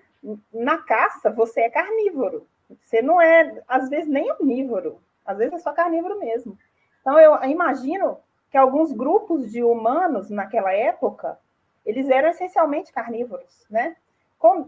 na 0.52 0.78
caça, 0.78 1.30
você 1.30 1.60
é 1.60 1.70
carnívoro. 1.70 2.46
Você 2.82 3.00
não 3.00 3.20
é, 3.20 3.62
às 3.66 3.88
vezes, 3.88 4.08
nem 4.08 4.30
omnívoro, 4.32 5.00
às 5.24 5.38
vezes 5.38 5.54
é 5.54 5.58
só 5.58 5.72
carnívoro 5.72 6.18
mesmo. 6.18 6.58
Então, 7.00 7.18
eu 7.18 7.34
imagino 7.44 8.18
que 8.50 8.56
alguns 8.56 8.92
grupos 8.92 9.50
de 9.50 9.62
humanos 9.62 10.30
naquela 10.30 10.72
época, 10.72 11.38
eles 11.84 12.08
eram 12.08 12.30
essencialmente 12.30 12.92
carnívoros, 12.92 13.66
né? 13.70 13.96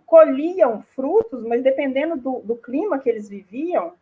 Colhiam 0.06 0.82
frutos, 0.82 1.44
mas 1.44 1.62
dependendo 1.62 2.16
do, 2.16 2.40
do 2.40 2.56
clima 2.56 2.98
que 2.98 3.08
eles 3.08 3.28
viviam, 3.28 3.94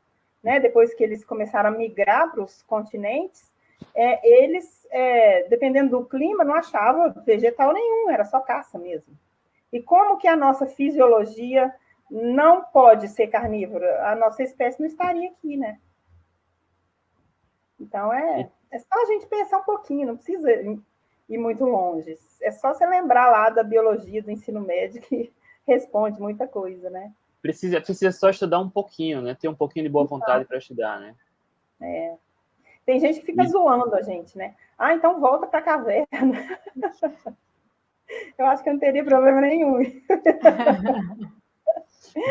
né? 0.42 0.58
Depois 0.60 0.94
que 0.94 1.02
eles 1.02 1.24
começaram 1.24 1.70
a 1.70 1.76
migrar 1.76 2.30
para 2.30 2.42
os 2.42 2.62
continentes, 2.62 3.52
é, 3.94 4.44
eles, 4.44 4.86
é, 4.90 5.48
dependendo 5.48 5.98
do 5.98 6.04
clima, 6.04 6.44
não 6.44 6.54
achavam 6.54 7.12
vegetal 7.24 7.72
nenhum, 7.72 8.10
era 8.10 8.24
só 8.24 8.40
caça 8.40 8.78
mesmo. 8.78 9.12
E 9.72 9.82
como 9.82 10.16
que 10.16 10.26
a 10.26 10.36
nossa 10.36 10.66
fisiologia 10.66 11.72
não 12.10 12.64
pode 12.64 13.08
ser 13.08 13.28
carnívora, 13.28 14.10
a 14.10 14.16
nossa 14.16 14.42
espécie 14.42 14.80
não 14.80 14.86
estaria 14.86 15.30
aqui, 15.30 15.56
né? 15.56 15.78
Então 17.80 18.12
é, 18.12 18.50
é 18.70 18.78
só 18.78 19.02
a 19.02 19.06
gente 19.06 19.26
pensar 19.26 19.58
um 19.58 19.64
pouquinho, 19.64 20.06
não 20.06 20.16
precisa 20.16 20.50
ir 21.28 21.38
muito 21.38 21.64
longe. 21.64 22.18
É 22.42 22.50
só 22.50 22.72
você 22.72 22.86
lembrar 22.86 23.30
lá 23.30 23.50
da 23.50 23.62
biologia 23.62 24.22
do 24.22 24.30
ensino 24.30 24.60
médio 24.60 25.00
que 25.02 25.32
responde 25.66 26.20
muita 26.20 26.46
coisa, 26.46 26.90
né? 26.90 27.12
Precisa, 27.40 27.80
precisa 27.80 28.10
só 28.10 28.30
estudar 28.30 28.58
um 28.58 28.68
pouquinho, 28.68 29.22
né? 29.22 29.36
Ter 29.38 29.48
um 29.48 29.54
pouquinho 29.54 29.84
de 29.84 29.90
boa 29.90 30.04
vontade 30.04 30.44
para 30.44 30.58
estudar, 30.58 30.98
né? 30.98 31.14
É. 31.80 32.16
Tem 32.84 32.98
gente 32.98 33.20
que 33.20 33.26
fica 33.26 33.44
e... 33.44 33.48
zoando 33.48 33.94
a 33.94 34.02
gente, 34.02 34.36
né? 34.36 34.56
Ah, 34.76 34.94
então 34.94 35.20
volta 35.20 35.46
para 35.46 35.60
a 35.60 35.62
caverna. 35.62 36.06
Eu 38.38 38.46
acho 38.46 38.62
que 38.62 38.70
eu 38.70 38.72
não 38.72 38.80
teria 38.80 39.04
problema 39.04 39.42
nenhum. 39.42 39.80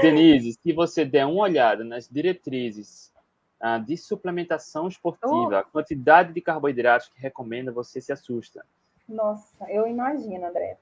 Denise, 0.01 0.53
se 0.53 0.73
você 0.73 1.05
der 1.05 1.25
uma 1.25 1.43
olhada 1.43 1.84
nas 1.84 2.07
diretrizes 2.07 3.13
ah, 3.59 3.78
de 3.78 3.97
suplementação 3.97 4.88
esportiva, 4.88 5.55
oh. 5.55 5.55
a 5.55 5.63
quantidade 5.63 6.34
de 6.34 6.41
carboidratos 6.41 7.09
que 7.09 7.19
recomenda, 7.19 7.71
você 7.71 7.99
se 7.99 8.11
assusta. 8.11 8.65
Nossa, 9.07 9.55
eu 9.69 9.88
imagino, 9.88 10.45
André. 10.45 10.78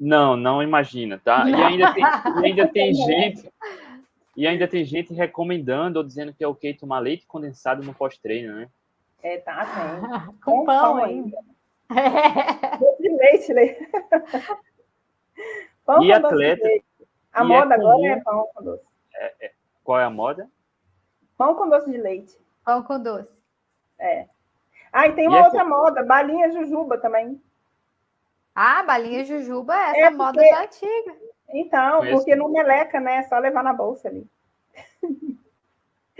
Não, 0.00 0.36
não 0.36 0.62
imagina, 0.62 1.20
tá? 1.22 1.48
E 1.48 1.54
ainda 1.54 1.92
tem, 1.92 2.02
e 2.02 2.46
ainda 2.46 2.68
tem 2.68 2.94
gente 2.94 3.52
e 4.34 4.46
ainda 4.46 4.66
tem 4.66 4.84
gente 4.84 5.12
recomendando 5.12 5.98
ou 5.98 6.04
dizendo 6.04 6.32
que 6.32 6.42
é 6.42 6.48
ok 6.48 6.72
tomar 6.74 7.00
leite 7.00 7.26
condensado 7.26 7.82
no 7.82 7.94
pós-treino, 7.94 8.56
né? 8.56 8.68
É, 9.22 9.36
tá, 9.38 9.66
tem. 9.66 10.34
Com, 10.42 10.64
pão, 10.64 10.96
pão 10.96 11.04
ainda. 11.04 11.38
De 12.98 13.08
leite, 13.08 13.52
leite. 13.52 13.88
Pão 15.84 16.00
e 16.04 16.12
atleta, 16.12 16.68
a 17.32 17.44
e 17.44 17.46
moda 17.46 17.74
é 17.74 17.78
agora 17.78 18.06
é 18.06 18.20
pão 18.20 18.48
com 18.54 18.62
doce. 18.62 18.86
É, 19.14 19.46
é. 19.46 19.52
Qual 19.82 19.98
é 19.98 20.04
a 20.04 20.10
moda? 20.10 20.48
Pão 21.36 21.54
com 21.54 21.68
doce 21.68 21.90
de 21.90 21.98
leite. 21.98 22.38
Pão 22.64 22.82
com 22.82 23.00
doce. 23.00 23.40
É. 23.98 24.26
Ah, 24.92 25.06
e 25.06 25.12
tem 25.12 25.26
uma 25.26 25.38
e 25.38 25.40
é 25.40 25.44
outra 25.44 25.64
moda, 25.64 26.02
balinha 26.02 26.52
jujuba 26.52 26.98
também. 26.98 27.40
Ah, 28.54 28.82
balinha 28.82 29.24
jujuba, 29.24 29.74
essa 29.74 29.98
é 29.98 30.10
moda 30.10 30.32
porque... 30.34 30.50
da 30.50 30.62
antiga. 30.62 31.16
Então, 31.48 31.98
Conheço. 31.98 32.16
porque 32.16 32.36
não 32.36 32.48
meleca, 32.50 33.00
né? 33.00 33.16
É 33.16 33.22
só 33.22 33.38
levar 33.38 33.62
na 33.62 33.72
bolsa 33.72 34.08
ali. 34.08 34.26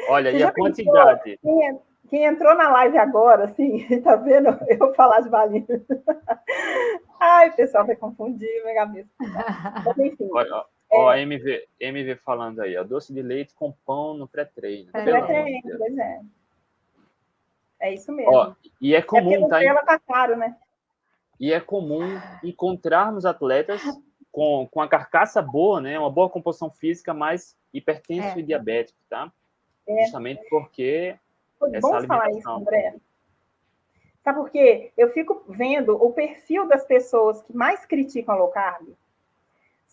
Olha, 0.08 0.30
Você 0.30 0.38
e 0.38 0.42
a 0.42 0.52
quantidade? 0.52 1.38
Quem, 1.42 1.80
quem, 2.08 2.24
entrou 2.24 2.54
na 2.54 2.70
live 2.70 2.98
agora, 2.98 3.44
assim, 3.44 3.86
tá 4.02 4.16
vendo 4.16 4.48
eu 4.68 4.94
falar 4.94 5.20
de 5.20 5.28
balinha? 5.28 5.66
Ai, 7.20 7.50
o 7.50 7.56
pessoal 7.56 7.86
vai 7.86 7.96
confundir 7.96 8.48
minha 8.62 8.74
cabeça. 8.74 9.08
Mas, 9.18 9.98
enfim. 9.98 10.28
Olha, 10.32 10.64
Ó, 10.92 11.12
é. 11.12 11.22
MV, 11.22 11.68
MV 11.80 12.16
falando 12.16 12.60
aí, 12.60 12.76
ó, 12.76 12.84
doce 12.84 13.12
de 13.12 13.22
leite 13.22 13.54
com 13.54 13.72
pão 13.86 14.14
no 14.14 14.28
pré-treino. 14.28 14.90
É, 14.92 15.02
pré-treino, 15.02 15.78
pois 15.78 15.98
é. 15.98 16.20
É 17.80 17.94
isso 17.94 18.12
mesmo. 18.12 18.32
Ó, 18.32 18.54
e 18.80 18.94
é 18.94 19.02
comum, 19.02 19.46
é 19.46 19.48
tá? 19.48 19.64
Ela 19.64 19.82
tá 19.82 19.98
caro, 19.98 20.36
né? 20.36 20.56
E 21.40 21.52
é 21.52 21.58
comum 21.58 22.20
encontrarmos 22.44 23.24
atletas 23.24 23.82
com, 24.30 24.68
com 24.70 24.80
a 24.80 24.88
carcaça 24.88 25.40
boa, 25.40 25.80
né? 25.80 25.98
Uma 25.98 26.10
boa 26.10 26.28
composição 26.28 26.70
física, 26.70 27.12
mas 27.12 27.56
hipertenso 27.72 28.36
é. 28.36 28.40
e 28.40 28.42
diabético, 28.42 28.98
tá? 29.08 29.32
É. 29.88 30.02
Justamente 30.04 30.46
porque. 30.48 31.16
Foi 31.58 31.70
bom 31.80 32.06
falar 32.06 32.30
isso, 32.30 32.48
André. 32.48 32.96
Sabe 34.22 34.38
por 34.38 34.50
quê? 34.50 34.92
Eu 34.96 35.10
fico 35.10 35.42
vendo 35.48 35.96
o 35.96 36.12
perfil 36.12 36.68
das 36.68 36.84
pessoas 36.84 37.42
que 37.42 37.56
mais 37.56 37.84
criticam 37.86 38.34
a 38.34 38.38
low 38.38 38.48
carb 38.48 38.94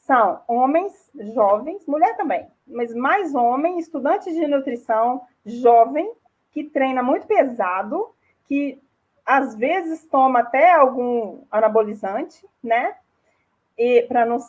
são 0.09 0.41
homens 0.47 1.11
jovens, 1.35 1.85
mulher 1.85 2.17
também, 2.17 2.47
mas 2.65 2.95
mais 2.95 3.35
homem, 3.35 3.77
estudantes 3.77 4.33
de 4.33 4.47
nutrição, 4.47 5.21
jovem, 5.45 6.11
que 6.49 6.63
treina 6.63 7.03
muito 7.03 7.27
pesado, 7.27 8.09
que 8.45 8.81
às 9.23 9.53
vezes 9.53 10.03
toma 10.07 10.39
até 10.39 10.73
algum 10.73 11.43
anabolizante, 11.51 12.43
né? 12.63 12.95
E 13.77 14.07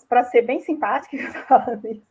para 0.08 0.24
ser 0.24 0.40
bem 0.40 0.60
simpática, 0.60 1.14
falando 1.46 1.86
isso. 1.88 2.08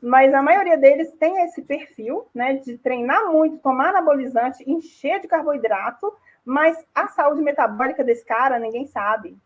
Mas 0.00 0.32
a 0.32 0.40
maioria 0.40 0.78
deles 0.78 1.12
tem 1.20 1.42
esse 1.42 1.60
perfil, 1.60 2.26
né, 2.34 2.54
de 2.54 2.78
treinar 2.78 3.30
muito, 3.30 3.58
tomar 3.58 3.90
anabolizante, 3.90 4.64
encher 4.66 5.20
de 5.20 5.28
carboidrato, 5.28 6.10
mas 6.42 6.82
a 6.94 7.08
saúde 7.08 7.42
metabólica 7.42 8.02
desse 8.02 8.24
cara 8.24 8.58
ninguém 8.58 8.86
sabe, 8.86 9.36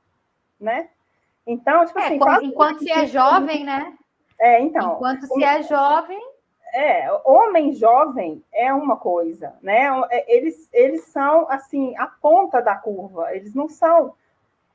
né? 0.61 0.88
Então, 1.51 1.84
tipo 1.84 1.98
é, 1.98 2.07
assim. 2.07 2.46
Enquanto 2.46 2.78
se 2.78 2.90
é 2.90 3.07
jovem, 3.07 3.64
né? 3.64 3.92
É, 4.38 4.61
então. 4.61 4.94
Enquanto 4.94 5.26
se 5.26 5.44
é 5.44 5.62
jovem. 5.62 6.30
É, 6.72 7.11
homem 7.24 7.72
jovem 7.72 8.44
é 8.55 8.72
uma 8.72 8.96
coisa, 8.96 9.55
né? 9.61 9.88
É, 10.11 10.36
eles, 10.36 10.68
eles 10.72 11.07
são, 11.07 11.51
assim, 11.51 11.96
a 11.98 12.07
ponta 12.07 12.62
da 12.62 12.76
curva. 12.76 13.34
Eles 13.34 13.53
não 13.55 13.68
são 13.68 14.14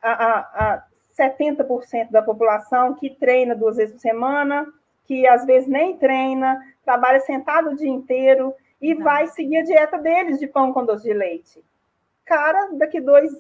a, 0.01 0.11
a, 0.11 0.39
a 0.75 0.83
70% 1.17 2.11
da 2.11 2.21
população 2.21 2.93
que 2.95 3.09
treina 3.09 3.55
duas 3.55 3.77
vezes 3.77 3.93
por 3.93 4.01
semana, 4.01 4.67
que 5.05 5.25
às 5.25 5.45
vezes 5.45 5.69
nem 5.69 5.95
treina, 5.97 6.61
trabalha 6.83 7.21
sentado 7.21 7.69
o 7.69 7.75
dia 7.75 7.89
inteiro 7.89 8.53
e 8.81 8.93
não. 8.93 9.03
vai 9.03 9.27
seguir 9.27 9.59
a 9.59 9.63
dieta 9.63 9.97
deles 9.97 10.37
de 10.37 10.47
pão 10.47 10.73
com 10.73 10.85
doce 10.85 11.05
de 11.05 11.13
leite. 11.13 11.63
Cara, 12.25 12.71
daqui 12.73 12.99
dois, 12.99 13.31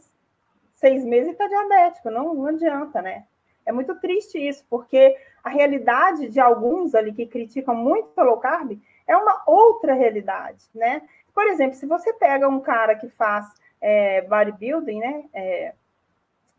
seis 0.75 1.03
meses 1.03 1.31
está 1.31 1.47
diabético, 1.47 2.11
não, 2.11 2.33
não 2.33 2.47
adianta, 2.47 3.01
né? 3.01 3.25
É 3.65 3.71
muito 3.71 3.95
triste 3.95 4.37
isso, 4.37 4.63
porque 4.69 5.17
a 5.43 5.49
realidade 5.49 6.29
de 6.29 6.39
alguns 6.39 6.93
ali 6.93 7.11
que 7.11 7.25
criticam 7.25 7.75
muito 7.75 8.11
o 8.15 8.23
low 8.23 8.37
carb 8.37 8.79
é 9.07 9.17
uma 9.17 9.43
outra 9.47 9.93
realidade, 9.93 10.63
né? 10.73 11.01
Por 11.33 11.47
exemplo, 11.47 11.75
se 11.75 11.85
você 11.85 12.13
pega 12.13 12.47
um 12.47 12.59
cara 12.59 12.95
que 12.95 13.09
faz 13.09 13.45
é, 13.81 14.21
bodybuilding, 14.21 14.99
né? 14.99 15.23
É, 15.33 15.73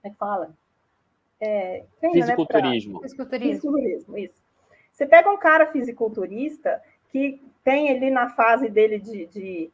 como 0.03 0.05
é 0.05 0.11
que 0.11 0.17
fala? 0.17 0.55
É, 1.41 1.85
fisiculturismo. 2.01 2.95
Né, 2.95 2.99
pra... 2.99 3.09
fisiculturismo. 3.09 3.61
Fisiculturismo, 3.61 4.19
isso. 4.19 4.43
Você 4.93 5.07
pega 5.07 5.31
um 5.31 5.37
cara 5.37 5.67
fisiculturista 5.67 6.83
que 7.11 7.43
tem 7.63 7.91
ali 7.91 8.11
na 8.11 8.31
fase 8.31 8.69
dele 8.69 8.99
de, 8.99 9.27
de, 9.27 9.71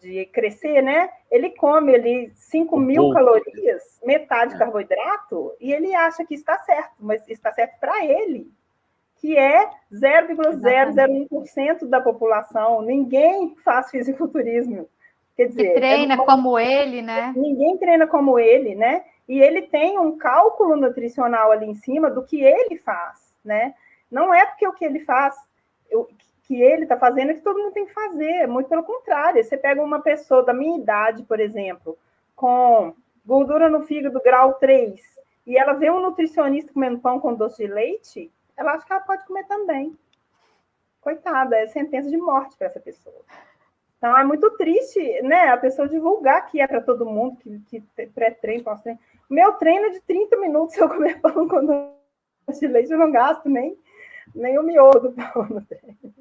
de 0.00 0.26
crescer, 0.26 0.82
né? 0.82 1.08
Ele 1.30 1.50
come 1.50 1.94
ali 1.94 2.30
5 2.34 2.78
mil 2.78 3.10
calorias, 3.10 4.00
metade 4.04 4.54
é. 4.54 4.58
carboidrato, 4.58 5.54
e 5.60 5.72
ele 5.72 5.94
acha 5.94 6.24
que 6.24 6.34
está 6.34 6.58
certo, 6.58 6.94
mas 7.00 7.26
está 7.28 7.52
certo 7.52 7.78
para 7.80 8.04
ele, 8.04 8.50
que 9.16 9.36
é 9.36 9.70
0,001% 9.92 11.86
da 11.88 12.00
população. 12.00 12.82
Ninguém 12.82 13.54
faz 13.64 13.90
fisiculturismo. 13.90 14.88
Quer 15.36 15.48
dizer, 15.48 15.68
que 15.68 15.74
treina 15.74 16.14
é 16.14 16.16
uma... 16.16 16.24
como 16.24 16.58
ele, 16.58 17.02
né? 17.02 17.32
Ninguém 17.36 17.76
treina 17.76 18.06
como 18.06 18.38
ele, 18.38 18.74
né? 18.74 19.04
E 19.28 19.40
ele 19.40 19.62
tem 19.62 19.98
um 19.98 20.16
cálculo 20.16 20.76
nutricional 20.76 21.50
ali 21.50 21.66
em 21.66 21.74
cima 21.74 22.10
do 22.10 22.22
que 22.22 22.40
ele 22.42 22.78
faz, 22.78 23.34
né? 23.44 23.74
Não 24.10 24.32
é 24.32 24.46
porque 24.46 24.66
o 24.66 24.72
que 24.72 24.84
ele 24.84 25.00
faz, 25.00 25.34
o 25.92 26.06
que 26.46 26.62
ele 26.62 26.84
está 26.84 26.96
fazendo 26.96 27.32
é 27.32 27.34
que 27.34 27.40
todo 27.40 27.58
mundo 27.58 27.72
tem 27.72 27.86
que 27.86 27.92
fazer, 27.92 28.46
muito 28.46 28.68
pelo 28.68 28.84
contrário. 28.84 29.42
Você 29.42 29.56
pega 29.56 29.82
uma 29.82 30.00
pessoa 30.00 30.44
da 30.44 30.54
minha 30.54 30.78
idade, 30.78 31.24
por 31.24 31.40
exemplo, 31.40 31.98
com 32.34 32.94
gordura 33.24 33.68
no 33.68 33.82
fígado 33.82 34.20
grau 34.22 34.54
3, 34.54 35.00
e 35.46 35.58
ela 35.58 35.72
vê 35.72 35.90
um 35.90 36.00
nutricionista 36.00 36.72
comendo 36.72 37.00
pão 37.00 37.18
com 37.18 37.34
doce 37.34 37.66
de 37.66 37.72
leite, 37.72 38.30
ela 38.56 38.72
acha 38.72 38.86
que 38.86 38.92
ela 38.92 39.02
pode 39.02 39.26
comer 39.26 39.44
também. 39.46 39.96
Coitada, 41.00 41.56
é 41.56 41.66
sentença 41.66 42.08
de 42.08 42.16
morte 42.16 42.56
para 42.56 42.68
essa 42.68 42.80
pessoa. 42.80 43.22
Então 43.98 44.16
é 44.16 44.24
muito 44.24 44.48
triste, 44.52 45.00
né? 45.22 45.48
A 45.48 45.56
pessoa 45.56 45.88
divulgar 45.88 46.46
que 46.46 46.60
é 46.60 46.66
para 46.66 46.80
todo 46.80 47.06
mundo, 47.06 47.36
que, 47.36 47.58
que 47.60 48.06
pré-treino, 48.08 48.62
pós-treino. 48.62 48.98
Meu 49.28 49.52
treino 49.54 49.86
é 49.86 49.90
de 49.90 50.00
30 50.00 50.36
minutos 50.36 50.74
se 50.74 50.80
eu 50.82 50.88
comer 50.88 51.20
pão 51.20 51.48
com 51.48 51.66
doce 52.46 52.60
de 52.60 52.66
leite, 52.68 52.92
eu 52.92 52.98
não 52.98 53.10
gasto 53.10 53.48
nem, 53.48 53.76
nem 54.34 54.58
o 54.58 54.62
miolo 54.62 55.00
do 55.00 55.12
pão 55.12 55.46
no 55.48 55.60
treino. 55.62 56.15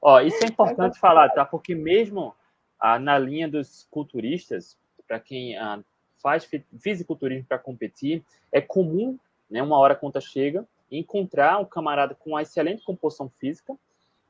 Ó, 0.00 0.20
isso 0.20 0.42
é 0.44 0.46
importante 0.46 0.98
falar, 0.98 1.28
tá? 1.30 1.44
Porque 1.44 1.74
mesmo 1.74 2.34
ah, 2.78 2.98
na 2.98 3.18
linha 3.18 3.48
dos 3.48 3.86
culturistas, 3.90 4.78
para 5.06 5.20
quem 5.20 5.56
ah, 5.56 5.80
faz 6.22 6.48
fisiculturismo 6.78 7.46
para 7.46 7.58
competir, 7.58 8.24
é 8.50 8.60
comum, 8.60 9.18
né? 9.50 9.62
Uma 9.62 9.78
hora 9.78 9.92
a 9.92 9.96
conta 9.96 10.20
chega, 10.20 10.66
encontrar 10.90 11.58
um 11.58 11.64
camarada 11.64 12.14
com 12.14 12.30
uma 12.30 12.42
excelente 12.42 12.82
composição 12.82 13.30
física, 13.38 13.76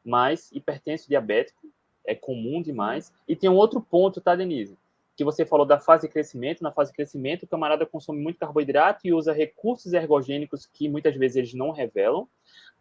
mas 0.05 0.51
hipertenso 0.53 1.09
diabético, 1.09 1.69
é 2.07 2.15
comum 2.15 2.61
demais. 2.61 3.13
E 3.29 3.37
tem 3.37 3.49
um 3.49 3.57
outro 3.57 3.81
ponto, 3.81 4.21
tá, 4.21 4.35
Denise? 4.35 4.77
Que 5.17 5.25
você 5.25 5.45
falou 5.45 5.67
da 5.67 5.79
fase 5.79 6.07
de 6.07 6.13
crescimento. 6.13 6.63
Na 6.63 6.73
fase 6.73 6.91
de 6.91 6.97
crescimento, 6.97 7.43
o 7.43 7.47
camarada 7.47 7.87
consome 7.87 8.21
muito 8.21 8.39
carboidrato 8.39 9.07
e 9.07 9.13
usa 9.13 9.33
recursos 9.33 9.93
ergogênicos 9.93 10.67
que 10.67 10.89
muitas 10.89 11.15
vezes 11.15 11.37
eles 11.37 11.55
não 11.55 11.71
revelam, 11.71 12.27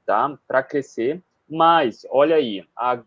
tá? 0.06 0.38
Para 0.48 0.64
crescer. 0.64 1.22
Mas, 1.50 2.06
olha 2.10 2.36
aí, 2.36 2.64
a 2.76 3.02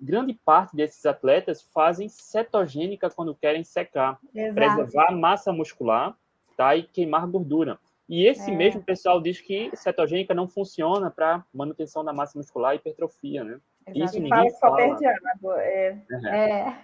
grande 0.00 0.34
parte 0.34 0.76
desses 0.76 1.04
atletas 1.06 1.62
fazem 1.62 2.08
cetogênica 2.08 3.10
quando 3.10 3.34
querem 3.34 3.64
secar, 3.64 4.18
Exato. 4.34 4.54
preservar 4.54 5.12
massa 5.12 5.52
muscular, 5.52 6.16
tá? 6.56 6.74
E 6.76 6.82
queimar 6.82 7.26
gordura. 7.26 7.78
E 8.08 8.26
esse 8.26 8.50
é. 8.50 8.54
mesmo 8.54 8.82
pessoal 8.82 9.20
diz 9.20 9.40
que 9.40 9.74
cetogênica 9.74 10.34
não 10.34 10.46
funciona 10.46 11.10
para 11.10 11.42
manutenção 11.52 12.04
da 12.04 12.12
massa 12.12 12.38
muscular 12.38 12.74
e 12.74 12.76
hipertrofia, 12.76 13.42
né? 13.42 13.58
Exato. 13.86 14.04
Isso 14.04 14.20
ninguém 14.20 14.50
fala. 14.58 14.70
Só 14.70 14.76
perde 14.76 15.06
água. 15.06 15.62
É. 15.62 15.98
É. 16.26 16.76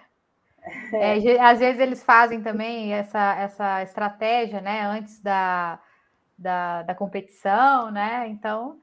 É, 0.93 1.39
às 1.39 1.59
vezes 1.59 1.79
eles 1.79 2.03
fazem 2.03 2.41
também 2.41 2.93
essa, 2.93 3.35
essa 3.35 3.81
estratégia, 3.81 4.61
né, 4.61 4.81
antes 4.85 5.19
da, 5.19 5.79
da, 6.37 6.83
da 6.83 6.95
competição, 6.95 7.91
né? 7.91 8.27
Então. 8.27 8.80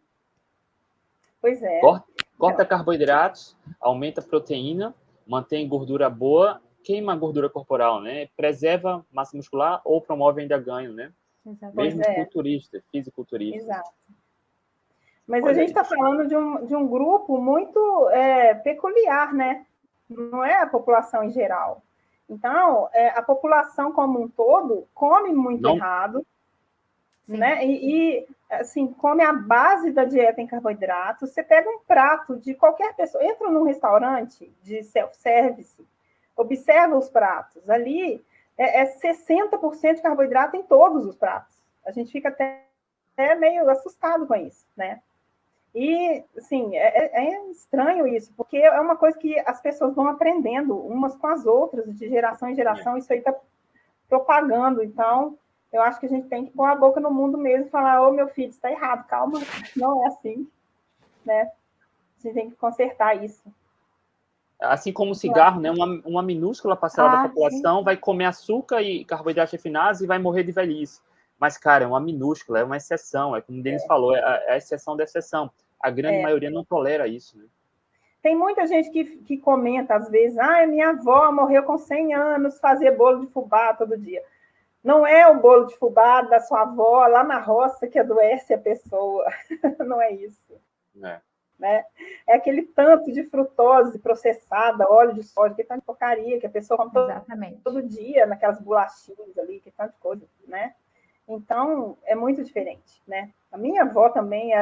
Pois 1.40 1.62
é. 1.62 1.80
Corta, 1.80 2.06
corta 2.38 2.64
carboidratos, 2.64 3.56
aumenta 3.80 4.20
a 4.20 4.24
proteína, 4.24 4.94
mantém 5.26 5.68
gordura 5.68 6.08
boa, 6.10 6.60
queima 6.82 7.12
a 7.12 7.16
gordura 7.16 7.48
corporal, 7.48 8.00
né? 8.00 8.28
Preserva 8.36 9.04
massa 9.12 9.36
muscular 9.36 9.80
ou 9.84 10.00
promove 10.00 10.42
ainda 10.42 10.58
ganho, 10.58 10.92
né? 10.92 11.12
Exato. 11.46 11.76
Mesmo 11.76 12.02
é. 12.02 12.14
culturista, 12.14 12.82
fisiculturista. 12.90 13.58
Exato. 13.58 13.90
Mas 15.26 15.44
Olha 15.44 15.52
a 15.52 15.54
gente 15.54 15.68
está 15.68 15.84
falando 15.84 16.26
de 16.26 16.34
um, 16.34 16.64
de 16.64 16.74
um 16.74 16.88
grupo 16.88 17.38
muito 17.38 18.08
é, 18.10 18.54
peculiar, 18.54 19.34
né? 19.34 19.66
Não 20.08 20.42
é 20.42 20.62
a 20.62 20.66
população 20.66 21.22
em 21.22 21.30
geral. 21.30 21.82
Então, 22.28 22.88
é, 22.92 23.10
a 23.10 23.22
população 23.22 23.92
como 23.92 24.20
um 24.22 24.28
todo 24.28 24.86
come 24.94 25.32
muito 25.32 25.62
Não. 25.62 25.76
errado, 25.76 26.26
Sim. 27.28 27.36
né? 27.36 27.64
E, 27.64 28.16
e, 28.18 28.26
assim, 28.50 28.86
come 28.86 29.22
a 29.22 29.32
base 29.32 29.92
da 29.92 30.04
dieta 30.04 30.40
em 30.40 30.46
carboidratos. 30.46 31.30
Você 31.30 31.42
pega 31.42 31.68
um 31.68 31.80
prato 31.80 32.36
de 32.36 32.54
qualquer 32.54 32.94
pessoa, 32.94 33.22
entra 33.24 33.50
num 33.50 33.64
restaurante 33.64 34.50
de 34.62 34.82
self-service, 34.82 35.86
observa 36.34 36.96
os 36.96 37.08
pratos. 37.08 37.68
Ali 37.68 38.24
é, 38.56 38.80
é 38.82 38.98
60% 38.98 39.96
de 39.96 40.02
carboidrato 40.02 40.56
em 40.56 40.62
todos 40.62 41.06
os 41.06 41.16
pratos. 41.16 41.56
A 41.84 41.92
gente 41.92 42.10
fica 42.10 42.28
até, 42.28 42.64
até 43.12 43.34
meio 43.34 43.68
assustado 43.68 44.26
com 44.26 44.34
isso, 44.34 44.66
né? 44.76 45.00
E, 45.74 46.24
assim, 46.36 46.74
é, 46.76 46.98
é, 46.98 47.34
é, 47.34 47.50
estranho 47.50 48.06
isso, 48.06 48.32
porque 48.36 48.56
é 48.56 48.80
uma 48.80 48.96
coisa 48.96 49.18
que 49.18 49.38
as 49.40 49.60
pessoas 49.60 49.94
vão 49.94 50.08
aprendendo 50.08 50.76
umas 50.76 51.14
com 51.14 51.26
as 51.26 51.44
outras, 51.44 51.94
de 51.94 52.08
geração 52.08 52.48
em 52.48 52.54
geração, 52.54 52.96
isso 52.96 53.12
aí 53.12 53.18
está 53.18 53.34
propagando. 54.08 54.82
Então, 54.82 55.38
eu 55.72 55.82
acho 55.82 56.00
que 56.00 56.06
a 56.06 56.08
gente 56.08 56.28
tem 56.28 56.46
que 56.46 56.52
pôr 56.52 56.64
a 56.64 56.74
boca 56.74 57.00
no 57.00 57.10
mundo 57.10 57.36
mesmo 57.36 57.66
e 57.66 57.70
falar: 57.70 58.06
ô, 58.06 58.12
meu 58.12 58.28
filho, 58.28 58.50
está 58.50 58.70
errado, 58.70 59.06
calma, 59.06 59.40
não 59.76 60.02
é 60.02 60.06
assim, 60.06 60.48
né? 61.24 61.50
A 62.18 62.22
gente 62.22 62.34
tem 62.34 62.50
que 62.50 62.56
consertar 62.56 63.22
isso. 63.22 63.42
Assim 64.60 64.92
como 64.92 65.12
o 65.12 65.14
cigarro, 65.14 65.60
né? 65.60 65.70
Uma, 65.70 65.86
uma 66.04 66.22
minúscula 66.22 66.74
parcela 66.74 67.10
ah, 67.10 67.22
da 67.22 67.28
população 67.28 67.78
sim. 67.78 67.84
vai 67.84 67.96
comer 67.96 68.24
açúcar 68.24 68.82
e 68.82 69.04
carboidratos 69.04 69.52
refinados 69.52 70.00
e 70.00 70.06
vai 70.06 70.18
morrer 70.18 70.42
de 70.42 70.50
velhice. 70.50 71.00
Mas, 71.38 71.56
cara, 71.56 71.84
é 71.84 71.86
uma 71.86 72.00
minúscula, 72.00 72.58
é 72.58 72.64
uma 72.64 72.76
exceção. 72.76 73.36
É 73.36 73.40
como 73.40 73.60
o 73.60 73.62
Denis 73.62 73.84
é. 73.84 73.86
falou, 73.86 74.16
é 74.16 74.20
a, 74.20 74.42
é 74.46 74.52
a, 74.54 74.56
exceção 74.56 74.96
da 74.96 75.04
exceção. 75.04 75.48
A 75.80 75.90
grande 75.90 76.16
é. 76.16 76.22
maioria 76.22 76.50
não 76.50 76.64
tolera 76.64 77.06
isso, 77.06 77.38
né? 77.38 77.44
Tem 78.20 78.36
muita 78.36 78.66
gente 78.66 78.90
que, 78.90 79.04
que 79.18 79.36
comenta, 79.36 79.94
às 79.94 80.10
vezes, 80.10 80.36
ah, 80.38 80.66
minha 80.66 80.88
avó 80.88 81.30
morreu 81.30 81.62
com 81.62 81.78
100 81.78 82.14
anos, 82.14 82.58
fazia 82.58 82.90
bolo 82.90 83.20
de 83.24 83.32
fubá 83.32 83.72
todo 83.74 83.96
dia. 83.96 84.20
Não 84.88 85.06
é 85.06 85.28
o 85.28 85.38
bolo 85.38 85.66
de 85.66 85.76
fubá 85.76 86.22
da 86.22 86.40
sua 86.40 86.62
avó 86.62 87.06
lá 87.06 87.22
na 87.22 87.38
roça 87.38 87.86
que 87.86 87.98
adoece 87.98 88.54
a 88.54 88.58
pessoa. 88.58 89.26
não 89.86 90.00
é 90.00 90.12
isso. 90.12 90.58
É 91.04 91.20
né? 91.58 91.84
É 92.26 92.36
aquele 92.36 92.62
tanto 92.62 93.12
de 93.12 93.24
frutose 93.24 93.98
processada, 93.98 94.90
óleo 94.90 95.12
de 95.12 95.24
soja, 95.24 95.54
que 95.54 95.64
tanta 95.64 95.82
porcaria 95.82 96.38
que 96.38 96.46
a 96.46 96.50
pessoa 96.50 96.78
come 96.78 96.92
todo, 96.92 97.12
todo, 97.64 97.82
dia 97.82 98.24
naquelas 98.26 98.60
bolachinhas 98.60 99.36
ali, 99.36 99.60
que 99.60 99.70
tanta 99.72 99.94
coisa, 100.00 100.24
né? 100.46 100.74
Então, 101.26 101.98
é 102.04 102.14
muito 102.14 102.42
diferente, 102.42 103.02
né? 103.06 103.30
A 103.50 103.58
minha 103.58 103.82
avó 103.82 104.08
também, 104.08 104.52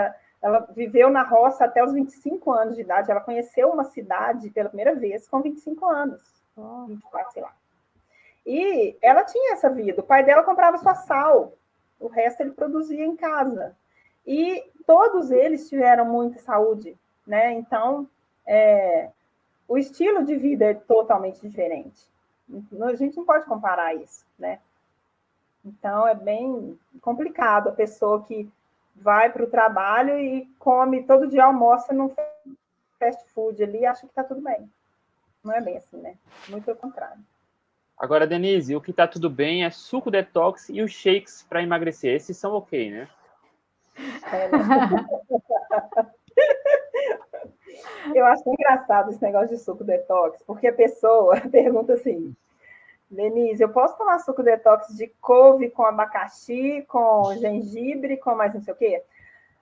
ela 0.42 0.66
viveu 0.74 1.10
na 1.10 1.22
roça 1.22 1.66
até 1.66 1.84
os 1.84 1.92
25 1.92 2.50
anos 2.50 2.74
de 2.74 2.80
idade, 2.80 3.10
ela 3.10 3.20
conheceu 3.20 3.70
uma 3.70 3.84
cidade 3.84 4.50
pela 4.50 4.70
primeira 4.70 4.94
vez 4.94 5.28
com 5.28 5.40
25 5.40 5.86
anos, 5.86 6.42
24, 6.88 7.32
sei 7.32 7.42
lá. 7.42 7.54
E 8.46 8.96
ela 9.02 9.24
tinha 9.24 9.54
essa 9.54 9.68
vida, 9.68 10.00
o 10.00 10.04
pai 10.04 10.24
dela 10.24 10.44
comprava 10.44 10.78
só 10.78 10.94
sal, 10.94 11.54
o 11.98 12.06
resto 12.06 12.42
ele 12.42 12.52
produzia 12.52 13.04
em 13.04 13.16
casa, 13.16 13.76
e 14.24 14.64
todos 14.86 15.32
eles 15.32 15.68
tiveram 15.68 16.04
muita 16.04 16.38
saúde, 16.38 16.96
né? 17.26 17.52
Então, 17.54 18.08
é, 18.46 19.10
o 19.66 19.76
estilo 19.76 20.24
de 20.24 20.36
vida 20.36 20.66
é 20.66 20.74
totalmente 20.74 21.40
diferente. 21.40 22.00
A 22.80 22.94
gente 22.94 23.16
não 23.16 23.24
pode 23.24 23.44
comparar 23.46 23.94
isso, 23.94 24.24
né? 24.38 24.60
Então, 25.64 26.06
é 26.06 26.14
bem 26.14 26.78
complicado 27.00 27.68
a 27.68 27.72
pessoa 27.72 28.22
que 28.22 28.48
vai 28.94 29.30
para 29.32 29.42
o 29.42 29.50
trabalho 29.50 30.18
e 30.18 30.46
come 30.60 31.02
todo 31.02 31.28
dia 31.28 31.44
almoça 31.44 31.92
num 31.92 32.14
fast 32.98 33.28
food 33.32 33.62
ali 33.62 33.80
e 33.80 33.86
acha 33.86 34.02
que 34.02 34.06
está 34.06 34.22
tudo 34.22 34.40
bem. 34.40 34.70
Não 35.42 35.52
é 35.52 35.60
bem 35.60 35.76
assim, 35.76 35.96
né? 35.96 36.16
Muito 36.48 36.64
pelo 36.64 36.78
contrário. 36.78 37.18
Agora, 37.98 38.26
Denise, 38.26 38.76
o 38.76 38.80
que 38.80 38.90
está 38.90 39.08
tudo 39.08 39.30
bem 39.30 39.64
é 39.64 39.70
suco 39.70 40.10
detox 40.10 40.68
e 40.68 40.82
os 40.82 40.92
shakes 40.92 41.46
para 41.48 41.62
emagrecer. 41.62 42.14
Esses 42.14 42.36
são 42.36 42.52
ok, 42.52 42.90
né? 42.90 43.08
Eu 48.14 48.24
acho 48.26 48.42
engraçado 48.46 49.10
esse 49.10 49.22
negócio 49.22 49.56
de 49.56 49.58
suco 49.58 49.84
detox, 49.84 50.42
porque 50.46 50.68
a 50.68 50.72
pessoa 50.72 51.40
pergunta 51.50 51.94
assim: 51.94 52.34
Denise, 53.10 53.62
eu 53.62 53.68
posso 53.68 53.96
tomar 53.96 54.18
suco 54.20 54.42
detox 54.42 54.88
de 54.96 55.08
couve 55.20 55.70
com 55.70 55.84
abacaxi, 55.84 56.84
com 56.88 57.34
gengibre, 57.38 58.16
com 58.16 58.34
mais 58.34 58.54
não 58.54 58.60
sei 58.60 58.74
o 58.74 58.76
quê? 58.76 59.02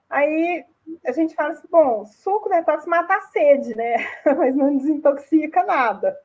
Aí 0.09 0.65
a 1.05 1.11
gente 1.11 1.35
fala 1.35 1.51
assim, 1.51 1.67
bom, 1.69 2.05
suco 2.05 2.49
detox 2.49 2.85
mata 2.85 3.15
a 3.15 3.21
sede, 3.21 3.75
né? 3.75 3.95
Mas 4.37 4.55
não 4.55 4.77
desintoxica 4.77 5.63
nada. 5.63 6.17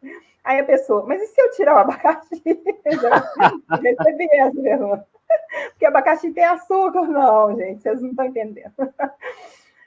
Aí 0.43 0.59
a 0.59 0.65
pessoa, 0.65 1.05
mas 1.05 1.21
e 1.21 1.27
se 1.27 1.39
eu 1.39 1.51
tirar 1.51 1.75
o 1.75 1.79
abacaxi? 1.79 2.43
Eu 2.47 3.79
recebi 3.79 4.27
essa 4.33 4.63
pergunta. 4.63 5.07
Porque 5.71 5.85
abacaxi 5.85 6.33
tem 6.33 6.45
açúcar? 6.45 7.03
Não, 7.03 7.55
gente, 7.55 7.83
vocês 7.83 8.01
não 8.01 8.11
estão 8.11 8.25
entendendo. 8.25 8.73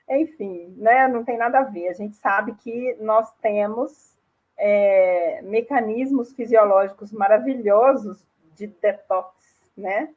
Enfim, 0.07 0.73
né? 0.77 1.07
Não 1.07 1.23
tem 1.23 1.37
nada 1.37 1.59
a 1.59 1.63
ver. 1.63 1.87
A 1.87 1.93
gente 1.93 2.15
sabe 2.17 2.53
que 2.53 2.95
nós 2.99 3.33
temos 3.41 4.15
é, 4.57 5.41
mecanismos 5.41 6.33
fisiológicos 6.33 7.11
maravilhosos 7.11 8.23
de 8.53 8.67
detox, 8.67 9.33
né? 9.75 10.13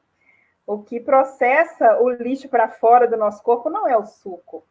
O 0.67 0.83
que 0.83 0.99
processa 0.99 2.01
o 2.01 2.11
lixo 2.11 2.49
para 2.49 2.69
fora 2.69 3.07
do 3.07 3.17
nosso 3.17 3.43
corpo 3.43 3.71
não 3.71 3.87
é 3.87 3.97
o 3.97 4.05
suco. 4.05 4.67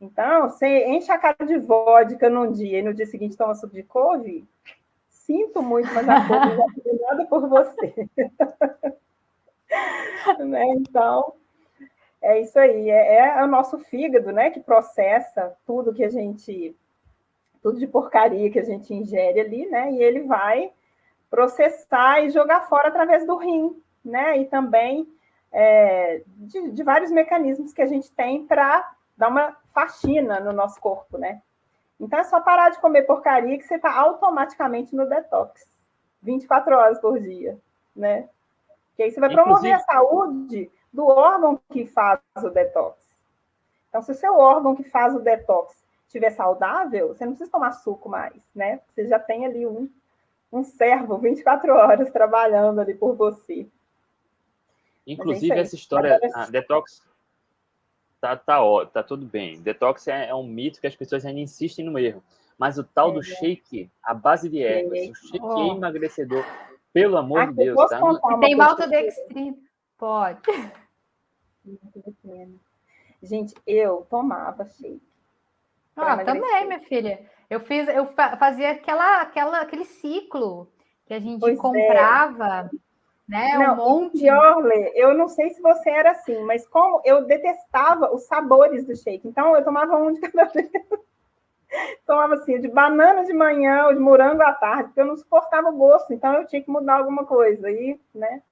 Então, 0.00 0.48
você 0.48 0.86
enche 0.86 1.12
a 1.12 1.18
cara 1.18 1.46
de 1.46 1.58
vodka 1.58 2.30
num 2.30 2.50
dia 2.50 2.78
e 2.78 2.82
no 2.82 2.94
dia 2.94 3.06
seguinte 3.06 3.36
toma 3.36 3.54
suco 3.54 3.74
de 3.74 3.82
couve, 3.82 4.48
sinto 5.06 5.62
muito, 5.62 5.92
mas 5.94 6.08
a 6.08 6.26
couve 6.26 6.56
não 6.56 6.68
fez 6.70 7.00
nada 7.00 7.26
por 7.26 7.48
você. 7.48 8.08
né? 10.44 10.64
Então, 10.70 11.34
é 12.20 12.40
isso 12.40 12.58
aí. 12.58 12.90
É, 12.90 13.18
é, 13.18 13.44
o 13.44 13.46
nosso 13.46 13.78
fígado, 13.78 14.32
né, 14.32 14.50
que 14.50 14.60
processa 14.60 15.56
tudo 15.66 15.94
que 15.94 16.04
a 16.04 16.08
gente, 16.08 16.76
tudo 17.62 17.78
de 17.78 17.86
porcaria 17.86 18.50
que 18.50 18.58
a 18.58 18.64
gente 18.64 18.92
ingere 18.94 19.40
ali, 19.40 19.66
né? 19.66 19.92
E 19.92 20.02
ele 20.02 20.22
vai 20.22 20.72
processar 21.30 22.24
e 22.24 22.30
jogar 22.30 22.68
fora 22.68 22.88
através 22.88 23.26
do 23.26 23.36
rim, 23.36 23.80
né? 24.04 24.38
E 24.38 24.46
também 24.46 25.06
é, 25.50 26.22
de, 26.26 26.70
de, 26.70 26.82
vários 26.82 27.10
mecanismos 27.10 27.72
que 27.72 27.82
a 27.82 27.86
gente 27.86 28.10
tem 28.12 28.46
para 28.46 28.90
dar 29.16 29.28
uma 29.28 29.56
faxina 29.72 30.40
no 30.40 30.52
nosso 30.52 30.80
corpo, 30.80 31.18
né? 31.18 31.42
Então 32.00 32.18
é 32.18 32.24
só 32.24 32.40
parar 32.40 32.70
de 32.70 32.80
comer 32.80 33.02
porcaria 33.02 33.56
que 33.58 33.64
você 33.64 33.76
está 33.76 33.96
automaticamente 33.96 34.94
no 34.96 35.08
detox, 35.08 35.66
24 36.22 36.74
horas 36.74 36.98
por 37.00 37.20
dia, 37.20 37.58
né? 37.94 38.28
Que 38.96 39.04
aí 39.04 39.10
você 39.10 39.20
vai 39.20 39.30
Inclusive... 39.30 39.50
promover 39.50 39.72
a 39.74 39.78
saúde 39.80 40.70
do 40.92 41.06
órgão 41.06 41.60
que 41.70 41.86
faz 41.86 42.20
o 42.42 42.50
detox. 42.50 42.98
Então, 43.88 44.02
se 44.02 44.10
o 44.10 44.14
seu 44.14 44.36
órgão 44.36 44.74
que 44.74 44.84
faz 44.84 45.14
o 45.14 45.20
detox 45.20 45.82
estiver 46.06 46.30
saudável, 46.30 47.08
você 47.08 47.24
não 47.24 47.32
precisa 47.32 47.50
tomar 47.50 47.72
suco 47.72 48.08
mais, 48.08 48.42
né? 48.54 48.80
Você 48.88 49.06
já 49.06 49.18
tem 49.18 49.46
ali 49.46 49.66
um, 49.66 49.88
um 50.52 50.64
servo 50.64 51.16
24 51.18 51.72
horas 51.72 52.10
trabalhando 52.10 52.80
ali 52.80 52.94
por 52.94 53.14
você. 53.14 53.66
Inclusive, 55.06 55.58
essa 55.58 55.74
história, 55.74 56.18
a 56.34 56.46
detox, 56.46 57.02
tá, 58.20 58.36
tá, 58.36 58.62
ó, 58.62 58.84
tá 58.84 59.02
tudo 59.02 59.26
bem. 59.26 59.60
Detox 59.60 60.06
é, 60.08 60.28
é, 60.28 60.34
um 60.34 60.46
mito 60.46 60.80
que 60.80 60.86
as 60.86 60.94
pessoas 60.94 61.24
ainda 61.26 61.40
insistem 61.40 61.84
no 61.84 61.98
erro. 61.98 62.22
Mas 62.56 62.78
o 62.78 62.84
tal 62.84 63.10
é, 63.10 63.14
do 63.14 63.22
shake, 63.22 63.90
a 64.02 64.14
base 64.14 64.48
de 64.48 64.62
ervas, 64.62 65.10
o 65.10 65.14
shake 65.14 65.40
oh. 65.44 65.76
emagrecedor, 65.76 66.44
pelo 66.92 67.16
amor 67.16 67.40
ah, 67.40 67.46
de 67.46 67.54
Deus, 67.54 67.88
tá? 67.88 68.00
Tem 68.40 68.54
maltodextrina. 68.54 69.56
Pode. 69.98 70.40
Gente, 73.22 73.54
eu 73.66 74.06
tomava 74.08 74.64
shake. 74.66 75.02
Ah, 75.96 76.24
também, 76.24 76.66
minha 76.66 76.80
filha. 76.80 77.26
Eu 77.50 77.60
fiz, 77.60 77.86
eu 77.88 78.06
fazia 78.06 78.70
aquela, 78.70 79.20
aquela, 79.20 79.60
aquele 79.60 79.84
ciclo 79.84 80.72
que 81.06 81.12
a 81.12 81.20
gente 81.20 81.40
pois 81.40 81.58
é. 81.58 81.60
comprava. 81.60 82.70
É 82.72 82.91
né? 83.32 83.56
Não, 83.56 83.72
um 83.72 83.76
monte. 83.76 84.18
Pior, 84.18 84.58
Lê, 84.62 84.92
eu 84.94 85.14
não 85.14 85.26
sei 85.26 85.48
se 85.50 85.62
você 85.62 85.88
era 85.88 86.10
assim, 86.10 86.38
mas 86.44 86.66
como 86.68 87.00
eu 87.02 87.24
detestava 87.24 88.14
os 88.14 88.24
sabores 88.26 88.86
do 88.86 88.94
shake, 88.94 89.26
então 89.26 89.56
eu 89.56 89.64
tomava 89.64 89.96
um 89.96 90.12
de 90.12 90.20
cada 90.20 90.44
vez. 90.52 90.70
tomava 92.06 92.34
assim, 92.34 92.60
de 92.60 92.68
banana 92.68 93.24
de 93.24 93.32
manhã, 93.32 93.86
ou 93.86 93.94
de 93.94 94.00
morango 94.00 94.42
à 94.42 94.52
tarde, 94.52 94.84
porque 94.88 95.00
eu 95.00 95.06
não 95.06 95.16
suportava 95.16 95.70
o 95.70 95.76
gosto, 95.76 96.12
então 96.12 96.34
eu 96.34 96.46
tinha 96.46 96.62
que 96.62 96.70
mudar 96.70 96.98
alguma 96.98 97.24
coisa. 97.24 97.70
E, 97.70 97.98
né? 98.14 98.42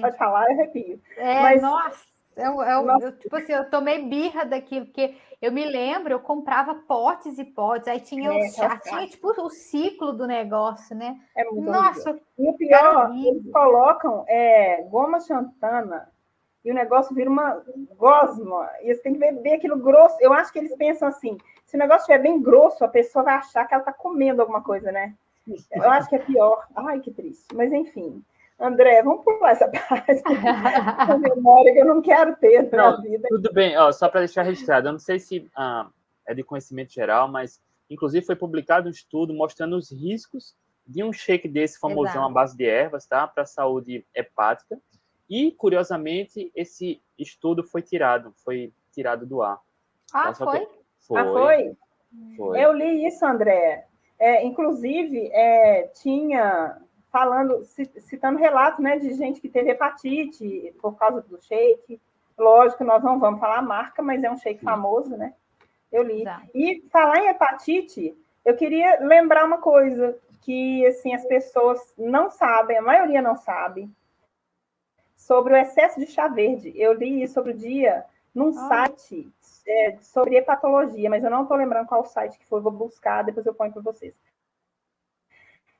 Pode 0.00 0.16
falar, 0.16 0.46
eu 0.46 0.52
arrepio. 0.52 0.98
É, 1.18 1.42
mas, 1.42 1.60
nossa. 1.60 2.13
Eu, 2.36 2.60
eu, 2.62 3.00
eu, 3.00 3.18
tipo 3.18 3.36
assim, 3.36 3.52
eu 3.52 3.70
tomei 3.70 4.04
birra 4.08 4.44
daquilo, 4.44 4.86
porque 4.86 5.16
eu 5.40 5.52
me 5.52 5.64
lembro, 5.64 6.12
eu 6.12 6.20
comprava 6.20 6.74
potes 6.74 7.38
e 7.38 7.44
potes, 7.44 7.86
aí 7.86 8.00
tinha, 8.00 8.28
é, 8.28 8.32
o, 8.32 8.64
é 8.64 8.78
tinha 8.78 9.06
tipo 9.06 9.28
o 9.28 9.50
ciclo 9.50 10.12
do 10.12 10.26
negócio, 10.26 10.96
né? 10.96 11.16
É 11.36 11.44
muito 11.44 11.70
Nossa, 11.70 12.18
E 12.38 12.48
o 12.48 12.54
pior, 12.54 13.10
eles 13.14 13.50
colocam 13.52 14.24
é, 14.26 14.82
goma 14.90 15.20
xantana 15.20 16.08
e 16.64 16.70
o 16.70 16.74
negócio 16.74 17.14
vira 17.14 17.28
uma 17.28 17.62
gosma, 17.96 18.70
e 18.82 18.94
você 18.94 19.02
tem 19.02 19.12
que 19.12 19.18
beber 19.18 19.54
aquilo 19.54 19.76
grosso. 19.76 20.16
Eu 20.18 20.32
acho 20.32 20.50
que 20.50 20.58
eles 20.58 20.74
pensam 20.76 21.08
assim: 21.08 21.36
se 21.66 21.76
o 21.76 21.78
negócio 21.78 22.00
estiver 22.02 22.22
bem 22.22 22.40
grosso, 22.40 22.82
a 22.84 22.88
pessoa 22.88 23.24
vai 23.24 23.34
achar 23.34 23.66
que 23.66 23.74
ela 23.74 23.82
está 23.82 23.92
comendo 23.92 24.40
alguma 24.40 24.62
coisa, 24.62 24.90
né? 24.90 25.14
Eu 25.70 25.90
acho 25.90 26.08
que 26.08 26.16
é 26.16 26.20
pior. 26.20 26.66
Ai, 26.74 27.00
que 27.00 27.10
triste. 27.10 27.54
Mas 27.54 27.70
enfim. 27.70 28.24
André, 28.58 29.02
vamos 29.02 29.24
pular 29.24 29.50
essa 29.50 29.68
parte. 29.68 30.22
essa 31.02 31.18
memória 31.18 31.72
que 31.72 31.80
eu 31.80 31.86
não 31.86 32.00
quero 32.00 32.36
ter 32.36 32.70
na 32.70 32.92
não, 32.92 33.02
vida. 33.02 33.28
Tudo 33.28 33.52
bem, 33.52 33.76
Ó, 33.76 33.90
só 33.92 34.08
para 34.08 34.20
deixar 34.20 34.42
registrado, 34.42 34.88
eu 34.88 34.92
não 34.92 34.98
sei 34.98 35.18
se 35.18 35.50
ah, 35.56 35.88
é 36.26 36.34
de 36.34 36.42
conhecimento 36.42 36.92
geral, 36.92 37.28
mas 37.28 37.60
inclusive 37.90 38.24
foi 38.24 38.36
publicado 38.36 38.88
um 38.88 38.92
estudo 38.92 39.34
mostrando 39.34 39.76
os 39.76 39.90
riscos 39.90 40.54
de 40.86 41.02
um 41.02 41.12
shake 41.12 41.48
desse 41.48 41.78
famosão 41.78 42.24
à 42.24 42.30
base 42.30 42.56
de 42.56 42.64
ervas, 42.64 43.06
tá? 43.06 43.26
Para 43.26 43.44
a 43.44 43.46
saúde 43.46 44.06
hepática. 44.14 44.78
E, 45.28 45.52
curiosamente, 45.52 46.52
esse 46.54 47.02
estudo 47.18 47.64
foi 47.64 47.80
tirado, 47.80 48.34
foi 48.44 48.72
tirado 48.92 49.24
do 49.24 49.42
ar. 49.42 49.58
Ah, 50.12 50.32
tá? 50.32 50.34
foi? 50.34 50.68
foi? 51.00 51.20
Ah, 51.20 51.24
foi? 51.24 51.76
Foi. 52.36 52.60
Eu 52.60 52.72
li 52.72 53.06
isso, 53.06 53.24
André. 53.24 53.86
É, 54.18 54.44
inclusive, 54.44 55.28
é, 55.32 55.88
tinha 55.94 56.78
falando, 57.14 57.64
citando 57.64 58.40
relatos 58.40 58.80
né, 58.80 58.98
de 58.98 59.12
gente 59.12 59.40
que 59.40 59.48
teve 59.48 59.70
hepatite 59.70 60.74
por 60.82 60.96
causa 60.96 61.22
do 61.22 61.40
shake. 61.40 62.00
Lógico, 62.36 62.82
nós 62.82 63.04
não 63.04 63.20
vamos 63.20 63.38
falar 63.38 63.58
a 63.58 63.62
marca, 63.62 64.02
mas 64.02 64.24
é 64.24 64.28
um 64.28 64.36
shake 64.36 64.64
famoso, 64.64 65.16
né? 65.16 65.32
Eu 65.92 66.02
li. 66.02 66.24
E 66.52 66.82
falar 66.90 67.20
em 67.20 67.28
hepatite, 67.28 68.18
eu 68.44 68.56
queria 68.56 68.98
lembrar 68.98 69.44
uma 69.44 69.58
coisa 69.58 70.18
que 70.40 70.84
assim 70.86 71.14
as 71.14 71.24
pessoas 71.24 71.94
não 71.96 72.32
sabem, 72.32 72.78
a 72.78 72.82
maioria 72.82 73.22
não 73.22 73.36
sabe, 73.36 73.88
sobre 75.16 75.52
o 75.52 75.56
excesso 75.56 76.00
de 76.00 76.06
chá 76.06 76.26
verde. 76.26 76.72
Eu 76.74 76.94
li 76.94 77.22
isso 77.22 77.38
outro 77.38 77.54
dia 77.54 78.04
num 78.34 78.48
ah. 78.48 78.68
site 78.68 79.32
é, 79.68 79.98
sobre 80.00 80.34
hepatologia, 80.34 81.08
mas 81.08 81.22
eu 81.22 81.30
não 81.30 81.42
estou 81.42 81.56
lembrando 81.56 81.86
qual 81.86 82.04
site 82.04 82.40
que 82.40 82.46
foi, 82.46 82.60
vou 82.60 82.72
buscar, 82.72 83.22
depois 83.22 83.46
eu 83.46 83.54
ponho 83.54 83.72
para 83.72 83.82
vocês. 83.82 84.12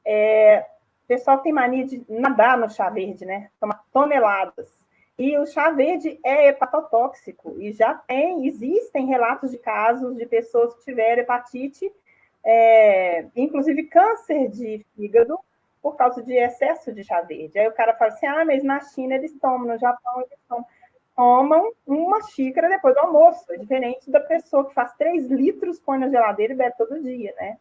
É, 0.07 0.65
pessoal 1.15 1.39
tem 1.39 1.53
mania 1.53 1.87
de 1.87 2.05
nadar 2.09 2.59
no 2.59 2.69
chá 2.69 2.91
verde, 2.91 3.25
né? 3.25 3.49
Tomar 3.61 3.85
toneladas. 3.93 4.69
E 5.17 5.39
o 5.39 5.47
chá 5.47 5.71
verde 5.71 6.19
é 6.25 6.49
hepatotóxico. 6.49 7.55
E 7.61 7.71
já 7.71 7.95
tem, 7.95 8.47
existem 8.47 9.07
relatos 9.07 9.53
de 9.53 9.59
casos 9.59 10.17
de 10.17 10.27
pessoas 10.27 10.75
que 10.75 10.85
tiveram 10.85 11.23
hepatite, 11.23 11.91
é, 12.45 13.27
inclusive 13.37 13.85
câncer 13.85 14.49
de 14.49 14.85
fígado, 14.97 15.39
por 15.81 15.95
causa 15.97 16.21
de 16.21 16.33
excesso 16.35 16.93
de 16.93 17.05
chá 17.05 17.21
verde. 17.21 17.59
Aí 17.59 17.69
o 17.69 17.73
cara 17.73 17.95
fala 17.95 18.11
assim: 18.13 18.27
ah, 18.27 18.45
mas 18.45 18.65
na 18.65 18.81
China 18.81 19.15
eles 19.15 19.33
tomam, 19.39 19.69
no 19.69 19.79
Japão 19.79 20.21
eles 20.21 20.39
tomam. 20.49 20.67
Tomam 21.17 21.73
uma 21.87 22.21
xícara 22.23 22.69
depois 22.69 22.93
do 22.93 22.99
almoço. 22.99 23.45
É 23.53 23.57
diferente 23.57 24.11
da 24.11 24.19
pessoa 24.19 24.67
que 24.67 24.75
faz 24.75 24.93
3 24.95 25.29
litros, 25.29 25.79
põe 25.79 25.97
na 25.97 26.09
geladeira 26.09 26.53
e 26.53 26.57
bebe 26.57 26.75
todo 26.77 27.01
dia, 27.01 27.33
né? 27.39 27.57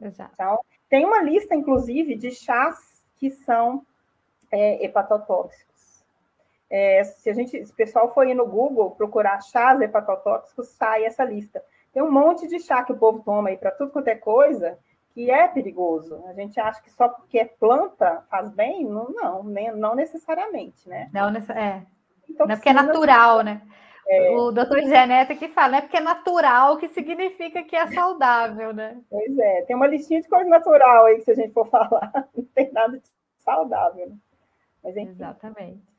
Exato. 0.00 0.30
Então, 0.34 0.60
tem 0.94 1.04
uma 1.04 1.20
lista, 1.20 1.56
inclusive, 1.56 2.14
de 2.14 2.30
chás 2.30 2.78
que 3.16 3.28
são 3.28 3.84
é, 4.48 4.84
hepatotóxicos. 4.84 6.04
É, 6.70 7.02
se 7.02 7.28
a 7.28 7.32
gente, 7.34 7.66
se 7.66 7.72
o 7.72 7.74
pessoal 7.74 8.14
for 8.14 8.28
ir 8.28 8.34
no 8.34 8.46
Google 8.46 8.92
procurar 8.92 9.42
chás 9.42 9.80
hepatotóxicos, 9.80 10.68
sai 10.68 11.04
essa 11.04 11.24
lista. 11.24 11.60
Tem 11.92 12.00
um 12.00 12.12
monte 12.12 12.46
de 12.46 12.60
chá 12.60 12.84
que 12.84 12.92
o 12.92 12.96
povo 12.96 13.24
toma 13.24 13.48
aí 13.48 13.56
para 13.56 13.72
tudo 13.72 13.90
quanto 13.90 14.06
é 14.06 14.14
coisa 14.14 14.78
que 15.12 15.32
é 15.32 15.48
perigoso. 15.48 16.22
A 16.28 16.32
gente 16.32 16.60
acha 16.60 16.80
que 16.80 16.92
só 16.92 17.08
porque 17.08 17.40
é 17.40 17.44
planta 17.44 18.22
faz 18.30 18.52
bem? 18.52 18.84
Não, 18.84 19.10
não, 19.10 19.42
não 19.74 19.96
necessariamente, 19.96 20.88
né? 20.88 21.10
Não, 21.12 21.28
é. 21.56 21.82
Então, 22.30 22.46
não 22.46 22.52
é 22.52 22.56
porque 22.56 22.68
é 22.68 22.72
natural, 22.72 23.42
né? 23.42 23.62
É... 24.06 24.30
O 24.36 24.52
doutor 24.52 24.82
Zé 24.82 25.06
Neto 25.06 25.36
que 25.36 25.48
fala, 25.48 25.68
não 25.68 25.78
é 25.78 25.80
porque 25.80 25.96
é 25.96 26.00
natural 26.00 26.76
que 26.76 26.88
significa 26.88 27.62
que 27.62 27.74
é 27.74 27.86
saudável, 27.92 28.72
né? 28.72 29.00
Pois 29.10 29.38
é, 29.38 29.62
tem 29.62 29.74
uma 29.74 29.86
listinha 29.86 30.20
de 30.20 30.28
coisa 30.28 30.48
natural 30.48 31.06
aí 31.06 31.16
que 31.16 31.24
se 31.24 31.30
a 31.30 31.34
gente 31.34 31.52
for 31.52 31.66
falar, 31.70 32.12
não 32.36 32.44
tem 32.54 32.70
nada 32.72 32.98
de 32.98 33.08
saudável. 33.38 34.08
Né? 34.08 34.16
Mas, 34.82 34.96
enfim, 34.96 35.10
Exatamente. 35.10 35.94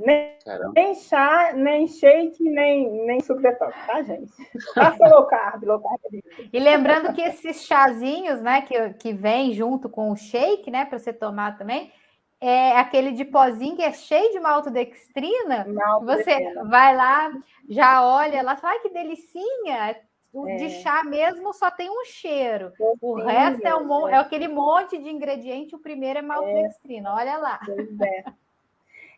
Nem, 0.00 0.34
nem, 0.74 0.94
chá, 0.94 1.52
nem 1.54 1.86
shake, 1.86 2.42
nem, 2.42 2.90
nem 3.04 3.20
suco 3.20 3.42
detox, 3.42 3.74
tá, 3.86 4.02
gente? 4.02 4.32
Faça 4.74 5.06
low 5.06 5.26
carb, 5.26 5.62
low 5.64 5.78
carb. 5.78 6.22
E 6.50 6.58
lembrando 6.58 7.12
que 7.12 7.20
esses 7.20 7.66
chazinhos, 7.66 8.40
né, 8.40 8.62
que, 8.62 8.94
que 8.94 9.12
vem 9.12 9.52
junto 9.52 9.90
com 9.90 10.10
o 10.10 10.16
shake, 10.16 10.70
né, 10.70 10.86
para 10.86 10.98
você 10.98 11.12
tomar 11.12 11.58
também, 11.58 11.92
é 12.40 12.76
aquele 12.78 13.12
de 13.12 13.24
pozinho 13.24 13.76
que 13.76 13.82
é 13.82 13.92
cheio 13.92 14.32
de 14.32 14.40
maltodextrina. 14.40 15.66
Você 16.02 16.54
vai 16.64 16.96
lá, 16.96 17.30
já 17.68 18.04
olha 18.06 18.42
lá, 18.42 18.56
fala, 18.56 18.80
que 18.80 18.88
delicinha. 18.88 19.96
O 20.32 20.48
é. 20.48 20.56
de 20.56 20.70
chá 20.80 21.02
mesmo 21.02 21.52
só 21.52 21.70
tem 21.70 21.90
um 21.90 22.04
cheiro. 22.04 22.72
o 23.00 23.14
resto 23.16 23.66
é, 23.66 23.74
um, 23.74 24.08
é. 24.08 24.16
aquele 24.16 24.48
monte 24.48 24.96
de 24.96 25.10
ingrediente. 25.10 25.74
O 25.74 25.80
primeiro 25.80 26.20
é 26.20 26.22
maltodextrina. 26.22 27.12
Olha 27.12 27.36
lá. 27.36 27.60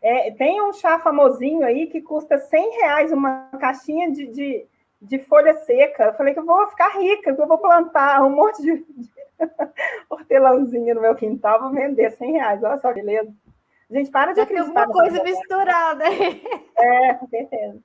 É. 0.03 0.29
é. 0.29 0.31
tem 0.33 0.61
um 0.61 0.73
chá 0.73 0.99
famosinho 0.99 1.65
aí 1.65 1.87
que 1.87 2.01
custa 2.01 2.39
100 2.39 2.71
reais 2.81 3.13
uma 3.13 3.51
caixinha 3.61 4.11
de, 4.11 4.27
de, 4.27 4.67
de 5.01 5.19
folha 5.19 5.53
seca. 5.55 6.05
Eu 6.05 6.15
falei 6.15 6.33
que 6.33 6.41
eu 6.41 6.47
vou 6.47 6.67
ficar 6.69 6.99
rica, 6.99 7.35
que 7.35 7.41
eu 7.41 7.47
vou 7.47 7.59
plantar 7.59 8.23
um 8.25 8.31
monte 8.31 8.63
de, 8.63 8.85
hortelãozinho 10.09 10.95
no 10.95 11.01
meu 11.01 11.15
quintal, 11.15 11.61
vou 11.61 11.71
vender 11.71 12.11
100 12.13 12.33
reais. 12.33 12.63
Olha 12.63 12.79
só, 12.79 12.93
beleza. 12.93 13.33
Gente, 13.91 14.11
para 14.11 14.33
de 14.33 14.39
Já 14.39 14.45
acreditar. 14.45 14.73
Tem 14.73 14.83
alguma 14.85 15.01
coisa 15.01 15.23
misturada. 15.23 16.05
É, 16.77 17.15
com 17.15 17.27
certeza. 17.29 17.79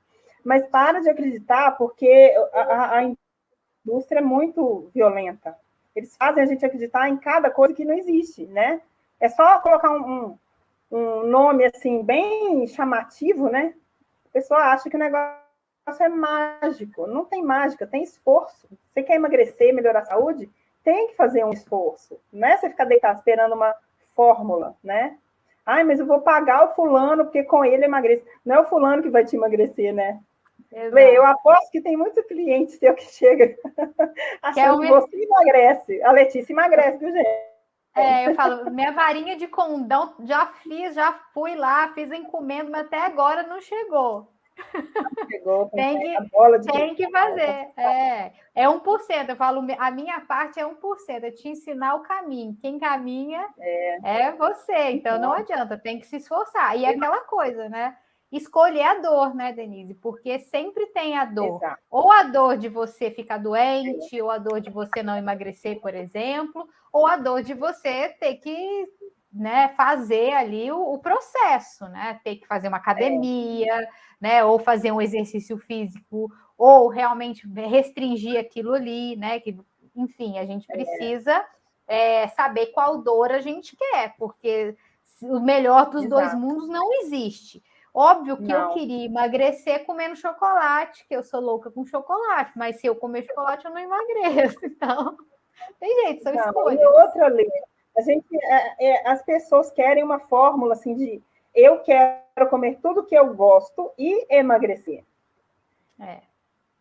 Mas 0.43 0.65
para 0.67 1.01
de 1.01 1.09
acreditar, 1.09 1.71
porque 1.77 2.33
a, 2.53 2.99
a 2.99 3.03
indústria 3.85 4.19
é 4.19 4.23
muito 4.23 4.89
violenta. 4.93 5.57
Eles 5.93 6.15
fazem 6.15 6.41
a 6.41 6.45
gente 6.45 6.65
acreditar 6.65 7.09
em 7.09 7.17
cada 7.17 7.49
coisa 7.49 7.73
que 7.73 7.83
não 7.83 7.93
existe, 7.93 8.45
né? 8.47 8.81
É 9.19 9.27
só 9.27 9.59
colocar 9.59 9.91
um, 9.91 10.37
um, 10.91 10.97
um 10.97 11.27
nome, 11.27 11.65
assim, 11.65 12.03
bem 12.03 12.65
chamativo, 12.67 13.49
né? 13.49 13.73
A 14.27 14.29
pessoa 14.33 14.59
acha 14.71 14.89
que 14.89 14.95
o 14.95 14.99
negócio 14.99 15.37
é 15.99 16.07
mágico. 16.07 17.07
Não 17.07 17.25
tem 17.25 17.43
mágica, 17.43 17.87
tem 17.87 18.03
esforço. 18.03 18.69
Você 18.93 19.03
quer 19.03 19.15
emagrecer, 19.15 19.73
melhorar 19.73 19.99
a 19.99 20.05
saúde? 20.05 20.49
Tem 20.87 21.07
que 21.09 21.17
fazer 21.17 21.43
um 21.43 21.51
esforço, 21.51 22.17
não 22.31 22.47
é 22.47 22.55
você 22.55 22.69
ficar 22.69 22.85
deitado 22.85 23.17
esperando 23.17 23.53
uma 23.53 23.75
fórmula, 24.15 24.73
né? 24.81 25.17
Ai, 25.65 25.83
mas 25.83 25.99
eu 25.99 26.05
vou 26.05 26.21
pagar 26.21 26.63
o 26.63 26.75
fulano 26.75 27.25
porque 27.25 27.43
com 27.43 27.65
ele 27.65 27.83
emagrece. 27.83 28.23
Não 28.45 28.55
é 28.55 28.59
o 28.61 28.69
fulano 28.69 29.03
que 29.03 29.09
vai 29.09 29.25
te 29.25 29.35
emagrecer, 29.35 29.93
né? 29.93 30.21
Exato. 30.71 30.97
Eu 30.97 31.25
aposto 31.25 31.71
que 31.71 31.81
tem 31.81 31.97
muitos 31.97 32.25
clientes 32.25 32.79
seu 32.79 32.95
que 32.95 33.03
chega 33.03 33.53
achando 34.41 34.79
que, 34.79 34.87
que 34.87 34.93
você 34.93 35.23
emagrece. 35.23 36.01
A 36.03 36.13
Letícia 36.13 36.53
emagrece, 36.53 36.99
viu, 36.99 37.11
gente? 37.11 37.27
É, 37.93 38.29
eu 38.29 38.35
falo, 38.35 38.71
minha 38.71 38.93
varinha 38.93 39.35
de 39.35 39.47
condão 39.47 40.15
já 40.21 40.45
fiz, 40.45 40.95
já 40.95 41.19
fui 41.33 41.53
lá, 41.53 41.91
fiz 41.93 42.09
encomenda, 42.13 42.69
mas 42.69 42.85
até 42.85 43.01
agora 43.01 43.43
não 43.43 43.59
chegou. 43.59 44.31
Chegou, 45.29 45.69
tem 45.69 45.99
que, 45.99 46.71
tem 46.71 46.95
que 46.95 47.09
fazer. 47.09 47.71
É, 47.77 48.31
é 48.55 48.67
1%. 48.67 49.29
Eu 49.29 49.35
falo, 49.35 49.65
a 49.77 49.91
minha 49.91 50.19
parte 50.21 50.59
é 50.59 50.65
1%, 50.65 50.75
é 51.23 51.31
te 51.31 51.49
ensinar 51.49 51.95
o 51.95 52.01
caminho. 52.01 52.57
Quem 52.61 52.79
caminha 52.79 53.47
é, 53.59 54.27
é 54.27 54.31
você. 54.33 54.91
Então 54.91 55.19
não 55.19 55.33
adianta, 55.33 55.77
tem 55.77 55.99
que 55.99 56.07
se 56.07 56.17
esforçar. 56.17 56.77
E 56.77 56.85
é 56.85 56.89
aquela 56.89 57.21
coisa, 57.21 57.69
né? 57.69 57.95
Escolher 58.31 58.83
a 58.83 58.93
dor, 58.95 59.33
né, 59.33 59.53
Denise? 59.53 59.93
Porque 59.93 60.37
sempre 60.39 60.87
tem 60.87 61.17
a 61.17 61.23
dor. 61.23 61.57
Exato. 61.57 61.81
Ou 61.89 62.11
a 62.11 62.23
dor 62.23 62.57
de 62.57 62.67
você 62.67 63.09
ficar 63.09 63.37
doente, 63.37 64.21
ou 64.21 64.29
a 64.29 64.37
dor 64.37 64.59
de 64.59 64.69
você 64.69 65.01
não 65.01 65.15
emagrecer, 65.17 65.79
por 65.79 65.93
exemplo, 65.93 66.67
ou 66.91 67.07
a 67.07 67.15
dor 67.15 67.41
de 67.41 67.53
você 67.53 68.09
ter 68.19 68.35
que 68.35 68.85
né, 69.37 69.69
fazer 69.69 70.33
ali 70.33 70.71
o, 70.71 70.93
o, 70.93 70.99
processo, 70.99 71.87
né? 71.89 72.19
Ter 72.23 72.37
que 72.37 72.47
fazer 72.47 72.67
uma 72.67 72.77
academia, 72.77 73.73
é. 73.73 73.89
né? 74.19 74.43
Ou 74.43 74.59
fazer 74.59 74.91
um 74.91 75.01
exercício 75.01 75.57
físico, 75.57 76.31
ou 76.57 76.87
realmente 76.87 77.47
restringir 77.47 78.39
aquilo 78.39 78.73
ali, 78.73 79.15
né? 79.15 79.39
Que, 79.39 79.57
enfim, 79.95 80.39
a 80.39 80.45
gente 80.45 80.65
é. 80.69 80.73
precisa 80.73 81.45
é. 81.87 82.23
É, 82.23 82.27
saber 82.29 82.67
qual 82.67 82.97
dor 82.97 83.31
a 83.31 83.39
gente 83.39 83.75
quer, 83.75 84.15
porque 84.17 84.75
o 85.21 85.39
melhor 85.39 85.89
dos 85.89 86.03
Exato. 86.03 86.21
dois 86.21 86.33
mundos 86.33 86.67
não 86.67 86.91
existe. 87.01 87.63
Óbvio 87.93 88.37
que 88.37 88.43
não. 88.43 88.69
eu 88.69 88.73
queria 88.73 89.05
emagrecer 89.05 89.83
comendo 89.85 90.15
chocolate, 90.15 91.05
que 91.07 91.15
eu 91.15 91.23
sou 91.23 91.39
louca 91.39 91.71
com 91.71 91.83
chocolate, 91.83 92.51
mas 92.55 92.79
se 92.79 92.85
eu 92.85 92.95
comer 92.95 93.23
chocolate, 93.23 93.65
eu 93.65 93.71
não 93.71 93.79
emagreço. 93.79 94.59
Então, 94.65 95.17
tem 95.79 96.05
jeito, 96.05 96.21
são 96.21 96.33
não, 96.33 96.45
escolhas. 96.45 96.79
E 96.79 96.85
outra, 96.85 97.27
Lê, 97.29 97.49
a 97.97 98.01
gente, 98.01 98.27
é, 98.43 98.89
é, 98.89 99.09
as 99.09 99.23
pessoas 99.23 99.71
querem 99.71 100.03
uma 100.03 100.19
fórmula 100.19 100.73
assim 100.73 100.93
de 100.93 101.21
eu 101.53 101.79
quero 101.79 102.47
comer 102.49 102.77
tudo 102.81 103.03
que 103.03 103.15
eu 103.15 103.33
gosto 103.33 103.91
e 103.97 104.25
emagrecer. 104.29 105.03
É. 105.99 106.19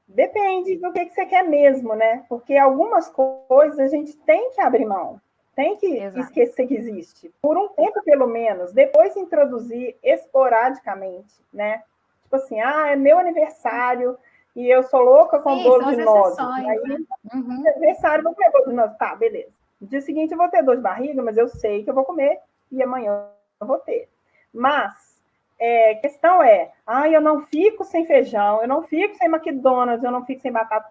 Depende 0.07 0.77
do 0.77 0.93
que, 0.93 1.07
que 1.07 1.14
você 1.14 1.27
quer 1.27 1.43
mesmo, 1.43 1.95
né? 1.95 2.25
Porque 2.29 2.57
algumas 2.57 3.09
coisas 3.09 3.79
a 3.79 3.89
gente 3.89 4.17
tem 4.19 4.51
que 4.51 4.61
abrir 4.61 4.85
mão, 4.85 5.21
tem 5.55 5.77
que 5.77 5.87
Exato. 5.87 6.21
esquecer 6.21 6.67
que 6.69 6.75
existe. 6.75 7.35
Por 7.41 7.57
um 7.57 7.69
tempo, 7.69 8.03
pelo 8.05 8.27
menos, 8.27 8.73
depois 8.73 9.17
introduzir 9.17 9.97
esporadicamente, 10.03 11.35
né? 11.53 11.83
Tipo 12.23 12.37
assim, 12.37 12.61
ah, 12.61 12.91
é 12.91 12.97
meu 12.97 13.19
aniversário 13.19 14.19
e 14.55 14.69
eu 14.69 14.83
sou 14.85 15.01
louca 15.01 15.41
com 15.41 15.57
Sim, 15.57 15.62
bolo 15.64 15.91
de 15.91 15.97
nozes. 15.97 16.39
Aí, 16.39 16.81
né? 16.83 16.99
uhum. 17.35 17.64
aniversário, 17.67 18.23
vou 18.23 18.35
comer 18.35 18.51
bolo 18.53 18.67
de 18.67 18.75
nozes. 18.75 18.99
Tá, 18.99 19.17
beleza. 19.17 19.56
No 19.81 19.87
dia 19.87 20.01
seguinte 20.01 20.33
eu 20.33 20.39
vou 20.39 20.49
ter 20.49 20.62
dor 20.62 20.77
de 20.77 20.83
barriga, 20.83 21.22
mas 21.22 21.37
eu 21.37 21.49
sei 21.49 21.85
que 21.85 21.91
eu 21.91 21.95
vou 21.95 22.05
comer 22.05 22.41
e 22.70 22.83
amanhã 22.83 23.27
eu 23.61 23.66
vou 23.66 23.79
ter. 23.79 24.09
Mas 24.53 25.22
é, 25.59 25.95
questão 25.97 26.43
é, 26.43 26.72
ah, 26.87 27.09
eu 27.09 27.20
não 27.20 27.43
fico 27.47 27.85
sem 27.85 28.07
feijão, 28.07 28.61
eu 28.62 28.68
não 28.68 28.83
fico 28.83 29.14
sem 29.16 29.29
McDonald's, 29.29 30.05
eu 30.05 30.11
não 30.11 30.24
fico 30.24 30.41
sem 30.41 30.53
batata. 30.53 30.89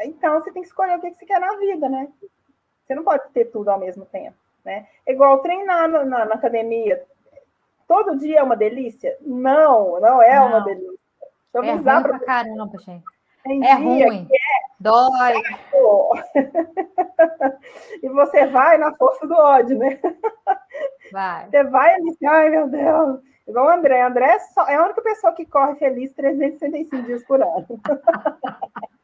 Então 0.00 0.40
você 0.40 0.52
tem 0.52 0.62
que 0.62 0.68
escolher 0.68 0.96
o 0.96 1.00
que 1.00 1.12
você 1.12 1.24
quer 1.24 1.40
na 1.40 1.56
vida, 1.56 1.88
né? 1.88 2.08
Você 2.86 2.94
não 2.94 3.02
pode 3.02 3.28
ter 3.30 3.46
tudo 3.46 3.70
ao 3.70 3.78
mesmo 3.78 4.04
tempo, 4.06 4.36
né? 4.64 4.86
É 5.06 5.12
igual 5.12 5.38
treinar 5.38 5.88
na, 5.88 6.04
na, 6.04 6.24
na 6.24 6.34
academia. 6.34 7.02
Todo 7.88 8.18
dia 8.18 8.40
é 8.40 8.42
uma 8.42 8.56
delícia? 8.56 9.16
Não, 9.20 10.00
não 10.00 10.22
é 10.22 10.38
não. 10.38 10.48
uma 10.48 10.60
delícia. 10.60 10.98
Deixa 11.54 11.54
eu 11.54 11.62
é 11.64 11.72
ruim 11.72 12.02
pra 12.02 12.20
caramba, 12.20 12.78
gente. 12.78 13.04
Tem 13.42 13.64
é 13.64 13.74
ruim. 13.74 14.28
É, 14.30 14.55
Dói. 14.78 15.34
e 18.02 18.08
você 18.08 18.46
vai 18.46 18.78
na 18.78 18.94
força 18.94 19.26
do 19.26 19.34
ódio, 19.34 19.78
né? 19.78 19.98
Vai. 21.12 21.48
Você 21.48 21.64
vai 21.64 21.94
ali, 21.94 22.16
ai 22.26 22.50
meu 22.50 22.68
Deus. 22.68 23.20
Igual 23.46 23.66
o 23.66 23.70
André. 23.70 24.02
André 24.02 24.26
é, 24.26 24.38
só, 24.38 24.66
é 24.66 24.74
a 24.74 24.84
única 24.84 25.00
pessoa 25.02 25.32
que 25.32 25.46
corre 25.46 25.76
feliz 25.76 26.12
365 26.14 27.02
dias 27.02 27.24
por 27.24 27.40
ano. 27.40 27.66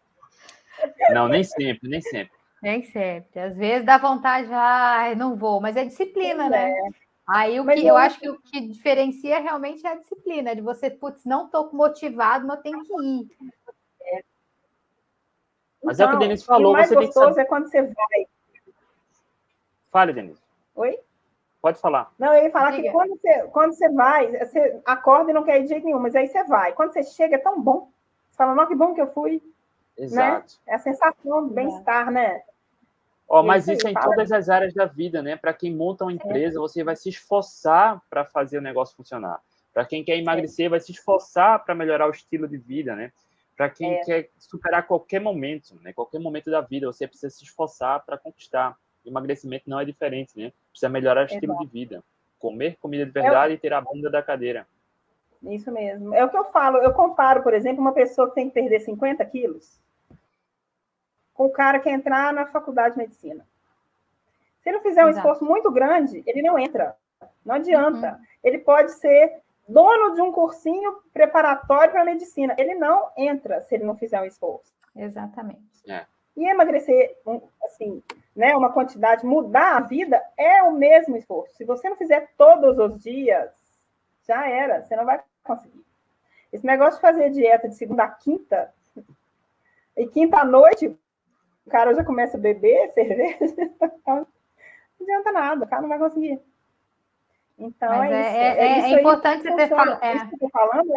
Não, 1.10 1.28
nem 1.28 1.44
sempre, 1.44 1.88
nem 1.88 2.00
sempre. 2.00 2.32
Nem 2.60 2.82
sempre. 2.82 3.40
Às 3.40 3.56
vezes 3.56 3.84
dá 3.84 3.98
vontade, 3.98 4.48
ai, 4.50 5.14
não 5.14 5.36
vou, 5.36 5.60
mas 5.60 5.76
é 5.76 5.84
disciplina, 5.84 6.48
né? 6.48 6.70
É. 6.70 6.88
Aí 7.28 7.60
o 7.60 7.66
que 7.66 7.80
eu, 7.80 7.86
eu 7.86 7.96
acho 7.96 8.18
que 8.18 8.28
o 8.28 8.40
que 8.40 8.60
diferencia 8.60 9.38
realmente 9.38 9.86
é 9.86 9.92
a 9.92 9.96
disciplina, 9.96 10.54
de 10.54 10.60
você, 10.60 10.90
putz, 10.90 11.24
não 11.24 11.46
estou 11.46 11.72
motivado, 11.72 12.46
mas 12.46 12.60
tenho 12.60 12.82
que 12.82 12.92
ir. 13.00 13.28
Mas 15.82 15.98
então, 15.98 16.06
é 16.06 16.08
o 16.08 16.10
que 16.10 16.14
o 16.14 16.18
então, 16.18 16.28
Denise 16.28 16.44
falou. 16.44 16.72
O 16.72 16.72
mais 16.72 16.88
você 16.88 16.94
gostoso 16.94 17.26
tem 17.26 17.34
que 17.34 17.40
é 17.40 17.44
quando 17.44 17.68
você 17.68 17.82
vai. 17.82 18.26
Fale, 19.90 20.12
Denise. 20.12 20.40
Oi? 20.74 20.98
Pode 21.60 21.78
falar. 21.78 22.10
Não, 22.18 22.34
eu 22.34 22.44
ia 22.44 22.50
falar 22.50 22.72
Diga. 22.72 22.82
que 22.82 22.90
quando 22.90 23.10
você, 23.10 23.42
quando 23.52 23.72
você 23.72 23.88
vai, 23.90 24.38
você 24.38 24.80
acorda 24.84 25.30
e 25.30 25.34
não 25.34 25.44
quer 25.44 25.60
ir 25.60 25.62
de 25.62 25.68
jeito 25.68 25.84
nenhum, 25.84 26.00
mas 26.00 26.16
aí 26.16 26.26
você 26.26 26.42
vai. 26.44 26.72
Quando 26.72 26.92
você 26.92 27.04
chega, 27.04 27.36
é 27.36 27.38
tão 27.38 27.62
bom. 27.62 27.88
Você 28.28 28.36
fala, 28.36 28.54
não, 28.54 28.66
que 28.66 28.74
bom 28.74 28.94
que 28.94 29.00
eu 29.00 29.12
fui. 29.12 29.34
Né? 29.96 30.04
Exato. 30.04 30.54
Né? 30.66 30.72
É 30.72 30.74
a 30.74 30.78
sensação 30.78 31.46
do 31.46 31.54
bem-estar, 31.54 32.10
né? 32.10 32.42
Oh, 33.28 33.42
mas 33.42 33.68
isso, 33.68 33.72
isso 33.74 33.88
é 33.88 33.90
em 33.92 33.94
todas 33.94 34.32
as 34.32 34.48
áreas 34.48 34.74
da 34.74 34.86
vida, 34.86 35.22
né? 35.22 35.36
Para 35.36 35.54
quem 35.54 35.74
monta 35.74 36.04
uma 36.04 36.12
empresa, 36.12 36.58
é. 36.58 36.60
você 36.60 36.82
vai 36.82 36.96
se 36.96 37.08
esforçar 37.08 38.02
para 38.10 38.24
fazer 38.24 38.58
o 38.58 38.62
negócio 38.62 38.96
funcionar. 38.96 39.40
Para 39.72 39.86
quem 39.86 40.04
quer 40.04 40.18
emagrecer, 40.18 40.66
é. 40.66 40.68
vai 40.68 40.80
se 40.80 40.92
esforçar 40.92 41.64
para 41.64 41.74
melhorar 41.74 42.08
o 42.08 42.10
estilo 42.10 42.48
de 42.48 42.58
vida, 42.58 42.96
né? 42.96 43.12
Para 43.56 43.68
quem 43.70 43.94
é. 43.94 44.04
quer 44.04 44.30
superar 44.38 44.86
qualquer 44.86 45.20
momento, 45.20 45.78
né? 45.82 45.92
Qualquer 45.92 46.18
momento 46.18 46.50
da 46.50 46.60
vida, 46.60 46.86
você 46.86 47.06
precisa 47.06 47.30
se 47.30 47.44
esforçar 47.44 48.04
para 48.04 48.18
conquistar. 48.18 48.76
O 49.04 49.08
emagrecimento 49.08 49.68
não 49.68 49.80
é 49.80 49.84
diferente, 49.84 50.32
né? 50.36 50.52
Precisa 50.70 50.88
melhorar 50.88 51.22
o 51.22 51.26
estilo 51.26 51.56
de 51.58 51.66
vida. 51.66 52.02
Comer 52.38 52.76
comida 52.80 53.04
de 53.04 53.12
verdade 53.12 53.52
é. 53.52 53.56
e 53.56 53.58
ter 53.58 53.72
a 53.72 53.80
bunda 53.80 54.10
da 54.10 54.22
cadeira. 54.22 54.66
Isso 55.42 55.70
mesmo. 55.70 56.14
É 56.14 56.24
o 56.24 56.30
que 56.30 56.36
eu 56.36 56.44
falo. 56.44 56.78
Eu 56.78 56.92
comparo, 56.92 57.42
por 57.42 57.52
exemplo, 57.52 57.80
uma 57.80 57.92
pessoa 57.92 58.28
que 58.28 58.34
tem 58.34 58.48
que 58.48 58.54
perder 58.54 58.80
50 58.80 59.24
quilos 59.26 59.80
com 61.34 61.46
o 61.46 61.50
cara 61.50 61.80
que 61.80 61.90
entrar 61.90 62.32
na 62.32 62.46
faculdade 62.46 62.94
de 62.94 63.00
medicina. 63.00 63.46
Se 64.62 64.68
ele 64.68 64.80
fizer 64.80 65.04
um 65.04 65.08
Exato. 65.08 65.26
esforço 65.26 65.44
muito 65.44 65.70
grande, 65.70 66.22
ele 66.26 66.42
não 66.42 66.58
entra. 66.58 66.94
Não 67.44 67.56
adianta. 67.56 68.12
Uhum. 68.12 68.26
Ele 68.44 68.58
pode 68.58 68.92
ser 68.92 69.40
dono 69.72 70.14
de 70.14 70.20
um 70.20 70.30
cursinho 70.30 71.02
preparatório 71.12 71.92
para 71.92 72.04
medicina. 72.04 72.54
Ele 72.58 72.74
não 72.74 73.10
entra 73.16 73.62
se 73.62 73.74
ele 73.74 73.84
não 73.84 73.96
fizer 73.96 74.20
um 74.20 74.24
esforço. 74.24 74.72
Exatamente. 74.94 75.62
É. 75.88 76.06
E 76.36 76.48
emagrecer, 76.48 77.16
assim, 77.64 78.02
né, 78.34 78.56
uma 78.56 78.72
quantidade, 78.72 79.24
mudar 79.24 79.76
a 79.76 79.80
vida 79.80 80.22
é 80.36 80.62
o 80.62 80.72
mesmo 80.72 81.16
esforço. 81.16 81.56
Se 81.56 81.64
você 81.64 81.88
não 81.88 81.96
fizer 81.96 82.30
todos 82.36 82.78
os 82.78 83.02
dias, 83.02 83.50
já 84.26 84.48
era, 84.48 84.82
você 84.82 84.96
não 84.96 85.04
vai 85.04 85.20
conseguir. 85.42 85.84
Esse 86.52 86.64
negócio 86.64 86.94
de 86.94 87.00
fazer 87.00 87.30
dieta 87.30 87.68
de 87.68 87.74
segunda 87.74 88.04
a 88.04 88.08
quinta, 88.08 88.72
e 89.96 90.06
quinta 90.06 90.38
à 90.38 90.44
noite, 90.44 90.88
o 91.66 91.70
cara 91.70 91.94
já 91.94 92.04
começa 92.04 92.36
a 92.36 92.40
beber 92.40 92.92
cerveja, 92.92 93.38
não 94.06 94.26
adianta 95.00 95.32
nada, 95.32 95.64
o 95.64 95.68
cara 95.68 95.82
não 95.82 95.88
vai 95.88 95.98
conseguir. 95.98 96.40
Então, 97.62 97.88
Mas 97.90 98.10
é, 98.10 98.16
é, 98.16 98.42
é, 98.42 98.80
é, 98.80 98.92
é 98.92 99.00
importante 99.00 99.42
você 99.42 99.54
ter 99.54 99.68
falado. 99.68 100.02
É. 100.02 100.16
Isso 100.16 100.36
que 100.36 100.44
eu 100.44 100.50
falando 100.50 100.92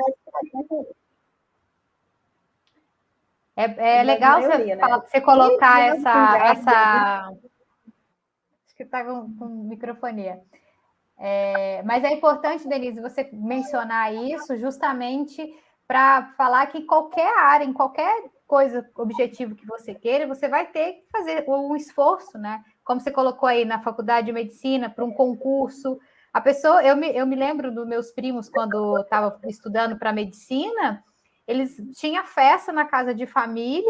é, 3.55 3.63
é, 3.63 3.97
é 3.99 4.03
legal 4.03 4.41
maioria, 4.41 4.75
você, 4.75 4.81
né? 4.81 5.01
você 5.07 5.21
colocar 5.21 5.79
essa, 5.81 6.37
essa. 6.37 7.29
Acho 8.65 8.75
que 8.75 8.83
está 8.83 9.05
com, 9.05 9.33
com 9.37 9.45
microfonia. 9.45 10.41
É, 11.17 11.81
mas 11.83 12.03
é 12.03 12.11
importante, 12.11 12.67
Denise, 12.67 12.99
você 12.99 13.29
mencionar 13.31 14.13
isso 14.13 14.57
justamente 14.57 15.47
para 15.87 16.33
falar 16.35 16.67
que 16.67 16.81
qualquer 16.81 17.31
área, 17.37 17.63
em 17.63 17.71
qualquer 17.71 18.23
coisa, 18.45 18.85
objetivo 18.95 19.55
que 19.55 19.65
você 19.65 19.93
queira, 19.93 20.27
você 20.27 20.49
vai 20.49 20.67
ter 20.67 20.93
que 20.93 21.05
fazer 21.09 21.45
um 21.47 21.75
esforço, 21.75 22.37
né? 22.37 22.61
Como 22.83 22.99
você 22.99 23.11
colocou 23.11 23.47
aí 23.47 23.63
na 23.63 23.81
faculdade 23.81 24.25
de 24.25 24.33
medicina, 24.33 24.89
para 24.89 25.05
um 25.05 25.11
concurso. 25.11 25.97
A 26.35 26.41
pessoa, 26.41 26.83
eu 26.83 26.97
me, 26.97 27.15
eu 27.15 27.25
me 27.25 27.33
lembro 27.33 27.71
dos 27.71 27.87
meus 27.87 28.11
primos, 28.11 28.49
quando 28.49 28.99
estava 28.99 29.39
estudando 29.45 29.97
para 29.97 30.11
medicina, 30.11 31.01
eles 31.47 31.77
tinham 31.93 32.25
festa 32.25 32.73
na 32.73 32.83
casa 32.83 33.15
de 33.15 33.25
família, 33.25 33.89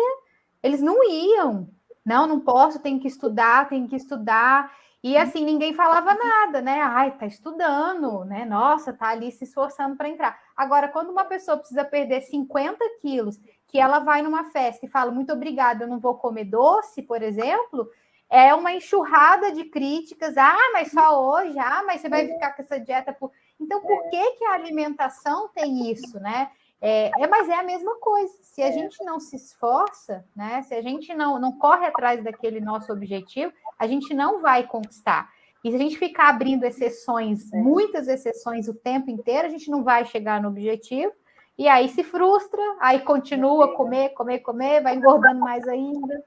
eles 0.62 0.80
não 0.80 1.04
iam. 1.10 1.68
Não, 2.06 2.28
não 2.28 2.39
posso, 2.39 2.80
tenho 2.80 3.00
que 3.00 3.08
estudar, 3.08 3.68
tenho 3.68 3.88
que 3.88 3.96
estudar. 3.96 4.72
E 5.02 5.18
assim, 5.18 5.43
ninguém 5.43 5.74
falava 5.74 6.14
nada, 6.14 6.62
né? 6.62 6.82
Ai, 6.84 7.18
tá 7.18 7.26
estudando, 7.26 8.24
né? 8.26 8.46
Nossa, 8.46 8.93
tá 8.93 9.08
ali 9.08 9.32
se 9.32 9.46
esforçando 9.46 9.96
para 9.96 10.10
entrar. 10.10 10.39
Agora, 10.56 10.88
quando 10.88 11.10
uma 11.10 11.26
pessoa 11.26 11.58
precisa 11.58 11.84
perder 11.84 12.22
50 12.22 12.78
quilos, 13.02 13.39
que 13.66 13.80
ela 13.80 13.98
vai 13.98 14.22
numa 14.22 14.43
festa 14.52 14.86
e 14.86 14.89
fala 14.89 15.10
muito 15.10 15.34
obrigada, 15.34 15.86
eu 15.86 15.88
não 15.88 16.00
vou 16.00 16.14
comer 16.14 16.46
doce, 16.46 17.02
por 17.02 17.24
exemplo, 17.24 17.89
é 18.30 18.53
uma 18.53 18.73
enxurrada 18.73 19.51
de 19.51 19.65
críticas. 19.65 20.38
Ah, 20.38 20.71
mas 20.73 20.91
só 20.91 21.23
hoje, 21.23 21.57
ah, 21.59 21.84
mas 21.86 22.01
você 22.01 22.09
vai 22.09 22.28
ficar 22.28 22.51
com 22.51 22.61
essa 22.61 22.80
dieta 22.80 23.13
por. 23.13 23.32
Então, 23.59 23.82
por 23.82 24.09
que, 24.09 24.32
que 24.34 24.45
a 24.45 24.53
alimentação 24.53 25.49
tem 25.49 25.91
isso, 25.91 26.19
né? 26.19 26.49
É, 26.82 27.09
é, 27.17 27.28
mas 27.28 27.47
é 27.47 27.55
a 27.55 27.63
mesma 27.63 27.95
coisa. 27.99 28.34
Se 28.41 28.61
a 28.61 28.71
gente 28.71 29.03
não 29.03 29.19
se 29.19 29.36
esforça, 29.36 30.26
né? 30.36 30.61
Se 30.63 30.73
a 30.76 30.82
gente 30.82 31.13
não, 31.13 31.39
não 31.39 31.53
corre 31.53 31.86
atrás 31.86 32.23
daquele 32.23 32.59
nosso 32.59 32.91
objetivo, 32.91 33.51
a 33.80 33.88
gente 33.88 34.13
não 34.13 34.41
vai 34.41 34.67
conquistar. 34.67 35.30
E 35.63 35.71
se 35.71 35.76
a 35.76 35.80
gente 35.80 35.97
ficar 35.97 36.30
abrindo 36.30 36.63
exceções, 36.63 37.51
é. 37.51 37.57
muitas 37.57 38.07
exceções 38.07 38.67
o 38.67 38.73
tempo 38.73 39.09
inteiro, 39.09 39.47
a 39.47 39.49
gente 39.49 39.71
não 39.71 39.84
vai 39.84 40.05
chegar 40.05 40.41
no 40.41 40.49
objetivo. 40.49 41.11
E 41.57 41.67
aí 41.67 41.88
se 41.88 42.03
frustra, 42.03 42.61
aí 42.80 42.99
continua 42.99 43.65
a 43.65 43.76
comer, 43.76 44.09
comer, 44.09 44.39
comer, 44.39 44.84
vai 44.84 44.95
engordando 44.95 45.39
mais 45.39 45.65
ainda. 45.67 46.23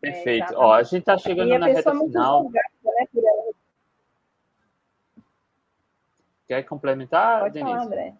Perfeito. 0.00 0.52
É, 0.52 0.56
Ó, 0.56 0.72
a 0.72 0.82
gente 0.82 1.00
está 1.00 1.18
chegando 1.18 1.58
na 1.58 1.66
reta 1.66 1.90
final. 1.92 2.50
Né, 2.50 2.60
Quer 6.46 6.62
complementar, 6.62 7.40
Pode 7.40 7.54
Denise? 7.54 7.72
Falar, 7.72 7.86
André. 7.86 8.14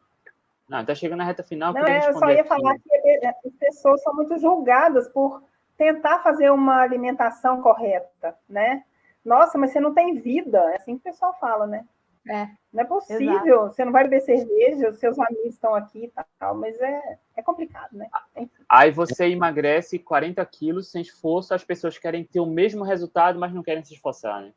Não, 0.69 0.81
está 0.83 0.95
chegando 0.95 1.19
na 1.19 1.25
reta 1.25 1.43
final. 1.43 1.73
Não, 1.73 1.87
é, 1.87 2.09
eu 2.09 2.19
só 2.19 2.31
ia 2.31 2.41
aqui. 2.41 2.49
falar 2.49 2.77
que 2.79 3.27
as 3.27 3.55
pessoas 3.59 4.03
são 4.03 4.15
muito 4.15 4.39
julgadas 4.39 5.09
por 5.09 5.43
tentar 5.79 6.19
fazer 6.19 6.51
uma 6.51 6.83
alimentação 6.83 7.63
correta, 7.63 8.37
né? 8.49 8.85
Nossa, 9.25 9.57
mas 9.57 9.71
você 9.73 9.81
não 9.81 9.95
tem 9.95 10.21
vida, 10.21 10.59
é 10.73 10.77
assim 10.77 10.99
que 10.99 11.09
o 11.09 11.13
pessoal 11.13 11.35
fala, 11.41 11.67
né? 11.67 11.87
É, 12.29 12.49
não 12.71 12.83
é 12.83 12.85
possível, 12.85 13.27
exato. 13.27 13.75
você 13.75 13.85
não 13.85 13.93
vai 13.93 14.05
beber 14.05 14.21
cerveja, 14.21 14.91
os 14.91 14.99
seus 14.99 15.19
amigos 15.19 15.55
estão 15.55 15.75
aqui 15.75 16.05
e 16.05 16.13
tal, 16.39 16.55
mas 16.55 16.79
é, 16.79 17.19
é 17.37 17.43
complicado, 17.43 17.97
né? 17.97 18.07
Enfim. 18.37 18.65
Aí 18.69 18.91
você 18.91 19.29
emagrece 19.29 19.99
40 19.99 20.45
quilos 20.45 20.91
sem 20.91 21.01
esforço, 21.01 21.55
as 21.55 21.65
pessoas 21.65 21.97
querem 21.97 22.25
ter 22.25 22.41
o 22.41 22.47
mesmo 22.47 22.85
resultado, 22.85 23.39
mas 23.39 23.53
não 23.55 23.63
querem 23.63 23.83
se 23.83 23.95
esforçar, 23.95 24.43
né? 24.43 24.53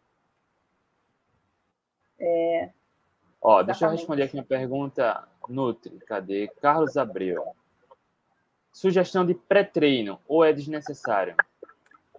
É. 2.20 2.70
Ó, 3.42 3.62
Exatamente. 3.62 3.66
deixa 3.68 3.86
eu 3.86 3.92
responder 3.92 4.24
aqui 4.24 4.36
uma 4.36 4.44
pergunta 4.44 5.28
Nutri, 5.48 5.98
cadê? 6.00 6.50
Carlos 6.62 6.98
Abreu. 6.98 7.56
Sugestão 8.72 9.26
de 9.26 9.34
pré-treino 9.34 10.20
ou 10.28 10.44
é 10.44 10.52
desnecessário? 10.52 11.36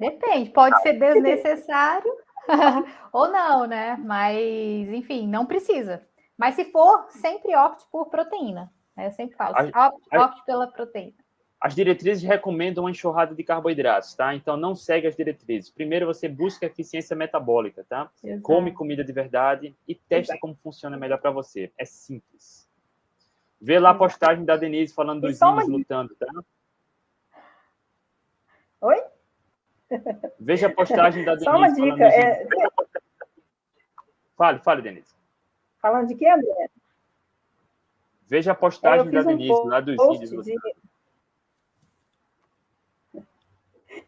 Depende, 0.01 0.51
pode 0.51 0.81
ser 0.83 0.95
desnecessário 0.95 2.13
ou 3.13 3.31
não, 3.31 3.67
né? 3.67 3.97
Mas, 3.97 4.89
enfim, 4.89 5.27
não 5.27 5.47
precisa. 5.47 6.03
Mas 6.37 6.55
se 6.55 6.65
for, 6.67 7.07
sempre 7.11 7.55
opte 7.57 7.85
por 7.91 8.07
proteína. 8.07 8.73
Né? 8.97 9.07
Eu 9.07 9.13
sempre 9.13 9.37
falo, 9.37 9.55
opte, 9.55 10.17
opte 10.17 10.45
pela 10.45 10.67
proteína. 10.67 11.15
As 11.61 11.77
diretrizes 11.77 12.25
recomendam 12.25 12.83
uma 12.83 12.91
enxurrada 12.91 13.37
de 13.37 13.45
carboidratos, 13.45 14.15
tá? 14.17 14.35
Então 14.35 14.57
não 14.57 14.75
segue 14.75 15.07
as 15.07 15.15
diretrizes. 15.15 15.71
Primeiro 15.71 16.07
você 16.07 16.29
busca 16.29 16.67
eficiência 16.67 17.15
metabólica, 17.15 17.87
tá? 17.89 18.11
Exato. 18.23 18.43
Come 18.43 18.73
comida 18.73 19.05
de 19.05 19.13
verdade 19.13 19.77
e 19.87 19.95
testa 19.95 20.33
Exato. 20.33 20.41
como 20.41 20.59
funciona 20.61 20.97
melhor 20.97 21.21
para 21.21 21.31
você. 21.31 21.71
É 21.79 21.85
simples. 21.85 22.69
Vê 23.61 23.79
lá 23.79 23.91
a 23.91 23.95
postagem 23.95 24.45
da 24.45 24.57
Denise 24.57 24.93
falando 24.93 25.21
dos 25.21 25.41
índios 25.41 25.69
lutando, 25.69 26.17
tá? 26.17 26.27
Oi? 28.81 29.12
Veja 30.39 30.67
a 30.67 30.75
postagem 30.75 31.25
da 31.25 31.35
Denise. 31.35 31.45
Só 31.51 31.57
uma 31.57 31.73
dica. 31.73 32.05
É... 32.05 32.47
Fale, 34.37 34.59
fale, 34.61 34.83
Denise. 34.83 35.15
Falando 35.81 36.09
de 36.09 36.15
quê, 36.15 36.29
André? 36.29 36.71
Veja 38.27 38.53
a 38.53 38.55
postagem 38.55 39.11
da 39.11 39.23
Denise 39.23 39.53
um 39.53 39.65
lá 39.65 39.81
dos 39.81 39.97
índios. 39.99 40.45
De... 40.45 40.55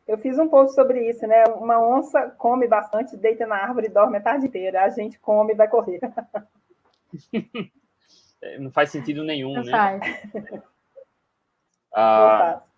Eu 0.07 0.19
fiz 0.19 0.39
um 0.39 0.49
post 0.49 0.75
sobre 0.75 1.09
isso, 1.09 1.27
né? 1.27 1.45
Uma 1.45 1.79
onça 1.79 2.31
come 2.31 2.67
bastante, 2.69 3.17
deita 3.17 3.47
na 3.47 3.57
árvore 3.57 3.87
e 3.87 3.91
dorme 3.91 4.19
a 4.19 4.23
tarde 4.23 4.47
inteira. 4.47 4.85
A 4.85 4.91
gente 4.91 5.19
come 5.19 5.53
e 5.53 5.57
vai 5.57 5.69
correr. 5.69 6.01
É, 8.43 8.59
não 8.59 8.71
faz 8.71 8.91
sentido 8.91 9.25
nenhum, 9.25 9.55
não 9.55 9.65
né? 9.65 9.71
Faz. 9.71 10.23
Ah, 11.95 12.61
ó, 12.61 12.74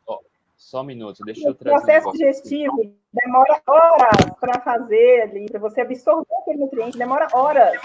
só 0.57 0.81
um 0.81 0.85
minuto, 0.85 1.23
deixa 1.25 1.47
eu 1.47 1.55
trazer. 1.55 1.77
O 1.77 1.81
processo 1.81 2.09
um 2.09 2.13
digestivo 2.13 2.97
demora 3.13 3.63
horas 3.67 4.31
para 4.41 4.61
fazer 4.61 5.23
ali, 5.23 5.47
para 5.51 5.61
você 5.61 5.83
absorver 5.83 6.35
aquele 6.41 6.59
nutriente, 6.59 6.97
demora 6.97 7.29
horas. 7.33 7.79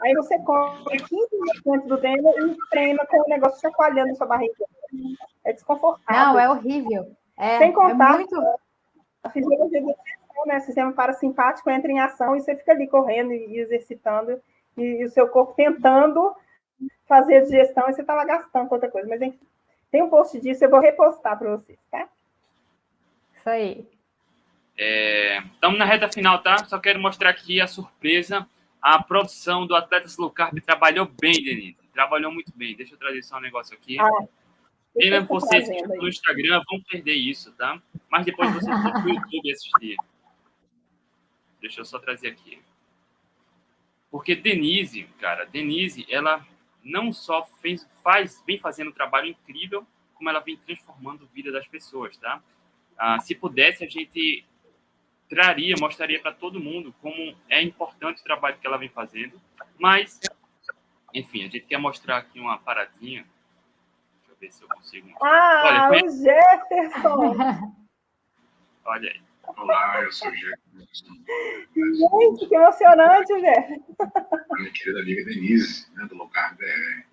Aí 0.00 0.14
você 0.14 0.38
come 0.40 0.98
15 0.98 1.08
minutos 1.32 1.66
antes 1.66 1.88
do 1.88 1.98
treino 1.98 2.28
e 2.28 2.56
treina 2.70 3.06
com 3.06 3.16
o 3.18 3.28
negócio 3.28 3.60
chacoalhando 3.60 4.14
sua 4.14 4.26
barriga. 4.26 4.54
É 5.44 5.52
desconfortável. 5.54 6.34
Não, 6.34 6.38
é 6.38 6.50
horrível. 6.50 7.16
É, 7.36 7.58
Sem 7.58 7.72
contar 7.72 8.14
é 8.14 8.18
muito... 8.18 8.36
a 9.22 9.30
fisiologia 9.30 9.80
do 9.80 9.94
né? 10.46 10.58
O 10.58 10.60
sistema 10.60 10.92
parasimpático 10.92 11.70
entra 11.70 11.90
em 11.90 11.98
ação 11.98 12.36
e 12.36 12.40
você 12.40 12.54
fica 12.54 12.72
ali 12.72 12.86
correndo 12.86 13.32
e 13.32 13.58
exercitando, 13.58 14.40
e, 14.76 14.82
e 14.82 15.04
o 15.04 15.10
seu 15.10 15.28
corpo 15.28 15.54
tentando 15.54 16.34
fazer 17.06 17.38
a 17.38 17.42
digestão 17.42 17.88
e 17.88 17.94
você 17.94 18.02
estava 18.02 18.24
gastando 18.24 18.68
com 18.68 18.74
outra 18.74 18.90
coisa. 18.90 19.08
Mas 19.08 19.22
enfim, 19.22 19.40
tem 19.90 20.02
um 20.02 20.10
post 20.10 20.38
disso, 20.40 20.64
eu 20.64 20.70
vou 20.70 20.80
repostar 20.80 21.38
para 21.38 21.56
vocês, 21.56 21.78
tá? 21.90 22.08
Isso 23.48 23.50
aí. 23.50 23.86
Estamos 25.54 25.76
é, 25.76 25.78
na 25.78 25.84
reta 25.84 26.12
final, 26.12 26.42
tá? 26.42 26.64
Só 26.66 26.78
quero 26.78 27.00
mostrar 27.00 27.30
aqui 27.30 27.60
a 27.60 27.66
surpresa. 27.66 28.46
A 28.80 29.02
produção 29.02 29.66
do 29.66 29.74
Atletas 29.74 30.18
Low 30.18 30.30
Carb 30.30 30.60
trabalhou 30.60 31.10
bem, 31.20 31.32
Denise. 31.32 31.78
Trabalhou 31.92 32.30
muito 32.30 32.52
bem. 32.54 32.76
Deixa 32.76 32.94
eu 32.94 32.98
trazer 32.98 33.22
só 33.22 33.38
um 33.38 33.40
negócio 33.40 33.74
aqui. 33.74 33.98
Ah, 33.98 34.08
Pena 34.94 35.20
vocês 35.22 35.68
que 35.68 35.82
no 35.82 36.08
Instagram 36.08 36.62
vão 36.68 36.80
perder 36.82 37.14
isso, 37.14 37.52
tá? 37.52 37.80
Mas 38.10 38.26
depois 38.26 38.52
vocês 38.52 38.82
vão 38.82 38.92
para 38.92 39.04
o 39.04 39.08
YouTube 39.10 39.52
assistir. 39.52 39.96
Deixa 41.60 41.80
eu 41.80 41.84
só 41.84 41.98
trazer 41.98 42.28
aqui. 42.28 42.60
Porque 44.10 44.36
Denise, 44.36 45.04
cara, 45.18 45.44
Denise, 45.44 46.06
ela 46.08 46.46
não 46.84 47.12
só 47.12 47.44
fez, 47.60 47.88
faz, 48.02 48.42
vem 48.46 48.58
fazendo 48.58 48.88
um 48.88 48.94
trabalho 48.94 49.26
incrível, 49.26 49.86
como 50.14 50.28
ela 50.28 50.40
vem 50.40 50.56
transformando 50.56 51.24
a 51.24 51.34
vida 51.34 51.50
das 51.50 51.66
pessoas, 51.66 52.16
tá? 52.16 52.42
Ah, 52.98 53.20
se 53.20 53.34
pudesse, 53.34 53.84
a 53.84 53.88
gente 53.88 54.44
traria, 55.28 55.76
mostraria 55.78 56.20
para 56.20 56.32
todo 56.32 56.58
mundo 56.58 56.92
como 57.00 57.36
é 57.48 57.62
importante 57.62 58.20
o 58.20 58.24
trabalho 58.24 58.58
que 58.58 58.66
ela 58.66 58.78
vem 58.78 58.88
fazendo, 58.88 59.40
mas, 59.78 60.18
enfim, 61.14 61.40
a 61.40 61.44
gente 61.44 61.60
quer 61.60 61.78
mostrar 61.78 62.18
aqui 62.18 62.40
uma 62.40 62.58
paradinha. 62.58 63.24
Deixa 64.16 64.32
eu 64.32 64.36
ver 64.40 64.50
se 64.50 64.62
eu 64.62 64.68
consigo. 64.68 65.08
Ah, 65.22 65.88
Olha, 65.90 66.04
o 66.04 66.10
Jefferson! 66.10 67.76
Olha 68.84 69.10
aí. 69.10 69.20
Olá, 69.56 70.02
eu 70.02 70.12
sou 70.12 70.28
o 70.30 70.34
Jefferson. 70.34 71.14
Gente, 71.74 72.48
que 72.48 72.54
emocionante, 72.54 73.40
Jefferson. 73.40 73.84
Minha 74.56 74.72
querida 74.72 75.00
amiga 75.00 75.24
Denise, 75.24 75.86
né, 75.94 76.06
do 76.06 76.16
Locar 76.16 76.56
BR. 76.56 77.07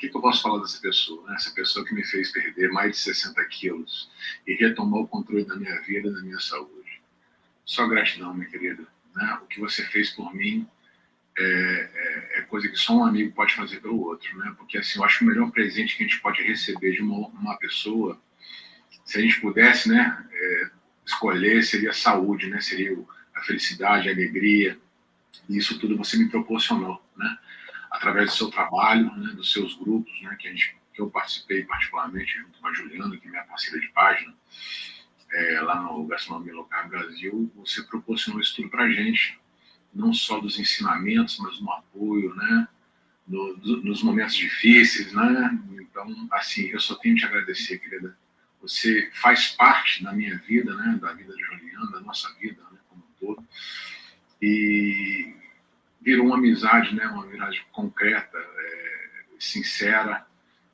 Que, 0.00 0.08
que, 0.08 0.16
eu 0.16 0.20
posso 0.22 0.40
falar 0.40 0.62
dessa 0.62 0.80
pessoa? 0.80 1.28
Né? 1.28 1.34
Essa 1.34 1.50
pessoa 1.50 1.84
que 1.84 1.94
me 1.94 2.02
fez 2.02 2.32
perder 2.32 2.72
mais 2.72 2.92
de 2.92 2.98
60 3.02 3.44
quilos 3.46 4.10
e 4.46 4.54
retomou 4.54 5.02
o 5.02 5.08
controle 5.08 5.44
da 5.44 5.56
minha 5.56 5.78
vida 5.82 6.08
e 6.08 6.12
da 6.12 6.22
minha 6.22 6.40
saúde. 6.40 7.02
Só 7.66 7.86
gratidão, 7.86 8.32
minha 8.32 8.48
querida. 8.48 8.82
Né? 9.14 9.38
O 9.42 9.46
que 9.46 9.60
você 9.60 9.84
fez 9.84 10.10
por 10.10 10.34
mim 10.34 10.66
é, 11.38 11.42
é, 11.42 12.38
é, 12.38 12.42
coisa 12.42 12.66
que 12.68 12.76
só 12.76 12.96
um 12.96 13.04
amigo 13.04 13.32
pode 13.32 13.54
fazer 13.54 13.80
pelo 13.80 14.00
outro, 14.00 14.36
né? 14.38 14.54
Porque 14.56 14.78
assim, 14.78 14.98
eu 14.98 15.04
acho 15.04 15.18
que 15.18 15.24
o 15.24 15.28
melhor 15.28 15.50
presente 15.50 15.96
que 15.96 16.02
a 16.02 16.06
gente 16.06 16.20
pode 16.20 16.42
receber 16.42 16.92
de 16.92 17.02
uma, 17.02 17.28
uma 17.28 17.56
pessoa, 17.56 18.20
se 19.04 19.18
a 19.18 19.20
gente 19.20 19.40
pudesse, 19.40 19.88
né, 19.88 20.26
é, 20.32 20.70
escolher 21.06 21.62
seria 21.62 21.90
a 21.90 21.94
saúde, 21.94 22.48
né? 22.48 22.60
Seria 22.60 22.96
a 23.34 23.42
felicidade, 23.42 24.08
a 24.08 24.12
alegria, 24.12 24.78
E 25.48 25.56
isso 25.56 25.78
tudo 25.78 25.96
você 25.96 26.16
me 26.16 26.28
proporcionou, 26.28 27.02
né? 27.16 27.38
Através 28.00 28.30
do 28.30 28.36
seu 28.36 28.50
trabalho, 28.50 29.14
né? 29.14 29.34
dos 29.34 29.52
seus 29.52 29.74
grupos, 29.74 30.10
né? 30.22 30.34
Que, 30.36 30.48
gente, 30.48 30.74
que 30.94 31.02
eu 31.02 31.10
participei 31.10 31.64
particularmente 31.64 32.32
junto 32.38 32.58
com 32.58 32.66
a 32.66 32.72
Juliana, 32.72 33.14
que 33.14 33.26
é 33.26 33.30
minha 33.30 33.44
parceira 33.44 33.78
de 33.78 33.88
página, 33.88 34.34
é, 35.30 35.60
lá 35.60 35.82
no 35.82 36.06
Gastronomia 36.06 36.54
Local 36.54 36.88
Brasil, 36.88 37.52
você 37.54 37.82
proporcionou 37.82 38.40
isso 38.40 38.56
tudo 38.56 38.70
para 38.70 38.84
a 38.84 38.90
gente, 38.90 39.38
não 39.94 40.14
só 40.14 40.40
dos 40.40 40.58
ensinamentos, 40.58 41.38
mas 41.40 41.60
no 41.60 41.70
apoio, 41.70 42.34
né? 42.36 42.68
No, 43.28 43.54
do, 43.58 43.82
nos 43.82 44.02
momentos 44.02 44.34
difíceis, 44.34 45.12
né? 45.12 45.60
Então, 45.78 46.26
assim, 46.32 46.68
eu 46.68 46.80
só 46.80 46.94
tenho 46.94 47.16
que 47.16 47.20
te 47.20 47.26
agradecer, 47.26 47.80
querida. 47.80 48.16
Você 48.62 49.10
faz 49.12 49.50
parte 49.50 50.02
da 50.02 50.10
minha 50.14 50.38
vida, 50.38 50.74
né? 50.74 50.98
Da 51.02 51.12
vida 51.12 51.34
de 51.34 51.42
Juliana, 51.42 51.90
da 51.90 52.00
nossa 52.00 52.32
vida, 52.40 52.62
né? 52.72 52.78
Como 52.88 53.02
um 53.02 53.26
todo. 53.26 53.46
E 54.40 55.34
virou 56.10 56.26
uma 56.26 56.36
amizade, 56.36 56.92
né? 56.92 57.06
Uma 57.06 57.22
amizade 57.22 57.64
concreta, 57.70 58.36
é, 58.36 59.10
sincera 59.38 60.26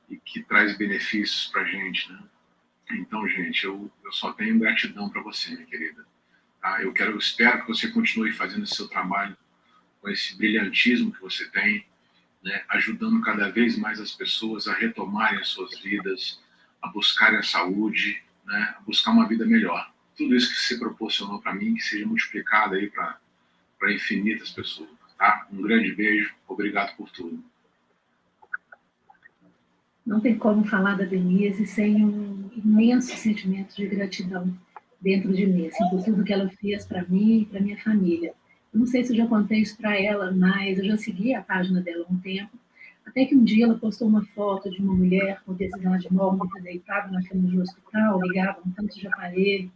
e 0.09 0.17
que 0.17 0.43
traz 0.43 0.77
benefícios 0.79 1.49
para 1.49 1.65
gente, 1.65 2.11
né? 2.11 2.23
Então, 2.93 3.29
gente, 3.29 3.65
eu, 3.65 3.93
eu 4.03 4.13
só 4.13 4.33
tenho 4.33 4.59
gratidão 4.59 5.11
para 5.11 5.21
você, 5.21 5.51
minha 5.51 5.67
querida. 5.67 6.07
Tá? 6.63 6.83
Eu 6.83 6.91
quero, 6.93 7.13
eu 7.13 7.19
espero 7.19 7.61
que 7.61 7.69
você 7.69 7.89
continue 7.89 8.33
fazendo 8.33 8.65
esse 8.65 8.77
seu 8.77 8.89
trabalho 8.89 9.37
com 10.01 10.09
esse 10.09 10.37
brilhantismo 10.39 11.13
que 11.13 11.21
você 11.21 11.45
tem, 11.51 11.85
né? 12.43 12.65
ajudando 12.71 13.21
cada 13.21 13.51
vez 13.51 13.77
mais 13.77 14.01
as 14.01 14.13
pessoas 14.13 14.67
a 14.69 14.73
retomarem 14.73 15.41
as 15.41 15.49
suas 15.49 15.79
vidas, 15.81 16.41
a 16.81 16.89
buscarem 16.89 17.41
a 17.41 17.43
saúde, 17.43 18.23
né? 18.47 18.75
a 18.79 18.81
buscar 18.83 19.11
uma 19.11 19.29
vida 19.29 19.45
melhor. 19.45 19.93
Tudo 20.17 20.35
isso 20.35 20.49
que 20.49 20.63
você 20.63 20.79
proporcionou 20.79 21.43
para 21.43 21.55
mim, 21.55 21.75
que 21.75 21.83
seja 21.83 22.07
multiplicado 22.07 22.77
aí 22.77 22.89
para 22.89 23.93
infinitas 23.93 24.51
pessoas. 24.51 24.96
Tá? 25.19 25.47
Um 25.53 25.63
grande 25.63 25.95
beijo, 25.95 26.35
obrigado 26.47 26.97
por 26.97 27.11
tudo. 27.11 27.43
Não 30.07 30.21
tem 30.21 30.39
como 30.39 30.65
falar 30.65 30.97
da 30.97 31.05
Denise 31.05 31.67
sem 31.67 32.05
um 32.05 32.49
imenso 32.57 33.17
sentimento 33.17 33.75
de 33.75 33.87
gratidão 33.87 34.57
dentro 35.01 35.33
de 35.33 35.47
mim, 35.47 35.67
assim, 35.67 35.89
por 35.91 36.03
tudo 36.05 36.25
que 36.25 36.33
ela 36.33 36.49
fez 36.49 36.85
para 36.85 37.05
mim 37.05 37.41
e 37.41 37.47
para 37.47 37.61
minha 37.61 37.79
família. 37.79 38.33
Eu 38.73 38.81
não 38.81 38.87
sei 38.87 39.05
se 39.05 39.13
eu 39.13 39.17
já 39.17 39.27
contei 39.27 39.61
isso 39.61 39.77
para 39.77 39.99
ela, 40.01 40.31
mas 40.31 40.79
eu 40.79 40.85
já 40.85 40.97
segui 40.97 41.35
a 41.35 41.43
página 41.43 41.81
dela 41.81 42.05
há 42.09 42.13
um 42.13 42.19
tempo, 42.19 42.57
até 43.07 43.25
que 43.25 43.35
um 43.35 43.43
dia 43.43 43.65
ela 43.65 43.79
postou 43.79 44.07
uma 44.09 44.25
foto 44.27 44.71
de 44.71 44.81
uma 44.81 44.95
mulher 44.95 45.41
com 45.45 45.53
obesidade 45.53 46.13
mórbida 46.13 46.61
deitada 46.61 47.11
na 47.11 47.23
cama 47.27 47.49
de 47.49 47.59
um 47.59 47.63
hospital, 47.63 48.21
ligada 48.21 48.59
a 48.59 48.69
um 48.69 48.71
tanto 48.73 48.99
de 48.99 49.07
aparelho, 49.07 49.71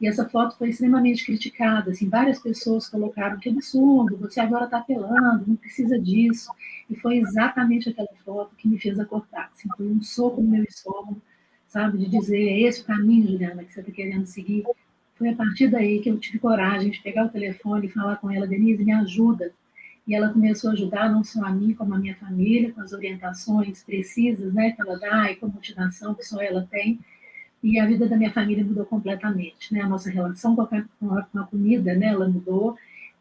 e 0.00 0.08
essa 0.08 0.28
foto 0.28 0.56
foi 0.58 0.70
extremamente 0.70 1.24
criticada, 1.24 1.92
assim, 1.92 2.08
várias 2.08 2.40
pessoas 2.40 2.88
colocaram 2.88 3.38
que 3.38 3.48
absurdo, 3.48 4.16
você 4.16 4.40
agora 4.40 4.64
está 4.64 4.78
apelando, 4.78 5.44
não 5.46 5.56
precisa 5.56 5.98
disso. 5.98 6.50
E 6.90 6.96
foi 6.96 7.18
exatamente 7.18 7.88
aquela 7.88 8.08
foto 8.24 8.54
que 8.56 8.68
me 8.68 8.78
fez 8.78 8.98
acordar, 8.98 9.50
assim, 9.52 9.68
foi 9.76 9.86
um 9.86 10.02
soco 10.02 10.40
no 10.40 10.50
meu 10.50 10.64
estômago, 10.64 11.20
sabe, 11.68 11.98
de 11.98 12.10
dizer, 12.10 12.38
é 12.38 12.60
esse 12.62 12.82
o 12.82 12.84
caminho, 12.84 13.28
Juliana, 13.28 13.64
que 13.64 13.72
você 13.72 13.80
está 13.80 13.92
querendo 13.92 14.26
seguir. 14.26 14.64
Foi 15.14 15.28
a 15.28 15.34
partir 15.34 15.68
daí 15.68 16.00
que 16.00 16.10
eu 16.10 16.18
tive 16.18 16.38
coragem 16.38 16.90
de 16.90 17.00
pegar 17.00 17.26
o 17.26 17.28
telefone 17.28 17.86
e 17.86 17.90
falar 17.90 18.16
com 18.16 18.30
ela, 18.30 18.46
Denise, 18.46 18.84
me 18.84 18.92
ajuda. 18.92 19.52
E 20.06 20.14
ela 20.14 20.28
começou 20.28 20.70
a 20.70 20.72
ajudar 20.74 21.10
não 21.10 21.24
só 21.24 21.44
a 21.44 21.50
mim, 21.50 21.72
como 21.72 21.94
a 21.94 21.98
minha 21.98 22.16
família, 22.16 22.72
com 22.72 22.80
as 22.80 22.92
orientações 22.92 23.82
precisas, 23.82 24.52
né, 24.52 24.72
que 24.72 24.82
ela 24.82 24.98
dá 24.98 25.30
e 25.30 25.36
com 25.36 25.46
a 25.46 25.48
motivação 25.48 26.14
que 26.14 26.24
só 26.24 26.42
ela 26.42 26.66
tem 26.70 27.00
e 27.64 27.80
a 27.80 27.86
vida 27.86 28.06
da 28.06 28.14
minha 28.14 28.30
família 28.30 28.62
mudou 28.62 28.84
completamente, 28.84 29.72
né? 29.72 29.80
A 29.80 29.88
nossa 29.88 30.10
relação 30.10 30.54
com 30.54 30.60
a, 30.60 30.66
com 30.66 31.14
a, 31.14 31.22
com 31.22 31.38
a 31.38 31.46
comida, 31.46 31.94
né? 31.94 32.08
Ela 32.08 32.28
mudou 32.28 32.76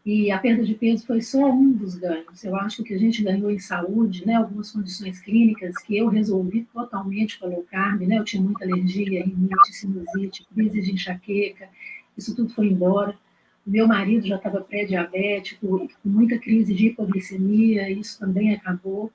e 0.06 0.30
a 0.32 0.38
perda 0.38 0.66
de 0.66 0.76
peso 0.76 1.06
foi 1.08 1.22
só 1.22 1.50
um 1.50 1.72
dos 1.72 1.96
ganhos. 1.96 2.44
Eu 2.44 2.54
acho 2.58 2.84
que 2.84 2.94
a 2.94 2.98
gente 2.98 3.24
ganhou 3.24 3.50
em 3.50 3.58
saúde, 3.58 4.28
né? 4.28 4.36
Algumas 4.36 4.70
condições 4.70 5.22
clínicas 5.22 5.78
que 5.78 5.98
eu 5.98 6.10
resolvi 6.10 6.68
totalmente 6.74 7.39
com 7.39 7.46
a 7.46 7.96
né? 7.96 8.18
Eu 8.18 8.26
tinha 8.26 8.44
muita 8.44 8.66
alergia, 8.66 9.24
rinite, 9.24 9.72
sinusite, 9.72 10.46
crise 10.54 10.82
de 10.82 10.91
enxaqueca, 10.91 11.70
isso 12.18 12.36
tudo 12.36 12.50
foi 12.50 12.68
embora. 12.68 13.18
O 13.66 13.72
meu 13.72 13.88
marido 13.88 14.28
já 14.28 14.36
estava 14.36 14.60
pré-diabético, 14.60 15.88
com 15.88 16.10
muita 16.10 16.38
crise 16.38 16.76
de 16.76 16.88
hipoglicemia, 16.88 17.89
isso 17.89 18.20
também 18.20 18.54
acabou. 18.54 19.10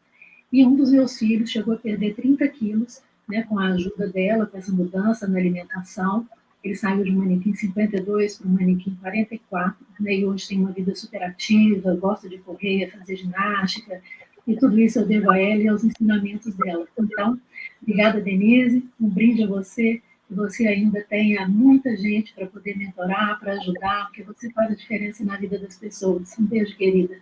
E 0.51 0.65
um 0.65 0.75
dos 0.75 0.91
meus 0.91 1.19
filhos 1.19 1.51
chegou 1.51 1.75
a 1.75 1.77
perder 1.77 2.15
30 2.15 2.49
quilos 2.49 3.03
né, 3.29 3.43
com 3.43 3.59
a 3.59 3.69
ajuda 3.69 4.09
dela, 4.09 4.47
com 4.47 4.57
essa 4.57 4.73
mudança 4.73 5.27
na 5.27 5.39
alimentação. 5.39 6.27
Ele 6.63 6.75
saiu 6.75 7.05
de 7.05 7.11
um 7.11 7.19
manequim 7.19 7.55
52 7.55 8.39
para 8.39 8.49
um 8.49 8.53
manequim 8.53 8.97
44, 9.01 9.87
né, 10.01 10.15
e 10.15 10.27
hoje 10.27 10.49
tem 10.49 10.59
uma 10.59 10.73
vida 10.73 10.95
super 10.95 11.23
ativa, 11.23 11.95
gosta 11.95 12.29
de 12.29 12.39
correr, 12.39 12.91
fazer 12.91 13.17
ginástica, 13.17 14.03
e 14.47 14.57
tudo 14.57 14.81
isso 14.81 14.99
eu 14.99 15.07
devo 15.07 15.31
a 15.31 15.39
ela 15.39 15.63
e 15.63 15.69
aos 15.69 15.85
ensinamentos 15.85 16.55
dela. 16.57 16.89
Então, 16.99 17.39
obrigada, 17.83 18.21
Denise, 18.21 18.83
um 18.99 19.09
brinde 19.09 19.45
a 19.45 19.47
você, 19.47 20.03
que 20.27 20.35
você 20.35 20.67
ainda 20.67 21.03
tenha 21.05 21.47
muita 21.47 21.97
gente 21.97 22.35
para 22.35 22.47
poder 22.47 22.77
mentorar, 22.77 23.39
para 23.39 23.53
ajudar, 23.53 24.07
porque 24.07 24.23
você 24.23 24.51
faz 24.53 24.73
a 24.73 24.75
diferença 24.75 25.25
na 25.25 25.37
vida 25.37 25.59
das 25.59 25.77
pessoas. 25.77 26.39
Um 26.39 26.47
beijo, 26.47 26.77
querida. 26.77 27.15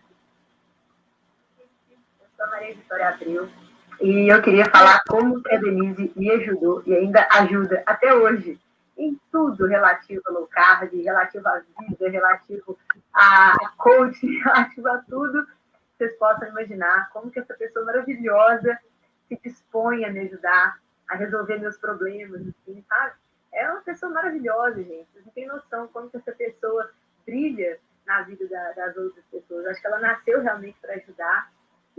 Eu 1.61 2.27
sou 2.37 2.47
Maria 2.49 2.75
Vitória 2.75 3.09
Abreu, 3.09 3.49
e 4.01 4.32
eu 4.32 4.42
queria 4.42 4.66
falar 4.70 5.03
como 5.09 5.40
a 5.51 5.57
Denise 5.57 6.12
me 6.16 6.30
ajudou 6.30 6.82
e 6.86 6.94
ainda 6.94 7.26
ajuda 7.32 7.82
até 7.86 8.14
hoje 8.14 8.59
em 8.97 9.18
tudo 9.30 9.66
relativo 9.66 10.22
ao 10.26 10.34
low 10.34 10.47
carb, 10.47 10.90
relativo 10.92 11.47
à 11.49 11.61
vida, 11.80 12.09
relativo 12.09 12.78
a 13.12 13.55
coaching, 13.76 14.38
relativo 14.42 14.88
a 14.88 14.99
tudo 14.99 15.47
vocês 15.97 16.14
possam 16.18 16.49
imaginar 16.49 17.09
como 17.11 17.30
que 17.30 17.40
essa 17.40 17.55
pessoa 17.55 17.84
maravilhosa 17.84 18.78
se 19.28 19.40
dispõe 19.42 20.05
a 20.05 20.12
me 20.12 20.20
ajudar 20.20 20.78
a 21.09 21.16
resolver 21.16 21.59
meus 21.59 21.78
problemas, 21.78 22.42
assim, 22.42 22.84
sabe? 22.88 23.14
É 23.53 23.70
uma 23.70 23.80
pessoa 23.80 24.12
maravilhosa, 24.12 24.82
gente. 24.82 25.09
Vocês 25.12 25.24
não 25.24 25.32
têm 25.32 25.47
noção 25.47 25.88
como 25.88 26.11
que 26.11 26.18
essa 26.18 26.32
pessoa 26.32 26.90
brilha 27.24 27.78
na 28.07 28.22
vida 28.22 28.47
da, 28.47 28.72
das 28.72 28.97
outras 28.97 29.24
pessoas. 29.30 29.66
Acho 29.66 29.80
que 29.80 29.86
ela 29.86 30.01
nasceu 30.01 30.42
realmente 30.42 30.76
para 30.80 30.94
ajudar 30.94 31.51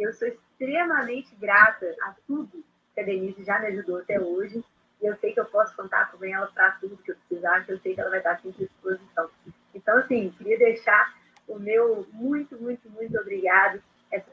eu 0.04 0.14
sou 0.14 0.28
extremamente 0.28 1.36
grata 1.36 1.96
a 2.04 2.14
tudo 2.26 2.64
que 2.94 3.02
a 3.02 3.04
Denise 3.04 3.44
já 3.44 3.60
me 3.60 3.68
ajudou 3.68 4.00
até 4.00 4.20
hoje. 4.20 4.64
E 5.02 5.06
eu 5.06 5.16
sei 5.18 5.34
que 5.34 5.40
eu 5.40 5.46
posso 5.46 5.76
contar 5.76 6.12
com 6.12 6.24
ela 6.26 6.48
para 6.48 6.72
tudo 6.72 6.98
que 6.98 7.12
eu 7.12 7.16
precisar, 7.16 7.64
que 7.66 7.72
eu 7.72 7.80
sei 7.80 7.94
que 7.94 8.02
ela 8.02 8.10
vai 8.10 8.20
estar 8.20 8.40
sempre 8.42 8.64
à 8.64 8.68
disposição. 8.68 9.30
Então, 9.74 9.98
assim, 10.00 10.32
queria 10.32 10.58
deixar 10.58 11.16
o 11.48 11.60
meu 11.60 12.08
muito, 12.12 12.60
muito, 12.60 12.90
muito 12.90 13.18
obrigado. 13.20 13.82
Essa 14.12 14.32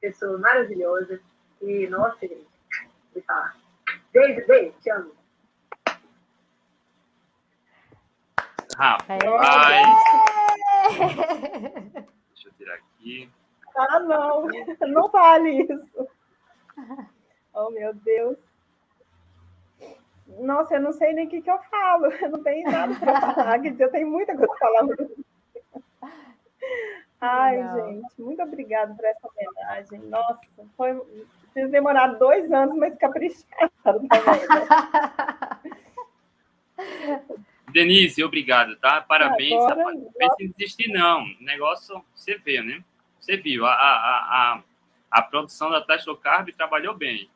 pessoa 0.00 0.38
maravilhosa. 0.38 1.20
E, 1.62 1.86
nossa, 1.86 2.18
gente, 2.20 2.46
vou 3.12 3.22
falar. 3.22 3.56
Beijo, 4.12 4.46
beijo, 4.46 4.74
te 4.80 4.90
amo. 4.90 5.12
Rapaz! 8.76 9.22
Deixa 12.34 12.48
eu 12.48 12.52
tirar 12.54 12.74
aqui. 12.74 13.30
Ah, 13.76 14.00
não, 14.00 14.46
não 14.88 15.08
vale 15.08 15.62
isso. 15.62 16.08
Oh, 17.52 17.70
meu 17.70 17.94
Deus. 17.94 18.36
Nossa, 20.40 20.74
eu 20.74 20.80
não 20.80 20.92
sei 20.92 21.12
nem 21.12 21.26
o 21.26 21.30
que, 21.30 21.42
que 21.42 21.50
eu 21.50 21.58
falo. 21.70 22.06
Eu 22.06 22.30
não 22.30 22.42
tenho 22.42 22.70
nada 22.70 22.94
para 22.94 23.34
falar. 23.34 23.58
Quer 23.60 23.72
dizer, 23.72 23.84
eu 23.84 23.90
tenho 23.90 24.08
muita 24.08 24.36
coisa 24.36 24.52
para 24.54 24.58
falar. 24.58 24.86
Ai, 27.20 27.56
Legal. 27.56 27.86
gente, 27.86 28.22
muito 28.22 28.42
obrigada 28.42 28.94
por 28.94 29.04
essa 29.04 29.28
homenagem. 29.28 30.00
Nossa, 30.08 30.40
foi. 30.76 30.94
Vocês 31.52 31.70
demoraram 31.70 32.18
dois 32.18 32.50
anos, 32.52 32.76
mas 32.76 32.96
capricharam 32.96 33.70
também. 33.82 34.08
Né? 36.78 37.24
Denise, 37.72 38.22
obrigado, 38.22 38.76
tá? 38.76 39.00
Parabéns. 39.00 39.62
Agora, 39.62 39.94
não 39.94 40.12
pense 40.12 40.44
em 40.44 40.52
desistir, 40.56 40.92
não. 40.92 41.22
O 41.22 41.44
negócio 41.44 42.04
você 42.14 42.36
vê, 42.36 42.62
né? 42.62 42.82
Você 43.24 43.38
viu, 43.38 43.64
a, 43.64 43.72
a, 43.72 44.52
a, 44.52 44.62
a 45.10 45.22
produção 45.22 45.70
da 45.70 45.82
low 46.06 46.16
carb 46.18 46.50
trabalhou 46.50 46.94
bem. 46.94 47.30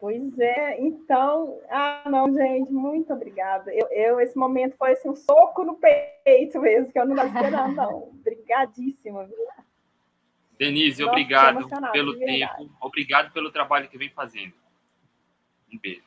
Pois 0.00 0.36
é, 0.38 0.80
então, 0.80 1.60
ah, 1.68 2.02
não, 2.06 2.32
gente, 2.32 2.72
muito 2.72 3.12
obrigada. 3.12 3.72
Eu, 3.72 3.86
eu, 3.90 4.18
esse 4.18 4.36
momento 4.36 4.76
foi 4.76 4.92
assim, 4.92 5.10
um 5.10 5.14
soco 5.14 5.62
no 5.62 5.76
peito 5.76 6.58
mesmo, 6.58 6.90
que 6.90 6.98
eu 6.98 7.06
não 7.06 7.14
estava 7.14 7.28
esperando, 7.28 7.76
não. 7.76 8.02
Obrigadíssima. 8.04 9.28
Denise, 10.58 11.02
Nossa, 11.02 11.12
obrigado 11.12 11.68
pelo 11.92 12.18
tempo, 12.18 12.70
obrigado 12.80 13.32
pelo 13.32 13.52
trabalho 13.52 13.88
que 13.88 13.98
vem 13.98 14.10
fazendo. 14.10 14.54
Um 15.72 15.78
beijo. 15.78 16.02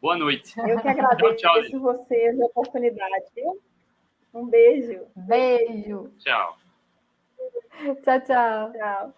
Boa 0.00 0.16
noite. 0.16 0.52
Eu 0.60 0.80
que 0.80 0.88
agradeço 0.88 1.36
tchau, 1.36 1.62
tchau, 1.62 1.80
vocês 1.80 2.40
a 2.40 2.44
oportunidade, 2.44 3.24
viu? 3.34 3.60
Um 4.34 4.48
beijo. 4.48 5.06
Beijo. 5.14 6.10
Tchau. 6.18 6.56
Tchau, 8.02 8.20
tchau. 8.20 8.72
Tchau. 8.72 9.14